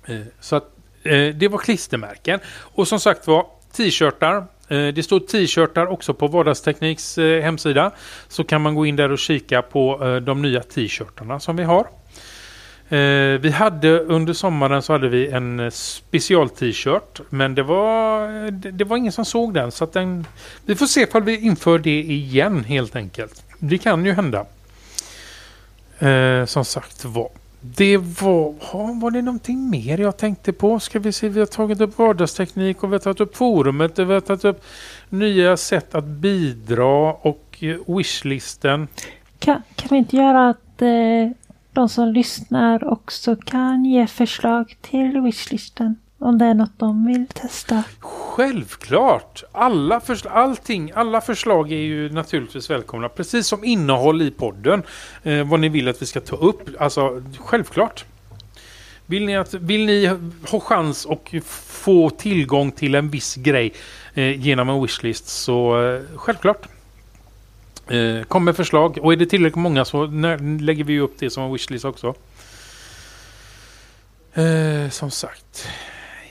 Eh, 0.06 0.20
så 0.40 0.56
att 0.56 0.72
eh, 1.04 1.28
det 1.28 1.48
var 1.48 1.58
klistermärken. 1.58 2.40
Och 2.48 2.88
som 2.88 3.00
sagt 3.00 3.28
var 3.28 3.46
t-shirtar. 3.72 4.36
Eh, 4.68 4.88
det 4.88 5.04
står 5.04 5.20
t-shirtar 5.20 5.88
också 5.88 6.14
på 6.14 6.28
Vardagstekniks 6.28 7.18
eh, 7.18 7.42
hemsida. 7.42 7.92
Så 8.28 8.44
kan 8.44 8.62
man 8.62 8.76
gå 8.76 8.86
in 8.86 8.96
där 8.96 9.12
och 9.12 9.20
kika 9.20 9.62
på 9.62 10.06
eh, 10.06 10.16
de 10.16 10.42
nya 10.42 10.64
t-shirtarna 10.64 11.40
som 11.40 11.56
vi 11.56 11.64
har. 11.64 11.88
Eh, 12.90 13.40
vi 13.40 13.50
hade 13.50 14.00
under 14.00 14.34
sommaren 14.34 14.82
så 14.82 14.94
hade 14.94 15.10
vi 15.10 15.28
en 15.28 15.60
eh, 15.60 15.70
special 15.70 16.50
t-shirt. 16.50 17.22
Men 17.30 17.56
det 17.56 17.64
var, 17.64 18.24
eh, 18.46 18.52
det, 18.52 18.72
det 18.72 18.84
var 18.84 18.98
ingen 18.98 19.12
som 19.12 19.26
såg 19.26 19.54
den. 19.54 19.72
Så 19.72 19.84
att 19.84 19.94
den, 19.94 20.26
vi 20.66 20.76
får 20.76 20.86
se 20.86 21.02
ifall 21.02 21.24
vi 21.24 21.40
inför 21.40 21.80
det 21.80 22.02
igen 22.02 22.64
helt 22.64 22.96
enkelt. 22.96 23.44
Det 23.60 23.78
kan 23.78 24.06
ju 24.06 24.12
hända. 24.12 24.46
Eh, 26.00 26.46
som 26.46 26.66
sagt 26.66 27.06
var. 27.06 27.30
Det 27.62 27.98
var, 27.98 28.54
var 29.02 29.12
det 29.12 29.22
någonting 29.22 29.70
mer 29.70 29.98
jag 29.98 30.18
tänkte 30.18 30.54
på? 30.54 30.80
Ska 30.80 31.00
vi 31.00 31.12
se, 31.12 31.30
vi 31.30 31.40
har 31.40 31.48
tagit 31.48 31.82
upp 31.82 31.98
vardagsteknik 31.98 32.84
och 32.84 32.90
vi 32.90 32.94
har 32.94 33.00
tagit 33.00 33.20
upp 33.20 33.38
forumet. 33.38 34.00
och 34.00 34.10
Vi 34.10 34.14
har 34.14 34.22
tagit 34.22 34.46
upp 34.46 34.64
nya 35.10 35.58
sätt 35.58 35.96
att 35.96 36.06
bidra 36.06 37.14
och 37.14 37.58
eh, 37.60 37.98
wishlisten. 37.98 38.88
Kan, 39.40 39.62
kan 39.76 39.88
vi 39.92 39.98
inte 39.98 40.16
göra 40.16 40.50
att 40.50 40.82
eh, 40.82 41.32
de 41.74 41.90
som 41.90 42.08
lyssnar 42.08 42.88
också 42.88 43.36
kan 43.36 43.86
ge 43.86 44.08
förslag 44.08 44.76
till 44.82 45.22
wishlisten? 45.22 45.96
Om 46.22 46.38
det 46.38 46.46
är 46.46 46.54
något 46.54 46.80
de 46.80 47.06
vill 47.06 47.28
testa. 47.28 47.84
Självklart! 48.00 49.44
Alla, 49.52 50.00
försl 50.00 50.28
allting, 50.28 50.92
alla 50.96 51.22
förslag 51.22 51.72
är 51.72 51.78
ju 51.78 52.10
naturligtvis 52.10 52.70
välkomna. 52.70 53.10
Precis 53.10 53.48
som 53.48 53.64
innehåll 53.64 54.22
i 54.22 54.32
podden. 54.32 54.84
Eh, 55.24 55.48
vad 55.48 55.60
ni 55.60 55.70
vill 55.70 55.88
att 55.88 56.02
vi 56.02 56.06
ska 56.06 56.20
ta 56.20 56.36
upp. 56.36 56.70
Alltså, 56.80 57.24
självklart. 57.38 58.06
Vill 59.06 59.26
ni, 59.26 59.38
att, 59.38 59.54
vill 59.54 59.86
ni 59.86 60.06
ha 60.52 60.60
chans 60.60 61.06
och 61.06 61.36
få 61.56 62.10
tillgång 62.10 62.72
till 62.72 62.96
en 62.96 63.10
viss 63.10 63.36
grej 63.36 63.74
eh, 64.14 64.42
genom 64.42 64.70
en 64.70 64.82
wishlist 64.82 65.28
så 65.28 65.82
eh, 65.82 66.02
självklart. 66.16 66.68
Eh, 67.90 68.24
kom 68.24 68.46
med 68.46 68.56
förslag 68.56 68.98
och 69.02 69.14
är 69.14 69.18
det 69.18 69.26
tillräckligt 69.26 69.56
många 69.62 69.86
så 69.86 70.06
lägger 70.60 70.84
vi 70.84 71.00
upp 71.00 71.14
det 71.20 71.30
som 71.30 71.44
en 71.44 71.54
wishlist 71.54 71.86
också. 71.86 72.14
Eh, 74.34 74.90
som 74.90 75.12
sagt. 75.12 75.68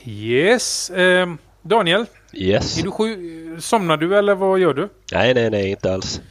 Yes. 0.05 0.89
Eh, 0.89 1.33
Daniel, 1.61 2.05
Yes. 2.33 2.79
är 2.79 2.83
du 2.83 2.91
sju, 2.91 3.61
somnar 3.61 3.97
du 3.97 4.17
eller 4.17 4.35
vad 4.35 4.59
gör 4.59 4.73
du? 4.73 4.89
Nej, 5.11 5.33
nej, 5.33 5.49
nej, 5.49 5.69
inte 5.69 5.93
alls. 5.93 6.21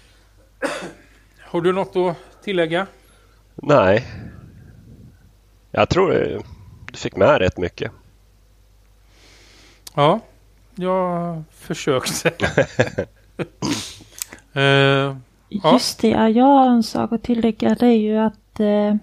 Har 1.41 1.61
du 1.61 1.73
något 1.73 1.97
att 1.97 2.43
tillägga? 2.45 2.87
Nej. 3.55 4.07
Jag 5.71 5.89
tror 5.89 6.33
eh, 6.33 6.41
du 6.93 6.99
fick 6.99 7.17
med 7.17 7.39
rätt 7.39 7.59
mycket. 7.59 7.93
Ja, 9.95 10.21
jag 10.75 11.43
försökte. 11.53 12.33
Ja. 14.61 15.73
Just 15.73 16.01
det, 16.01 16.09
ja, 16.09 16.29
jag 16.29 16.45
har 16.45 16.67
en 16.71 16.83
sak 16.83 17.13
att 17.13 17.23
tillägga. 17.23 17.75
Det 17.75 17.87
är 17.87 17.99
ju 17.99 18.17
att 18.19 18.61
eh, 18.61 18.95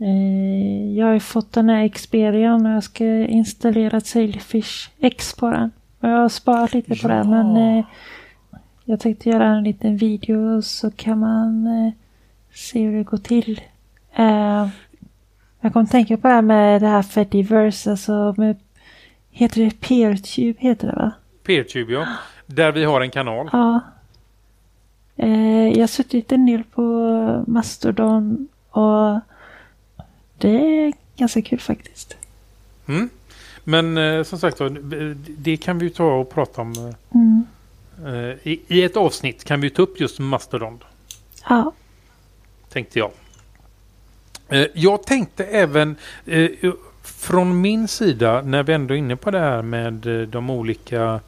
eh, 0.00 0.92
jag 0.96 1.06
har 1.06 1.12
ju 1.14 1.20
fått 1.20 1.52
den 1.52 1.68
här 1.68 1.88
Xperian 1.88 2.66
och 2.66 2.72
jag 2.72 2.84
ska 2.84 3.04
installera 3.26 4.00
Sailfish 4.00 4.90
X 5.00 5.34
på 5.34 5.50
den. 5.50 5.70
Och 6.00 6.08
jag 6.08 6.16
har 6.16 6.28
sparat 6.28 6.74
lite 6.74 6.96
på 6.96 7.08
Ja. 7.08 7.14
den 7.14 7.30
men 7.30 7.56
eh, 7.78 7.84
jag 8.84 9.00
tänkte 9.00 9.28
göra 9.30 9.46
en 9.46 9.64
liten 9.64 9.96
video 9.96 10.62
så 10.62 10.90
kan 10.90 11.18
man 11.18 11.66
eh, 11.66 11.92
se 12.54 12.82
hur 12.82 12.96
det 12.98 13.04
går 13.04 13.18
till. 13.18 13.60
Jag 15.60 15.72
kom 15.72 15.86
tänka 15.86 16.16
på 16.16 16.28
det 16.28 16.34
här 16.34 16.42
med 16.42 16.82
det 16.82 16.88
här 16.88 17.02
Fediverse, 17.02 17.90
alltså 17.90 18.34
med, 18.36 18.56
heter 19.30 19.64
det 19.64 19.80
PeerTube 19.80 20.54
heter 20.58 20.86
det 20.88 20.94
va? 20.96 21.12
Peertube 21.46 21.92
ja. 21.92 22.06
Där 22.46 22.72
vi 22.72 22.84
har 22.84 23.00
en 23.00 23.10
kanal. 23.10 23.48
Ja. 23.52 23.80
Eh, 25.16 25.68
jag 25.68 25.80
har 25.80 25.86
suttit 25.86 26.32
en 26.32 26.46
del 26.46 26.64
på 26.64 26.82
Mastodon 27.46 28.48
och 28.70 29.20
det 30.38 30.48
är 30.84 30.92
ganska 31.16 31.42
kul 31.42 31.60
faktiskt. 31.60 32.16
Mm. 32.86 33.08
Men 33.64 33.98
eh, 33.98 34.22
som 34.22 34.38
sagt 34.38 34.60
det 35.38 35.56
kan 35.56 35.78
vi 35.78 35.84
ju 35.86 35.90
ta 35.90 36.14
och 36.14 36.30
prata 36.30 36.60
om. 36.62 36.72
eh, 36.72 36.94
Mm. 37.14 37.46
Eh, 38.06 38.36
i, 38.48 38.60
I 38.68 38.82
ett 38.84 38.96
avsnitt 38.96 39.44
kan 39.44 39.60
vi 39.60 39.70
ta 39.70 39.82
upp 39.82 40.00
just 40.00 40.18
Mastodon. 40.18 40.78
Ja. 41.48 41.72
Tänkte 42.68 42.98
jag. 42.98 43.10
Jag 44.74 45.02
tänkte 45.02 45.44
även, 45.44 45.96
från 47.02 47.60
min 47.60 47.88
sida, 47.88 48.42
när 48.42 48.62
vi 48.62 48.72
ändå 48.72 48.94
är 48.94 48.98
inne 48.98 49.16
på 49.16 49.30
det 49.30 49.38
här 49.38 49.62
med 49.62 49.92
de 50.28 50.50
olika 50.50 51.20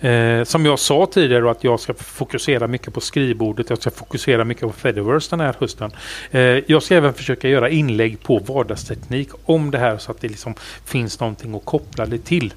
Eh, 0.00 0.44
som 0.44 0.66
jag 0.66 0.78
sa 0.78 1.06
tidigare 1.06 1.50
att 1.50 1.64
jag 1.64 1.80
ska 1.80 1.94
fokusera 1.94 2.66
mycket 2.66 2.94
på 2.94 3.00
skrivbordet. 3.00 3.70
Jag 3.70 3.78
ska 3.78 3.90
fokusera 3.90 4.44
mycket 4.44 4.62
på 4.62 4.72
Fediverse 4.72 5.30
den 5.30 5.40
här 5.40 5.56
hösten. 5.60 5.90
Eh, 6.30 6.40
jag 6.40 6.82
ska 6.82 6.94
även 6.94 7.14
försöka 7.14 7.48
göra 7.48 7.68
inlägg 7.68 8.22
på 8.22 8.38
vardagsteknik 8.38 9.28
om 9.44 9.70
det 9.70 9.78
här 9.78 9.98
så 9.98 10.10
att 10.10 10.20
det 10.20 10.28
liksom 10.28 10.54
finns 10.84 11.20
någonting 11.20 11.54
att 11.54 11.64
koppla 11.64 12.06
det 12.06 12.18
till. 12.18 12.54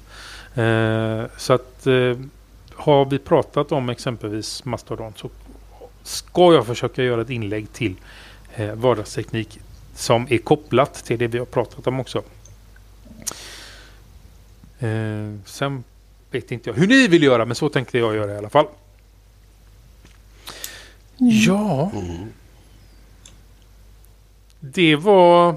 Eh, 0.54 1.22
så 1.36 1.52
att 1.52 1.86
eh, 1.86 2.16
har 2.74 3.04
vi 3.04 3.18
pratat 3.18 3.72
om 3.72 3.88
exempelvis 3.88 4.64
Mastodon 4.64 5.12
så 5.16 5.30
ska 6.02 6.54
jag 6.54 6.66
försöka 6.66 7.02
göra 7.02 7.20
ett 7.20 7.30
inlägg 7.30 7.72
till 7.72 7.94
eh, 8.54 8.74
vardagsteknik 8.74 9.60
som 9.94 10.26
är 10.30 10.38
kopplat 10.38 10.94
till 10.94 11.18
det 11.18 11.26
vi 11.26 11.38
har 11.38 11.46
pratat 11.46 11.86
om 11.86 12.00
också. 12.00 12.22
Eh, 14.78 15.34
sen 15.44 15.84
vet 16.32 16.52
inte 16.52 16.70
jag 16.70 16.74
hur 16.74 16.86
ni 16.86 17.08
vill 17.08 17.22
göra 17.22 17.44
men 17.44 17.54
så 17.54 17.68
tänkte 17.68 17.98
jag 17.98 18.14
göra 18.14 18.32
i 18.34 18.36
alla 18.36 18.50
fall. 18.50 18.66
Mm. 21.20 21.32
Ja. 21.32 21.90
Mm. 21.94 22.32
Det 24.60 24.96
var... 24.96 25.56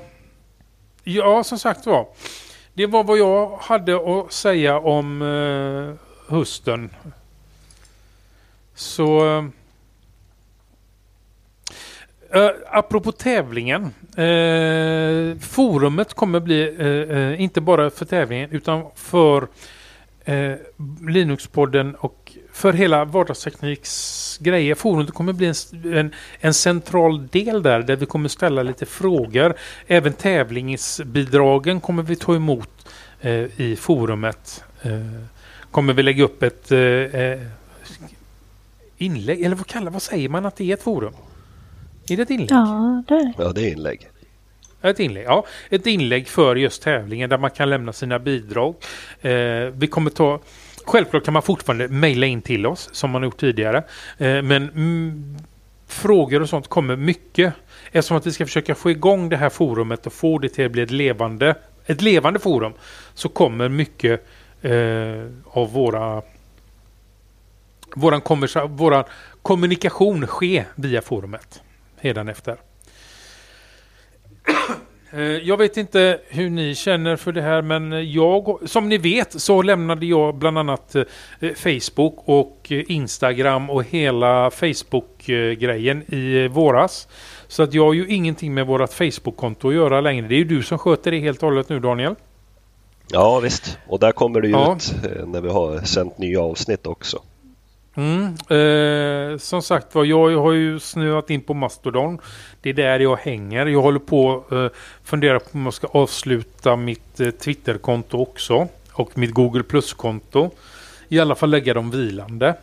Ja, 1.03 1.43
som 1.43 1.59
sagt 1.59 1.86
var. 1.86 2.07
Det 2.73 2.86
var 2.86 3.03
vad 3.03 3.17
jag 3.17 3.57
hade 3.57 3.95
att 3.95 4.34
säga 4.34 4.80
om 4.80 5.21
eh, 5.21 6.34
hösten. 6.36 6.89
Så... 8.76 9.26
Uh, 12.36 12.49
apropå 12.69 13.11
tävlingen. 13.11 13.84
Uh, 14.17 15.38
forumet 15.39 16.13
kommer 16.13 16.39
bli, 16.39 16.69
uh, 16.69 17.41
inte 17.41 17.61
bara 17.61 17.89
för 17.89 18.05
tävlingen 18.05 18.49
utan 18.51 18.86
för 18.95 19.47
uh, 20.30 20.55
Linux-podden 21.07 21.95
och 21.95 22.38
för 22.51 22.73
hela 22.73 23.05
vardagstekniks 23.05 24.38
grejer. 24.41 24.76
Forumet 24.76 25.13
kommer 25.13 25.34
bli 25.34 25.47
en, 25.47 25.93
en, 25.93 26.11
en, 26.39 26.53
central 26.53 27.28
del 27.28 27.63
där, 27.63 27.80
där 27.80 27.95
vi 27.95 28.05
kommer 28.05 28.30
ställa 28.30 28.63
lite 28.63 28.86
frågor. 28.86 29.53
Även 29.88 30.13
tävlingsbidragen 30.13 31.82
kommer 31.82 32.03
vi 32.03 32.15
ta 32.15 32.36
emot 32.36 32.69
i 33.57 33.76
forumet. 33.76 34.63
kommer 35.71 35.93
vi 35.93 36.03
lägga 36.03 36.23
upp 36.23 36.43
ett 36.43 36.71
inlägg, 38.97 39.41
eller 39.41 39.55
vad 39.55 39.67
kallar 39.67 39.91
vad 39.91 40.01
säger 40.01 40.30
man 40.30 40.45
att 40.45 40.55
det 40.55 40.69
är 40.69 40.73
ett 40.73 40.84
forum? 40.84 41.13
Är 42.09 42.17
det 42.17 42.23
ett 42.23 42.30
inlägg? 42.30 42.51
Ja, 42.51 43.03
det 43.07 43.13
är 43.13 43.34
Ja, 43.38 43.51
det 43.53 43.61
är 43.61 43.71
inlägg. 43.71 44.09
Ett 44.89 44.99
inlägg, 44.99 45.25
ja. 45.25 45.45
Ett 45.69 45.88
inlägg 45.88 46.27
för 46.27 46.55
just 46.55 46.81
tävlingen 46.81 47.29
där 47.29 47.38
man 47.38 47.51
kan 47.51 47.69
lämna 47.69 47.93
sina 47.93 48.19
bidrag. 48.19 48.75
Eh, 49.21 49.31
vi 49.73 49.88
kommer 49.91 50.09
ta... 50.09 50.39
Självklart 50.86 51.25
kan 51.25 51.33
man 51.33 51.41
fortfarande 51.41 51.88
mejla 51.88 52.25
in 52.25 52.41
till 52.41 52.65
oss 52.65 52.89
som 52.91 53.11
man 53.11 53.23
gjort 53.23 53.38
tidigare. 53.38 53.77
Eh, 54.17 54.41
men 54.41 54.69
mm, 54.69 55.38
frågor 55.88 56.41
och 56.41 56.49
sånt 56.49 56.67
kommer 56.67 56.95
mycket. 56.95 57.53
Eftersom 57.91 58.17
att 58.17 58.27
vi 58.27 58.31
ska 58.31 58.45
försöka 58.45 58.75
få 58.75 58.91
igång 58.91 59.29
det 59.29 59.38
här 59.38 59.49
forumet 59.49 60.07
och 60.07 60.13
få 60.13 60.38
det 60.38 60.49
till 60.49 60.65
att 60.65 60.71
bli 60.71 60.81
ett 60.81 60.91
levande, 60.91 61.55
ett 61.86 62.01
levande 62.01 62.39
forum 62.39 62.73
så 63.13 63.29
kommer 63.29 63.69
mycket 63.69 64.25
eh, 64.61 64.71
av 65.45 65.73
våra 65.73 66.21
våran, 67.95 68.21
våran 68.69 69.03
kommunikation 69.41 70.27
ske 70.27 70.65
via 70.75 71.01
forumet 71.01 71.61
efter. 72.01 72.57
Eh, 75.12 75.22
jag 75.22 75.58
vet 75.58 75.78
inte 75.78 76.20
hur 76.28 76.49
ni 76.49 76.76
känner 76.76 77.16
för 77.16 77.32
det 77.32 77.41
här 77.41 77.62
men 77.62 78.12
jag, 78.12 78.60
som 78.66 78.89
ni 78.89 78.97
vet 78.97 79.41
så 79.41 79.62
lämnade 79.62 80.06
jag 80.06 80.36
bland 80.36 80.58
annat 80.58 80.95
eh, 80.95 81.03
Facebook 81.56 82.20
och 82.26 82.72
Instagram 82.72 83.70
och 83.70 83.84
hela 83.84 84.51
Facebook-grejen 84.51 86.14
i 86.14 86.47
våras. 86.47 87.08
Så 87.47 87.64
att 87.64 87.74
jag 87.74 87.86
har 87.86 87.93
ju 87.93 88.08
ingenting 88.08 88.53
med 88.53 88.68
vårt 88.68 88.93
Facebook-konto 88.93 89.68
att 89.68 89.76
göra 89.76 90.01
längre. 90.01 90.28
Det 90.28 90.36
är 90.36 90.39
ju 90.39 90.43
du 90.43 90.64
som 90.64 90.78
sköter 90.78 91.12
det 91.12 91.20
helt 91.20 91.43
och 91.43 91.49
hållet 91.49 91.70
nu 91.70 91.80
Daniel. 91.80 92.16
Ja 93.08 93.39
visst, 93.39 93.78
och 93.88 93.99
där 93.99 94.12
kommer 94.12 94.41
det 94.41 94.47
ju 94.47 94.53
ja. 94.53 94.76
ut 94.76 94.95
eh, 95.03 95.26
när 95.26 95.41
vi 95.41 95.49
har 95.49 95.80
sänt 95.80 96.18
nya 96.18 96.41
avsnitt 96.41 96.88
också. 96.88 97.22
Mm, 97.98 98.26
eh, 98.50 99.38
som 99.38 99.62
sagt 99.62 99.96
var, 99.96 100.06
jag 100.06 100.41
har 100.41 100.52
ju 100.52 100.80
snöat 100.80 101.30
in 101.30 101.41
på 101.41 101.54
Mastodon. 101.54 102.20
Det 102.62 102.70
är 102.70 102.74
där 102.74 103.00
jag 103.00 103.16
hänger. 103.16 103.66
Jag 103.66 103.82
håller 103.82 104.00
på 104.00 104.43
att 104.48 104.52
eh, 104.52 104.68
fundera 105.04 105.39
på 105.39 105.50
om 105.52 105.66
jag 105.66 105.74
ska 105.74 105.88
avsluta 105.88 106.76
mitt 106.76 107.20
eh, 107.20 107.30
Twitterkonto 107.30 108.22
också. 108.22 108.68
Och 108.91 109.18
mitt 109.18 109.32
Google 109.32 109.64
Plus-konto. 109.64 110.52
I 111.08 111.20
alla 111.20 111.36
fall 111.36 111.50
lägga 111.50 111.74
dem 111.74 111.91
vilande. 111.91 112.56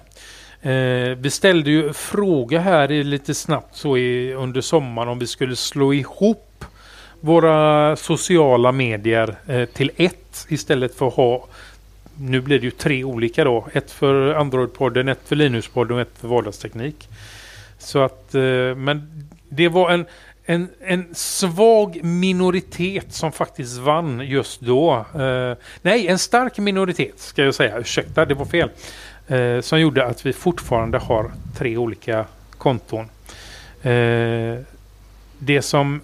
Eh, 0.62 1.16
vi 1.18 1.30
ställde 1.30 1.70
ju 1.70 1.92
fråga 1.92 2.60
här 2.60 2.88
lite 2.88 3.34
snabbt 3.34 3.76
så 3.76 3.96
i, 3.96 4.34
under 4.34 4.60
sommaren 4.60 5.08
om 5.08 5.18
vi 5.18 5.26
skulle 5.26 5.56
slå 5.56 5.94
ihop 5.94 6.64
våra 7.20 7.96
sociala 7.96 8.72
medier 8.72 9.36
eh, 9.46 9.64
till 9.64 9.90
ett 9.96 10.46
istället 10.48 10.94
för 10.94 11.08
att 11.08 11.14
ha 11.14 11.46
nu 12.18 12.40
blir 12.40 12.58
det 12.58 12.64
ju 12.64 12.70
tre 12.70 13.04
olika 13.04 13.44
då. 13.44 13.66
Ett 13.72 13.90
för 13.90 14.34
Android-podden, 14.34 15.10
ett 15.10 15.20
för 15.24 15.36
Linus-podden 15.36 15.92
och 15.94 16.00
ett 16.00 16.18
för 16.20 16.28
vardagsteknik. 16.28 17.08
Så 17.78 17.98
att, 17.98 18.34
eh, 18.34 18.74
men 18.76 19.28
det 19.48 19.68
var 19.68 19.90
en, 19.90 20.06
en, 20.44 20.68
en 20.80 21.14
svag 21.14 22.04
minoritet 22.04 23.12
som 23.12 23.32
faktiskt 23.32 23.78
vann 23.78 24.20
just 24.26 24.60
då. 24.60 25.06
Eh, 25.14 25.56
nej, 25.82 26.08
en 26.08 26.18
stark 26.18 26.58
minoritet 26.58 27.20
ska 27.20 27.44
jag 27.44 27.54
säga. 27.54 27.78
Ursäkta, 27.78 28.24
det 28.24 28.34
var 28.34 28.44
fel. 28.44 28.70
Eh, 29.28 29.60
som 29.60 29.80
gjorde 29.80 30.06
att 30.06 30.26
vi 30.26 30.32
fortfarande 30.32 30.98
har 30.98 31.32
tre 31.58 31.76
olika 31.76 32.24
konton. 32.58 33.06
det 35.38 35.62
som 35.62 36.00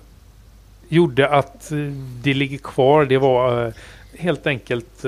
gjorde 0.89 1.29
att 1.29 1.73
det 2.23 2.35
ligger 2.35 2.59
kvar 2.59 3.05
det 3.05 3.19
var 3.19 3.73
helt 4.19 4.47
enkelt 4.47 5.05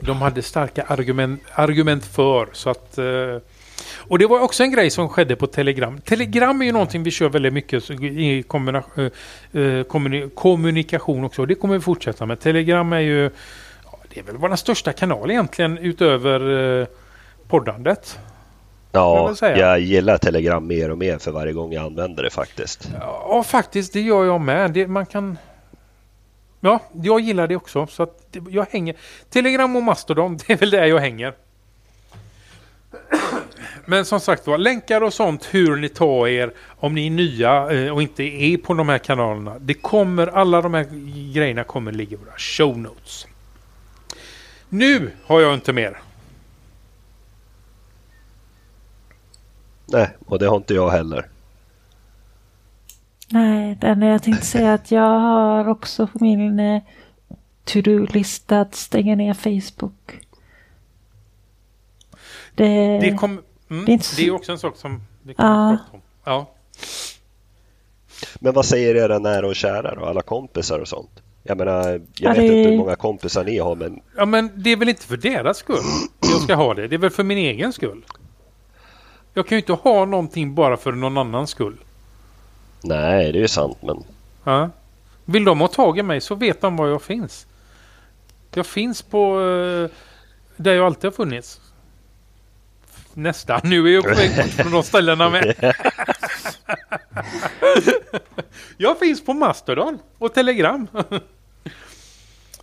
de 0.00 0.22
hade 0.22 0.42
starka 0.42 0.82
argument, 0.82 1.42
argument 1.54 2.04
för. 2.06 2.48
Så 2.52 2.70
att, 2.70 2.98
eh, 2.98 3.38
och 3.96 4.18
det 4.18 4.26
var 4.26 4.40
också 4.40 4.62
en 4.62 4.70
grej 4.70 4.90
som 4.90 5.08
skedde 5.08 5.36
på 5.36 5.46
Telegram. 5.46 6.00
Telegram 6.00 6.62
är 6.62 6.66
ju 6.66 6.72
någonting 6.72 7.02
vi 7.02 7.10
kör 7.10 7.28
väldigt 7.28 7.52
mycket 7.52 7.90
i 7.90 8.44
eh, 8.54 9.62
eh, 9.62 9.84
kommunikation 10.34 11.24
också. 11.24 11.46
Det 11.46 11.54
kommer 11.54 11.74
vi 11.74 11.80
fortsätta 11.80 12.26
med. 12.26 12.40
Telegram 12.40 12.92
är 12.92 13.00
ju 13.00 13.30
det 14.14 14.20
är 14.20 14.24
väl 14.24 14.36
vår 14.36 14.56
största 14.56 14.92
kanal 14.92 15.30
egentligen 15.30 15.78
utöver 15.78 16.86
poddandet. 17.48 18.18
Ja, 18.92 19.34
jag, 19.40 19.58
jag 19.58 19.80
gillar 19.80 20.18
Telegram 20.18 20.66
mer 20.66 20.90
och 20.90 20.98
mer 20.98 21.18
för 21.18 21.30
varje 21.30 21.52
gång 21.52 21.72
jag 21.72 21.84
använder 21.84 22.22
det 22.22 22.30
faktiskt. 22.30 22.88
Ja, 23.00 23.42
faktiskt. 23.46 23.92
Det 23.92 24.00
gör 24.00 24.24
jag 24.24 24.40
med. 24.40 24.70
Det, 24.70 24.86
man 24.86 25.06
kan 25.06 25.38
Ja, 26.66 26.80
jag 27.02 27.20
gillar 27.20 27.46
det 27.46 27.56
också. 27.56 27.86
Så 27.86 28.02
att 28.02 28.36
jag 28.50 28.66
hänger. 28.70 28.96
Telegram 29.30 29.76
och 29.76 29.82
Mastodon, 29.82 30.36
det 30.46 30.52
är 30.52 30.56
väl 30.56 30.70
där 30.70 30.84
jag 30.84 30.98
hänger. 30.98 31.34
Men 33.84 34.04
som 34.04 34.20
sagt 34.20 34.46
var, 34.46 34.58
länkar 34.58 35.00
och 35.00 35.14
sånt 35.14 35.48
hur 35.50 35.76
ni 35.76 35.88
tar 35.88 36.28
er 36.28 36.52
om 36.80 36.94
ni 36.94 37.06
är 37.06 37.10
nya 37.10 37.72
eh, 37.72 37.92
och 37.92 38.02
inte 38.02 38.22
är 38.22 38.56
på 38.56 38.74
de 38.74 38.88
här 38.88 38.98
kanalerna. 38.98 39.58
Det 39.58 39.74
kommer, 39.74 40.26
alla 40.26 40.62
de 40.62 40.74
här 40.74 40.84
grejerna 41.34 41.64
kommer 41.64 41.92
ligga 41.92 42.12
i 42.12 42.20
våra 42.24 42.38
show 42.38 42.78
notes. 42.78 43.26
Nu 44.68 45.10
har 45.24 45.40
jag 45.40 45.54
inte 45.54 45.72
mer. 45.72 46.00
Nej, 49.86 50.08
och 50.26 50.38
det 50.38 50.46
har 50.46 50.56
inte 50.56 50.74
jag 50.74 50.90
heller. 50.90 51.26
Nej, 53.28 53.78
den 53.80 54.02
jag 54.02 54.22
tänkte 54.22 54.46
säga 54.46 54.74
att 54.74 54.90
jag 54.90 55.20
har 55.20 55.68
också 55.68 56.06
på 56.06 56.18
min 56.24 56.60
eh, 56.60 56.82
to-do-lista 57.64 58.60
att 58.60 58.74
stänga 58.74 59.16
ner 59.16 59.34
Facebook. 59.34 60.20
Det, 62.54 62.98
det, 62.98 63.14
kom, 63.14 63.42
mm, 63.70 63.84
det, 63.84 63.92
är, 63.92 63.98
så... 63.98 64.16
det 64.16 64.26
är 64.26 64.30
också 64.30 64.52
en 64.52 64.58
sak 64.58 64.76
som 64.76 65.02
vi 65.22 65.34
kan 65.34 65.46
ja. 65.46 65.76
prata 65.76 65.96
om. 65.96 66.02
Ja. 66.24 66.50
Men 68.38 68.54
vad 68.54 68.66
säger 68.66 68.94
era 68.94 69.18
nära 69.18 69.46
och 69.46 69.56
kära 69.56 69.94
då, 69.94 70.04
alla 70.04 70.22
kompisar 70.22 70.78
och 70.78 70.88
sånt? 70.88 71.22
Jag 71.42 71.58
menar, 71.58 71.88
jag 71.88 72.02
ja, 72.16 72.30
vet 72.30 72.42
inte 72.42 72.70
hur 72.70 72.78
många 72.78 72.96
kompisar 72.96 73.44
ni 73.44 73.58
har 73.58 73.76
men... 73.76 74.00
Ja 74.16 74.26
men 74.26 74.50
det 74.54 74.72
är 74.72 74.76
väl 74.76 74.88
inte 74.88 75.06
för 75.06 75.16
deras 75.16 75.56
skull 75.56 75.84
jag 76.20 76.40
ska 76.40 76.54
ha 76.54 76.74
det. 76.74 76.88
Det 76.88 76.96
är 76.96 76.98
väl 76.98 77.10
för 77.10 77.24
min 77.24 77.38
egen 77.38 77.72
skull. 77.72 78.04
Jag 79.34 79.46
kan 79.46 79.56
ju 79.56 79.60
inte 79.60 79.72
ha 79.72 80.04
någonting 80.04 80.54
bara 80.54 80.76
för 80.76 80.92
någon 80.92 81.18
annans 81.18 81.50
skull. 81.50 81.76
Nej, 82.86 83.32
det 83.32 83.38
är 83.38 83.40
ju 83.40 83.48
sant 83.48 83.78
men... 83.82 84.04
Ja. 84.44 84.70
Vill 85.24 85.44
de 85.44 85.60
ha 85.60 85.68
tag 85.68 85.98
i 85.98 86.02
mig 86.02 86.20
så 86.20 86.34
vet 86.34 86.60
de 86.60 86.76
var 86.76 86.88
jag 86.88 87.02
finns. 87.02 87.46
Jag 88.54 88.66
finns 88.66 89.02
på 89.02 89.38
uh, 89.38 89.90
där 90.56 90.74
jag 90.74 90.86
alltid 90.86 91.04
har 91.04 91.12
funnits. 91.12 91.60
Nästan. 93.14 93.60
Nu 93.64 93.88
är 93.88 93.94
jag 93.94 94.04
på 94.04 94.14
väg 94.14 94.36
bort 94.36 94.46
från 94.46 94.72
de 94.72 94.82
ställena 94.82 95.30
med. 95.30 95.54
jag 98.76 98.98
finns 98.98 99.24
på 99.24 99.32
Mastodon 99.32 99.98
och 100.18 100.34
Telegram. 100.34 100.88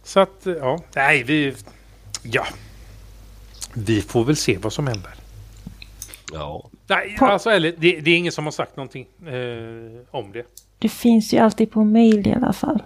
Så 0.03 0.19
att, 0.19 0.41
ja. 0.43 0.80
Nej, 0.95 1.24
vi... 1.24 1.55
Ja. 2.21 2.45
Vi 3.74 4.01
får 4.01 4.24
väl 4.24 4.36
se 4.36 4.57
vad 4.57 4.74
som 4.74 4.88
händer. 4.88 5.22
Ja. 6.34 6.69
Nej, 6.88 7.15
På- 7.19 7.25
alltså 7.25 7.49
ärligt, 7.49 7.75
det, 7.77 7.99
det 8.01 8.11
är 8.11 8.17
ingen 8.17 8.31
som 8.31 8.43
har 8.45 8.51
sagt 8.51 8.77
någonting 8.77 9.07
eh, 9.25 10.01
om 10.11 10.31
det. 10.31 10.45
Det 10.79 10.89
finns 10.89 11.34
ju 11.34 11.38
alltid 11.38 11.71
på 11.71 11.84
mail 11.84 12.27
i 12.27 12.34
alla 12.34 12.53
fall. 12.53 12.84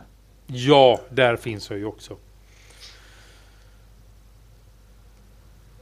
Ja, 0.47 1.01
där 1.09 1.35
finns 1.35 1.69
jag 1.69 1.79
ju 1.79 1.85
också. 1.85 2.17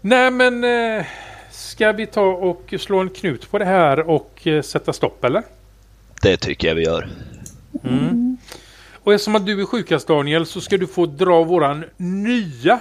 Nej, 0.02 0.32
men 0.32 0.64
eh, 0.64 1.06
ska 1.52 1.92
vi 1.92 2.08
ta 2.08 2.22
och 2.26 2.74
slå 2.80 3.00
en 3.00 3.10
knut 3.10 3.52
på 3.52 3.58
det 3.60 3.66
här 3.66 4.00
och 4.10 4.48
eh, 4.48 4.62
sätta 4.62 4.94
stopp 4.94 5.24
eller? 5.24 5.44
Det 6.22 6.38
tycker 6.38 6.68
jag 6.68 6.76
vi 6.76 6.84
gör. 6.84 7.10
Och 8.94 9.14
eftersom 9.14 9.36
att 9.36 9.46
du 9.46 9.62
är 9.62 9.66
sjukast 9.66 10.08
Daniel 10.08 10.46
så 10.46 10.62
ska 10.62 10.78
du 10.78 10.88
få 10.88 11.06
dra 11.06 11.44
våran 11.44 11.86
nya 11.98 12.80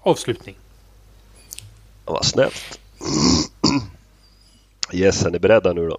avslutning. 0.00 0.56
Vad 2.04 2.24
snällt. 2.24 2.80
Yes, 4.92 5.24
är 5.26 5.30
ni 5.30 5.38
beredda 5.38 5.72
nu 5.72 5.88
då? 5.88 5.98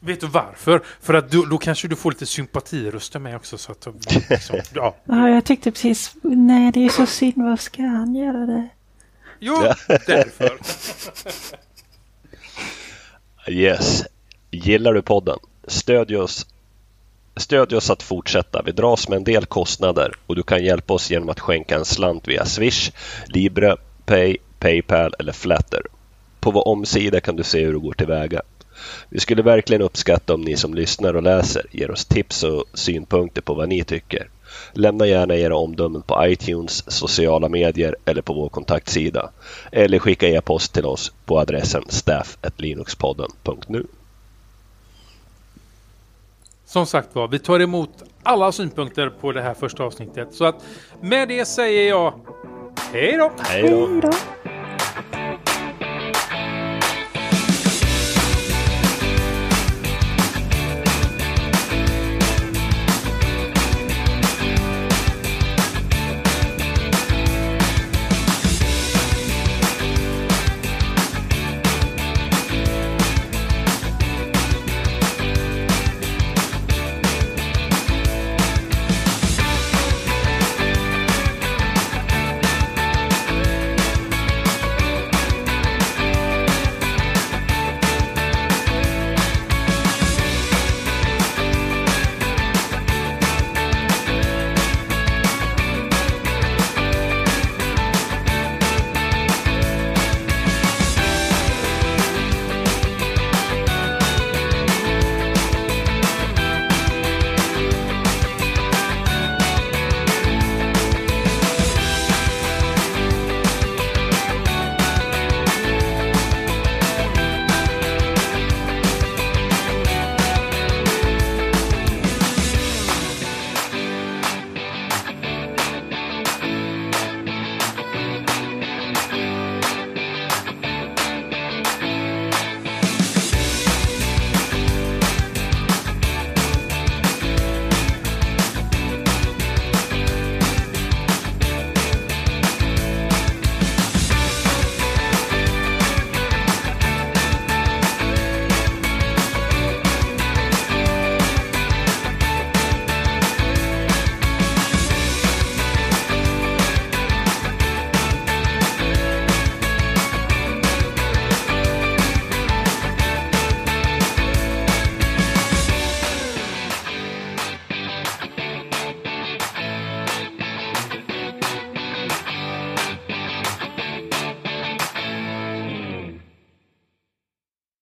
Vet 0.00 0.20
du 0.20 0.26
varför? 0.26 0.82
För 1.00 1.14
att 1.14 1.30
du, 1.30 1.42
då 1.46 1.58
kanske 1.58 1.88
du 1.88 1.96
får 1.96 2.10
lite 2.10 2.26
sympatiröster 2.26 3.18
med 3.18 3.36
också. 3.36 3.58
Så 3.58 3.72
att, 3.72 3.86
liksom, 4.30 4.60
ja. 4.74 4.96
Ja, 5.04 5.28
jag 5.28 5.44
tyckte 5.44 5.70
precis, 5.70 6.14
nej 6.22 6.72
det 6.72 6.84
är 6.84 6.88
så 6.88 7.06
synd, 7.06 7.34
vad 7.36 7.60
ska 7.60 7.82
han 7.82 8.14
göra 8.14 8.46
det? 8.46 8.68
Jo, 9.38 9.54
därför. 10.06 10.58
Yes. 13.48 14.04
Gillar 14.50 14.94
du 14.94 15.02
podden? 15.02 15.38
Stödj 15.66 16.16
oss. 16.16 16.46
Stödj 17.36 17.76
oss 17.76 17.90
att 17.90 18.02
fortsätta. 18.02 18.62
Vi 18.62 18.72
dras 18.72 19.08
med 19.08 19.16
en 19.16 19.24
del 19.24 19.46
kostnader 19.46 20.14
och 20.26 20.36
du 20.36 20.42
kan 20.42 20.64
hjälpa 20.64 20.94
oss 20.94 21.10
genom 21.10 21.28
att 21.28 21.40
skänka 21.40 21.76
en 21.76 21.84
slant 21.84 22.28
via 22.28 22.44
Swish, 22.44 22.92
Libre, 23.26 23.76
Pay, 24.04 24.36
Paypal 24.58 25.14
eller 25.18 25.32
Flatter. 25.32 25.82
På 26.40 26.50
vår 26.50 26.68
omsida 26.68 27.20
kan 27.20 27.36
du 27.36 27.42
se 27.42 27.64
hur 27.64 27.72
du 27.72 27.78
går 27.78 27.92
tillväga. 27.92 28.42
Vi 29.08 29.20
skulle 29.20 29.42
verkligen 29.42 29.82
uppskatta 29.82 30.34
om 30.34 30.40
ni 30.40 30.56
som 30.56 30.74
lyssnar 30.74 31.16
och 31.16 31.22
läser 31.22 31.66
ger 31.70 31.90
oss 31.90 32.04
tips 32.04 32.42
och 32.42 32.64
synpunkter 32.74 33.42
på 33.42 33.54
vad 33.54 33.68
ni 33.68 33.84
tycker. 33.84 34.28
Lämna 34.72 35.06
gärna 35.06 35.36
era 35.36 35.56
omdömen 35.56 36.02
på 36.02 36.26
iTunes, 36.26 36.90
sociala 36.90 37.48
medier 37.48 37.96
eller 38.04 38.22
på 38.22 38.32
vår 38.32 38.48
kontaktsida. 38.48 39.30
Eller 39.72 39.98
skicka 39.98 40.28
e-post 40.28 40.74
till 40.74 40.84
oss 40.84 41.12
på 41.24 41.38
adressen 41.38 41.84
staff.linuxpodden.nu. 41.88 43.86
Som 46.66 46.86
sagt 46.86 47.14
var, 47.14 47.28
vi 47.28 47.38
tar 47.38 47.60
emot 47.60 47.90
alla 48.22 48.52
synpunkter 48.52 49.08
på 49.08 49.32
det 49.32 49.42
här 49.42 49.54
första 49.54 49.84
avsnittet. 49.84 50.34
Så 50.34 50.44
att 50.44 50.64
med 51.00 51.28
det 51.28 51.44
säger 51.44 51.88
jag 51.88 52.14
hej 52.92 53.16
då! 53.16 53.32
Hej 53.38 53.68
då! 53.70 53.72
Hej 53.72 54.00
då! 54.02 54.59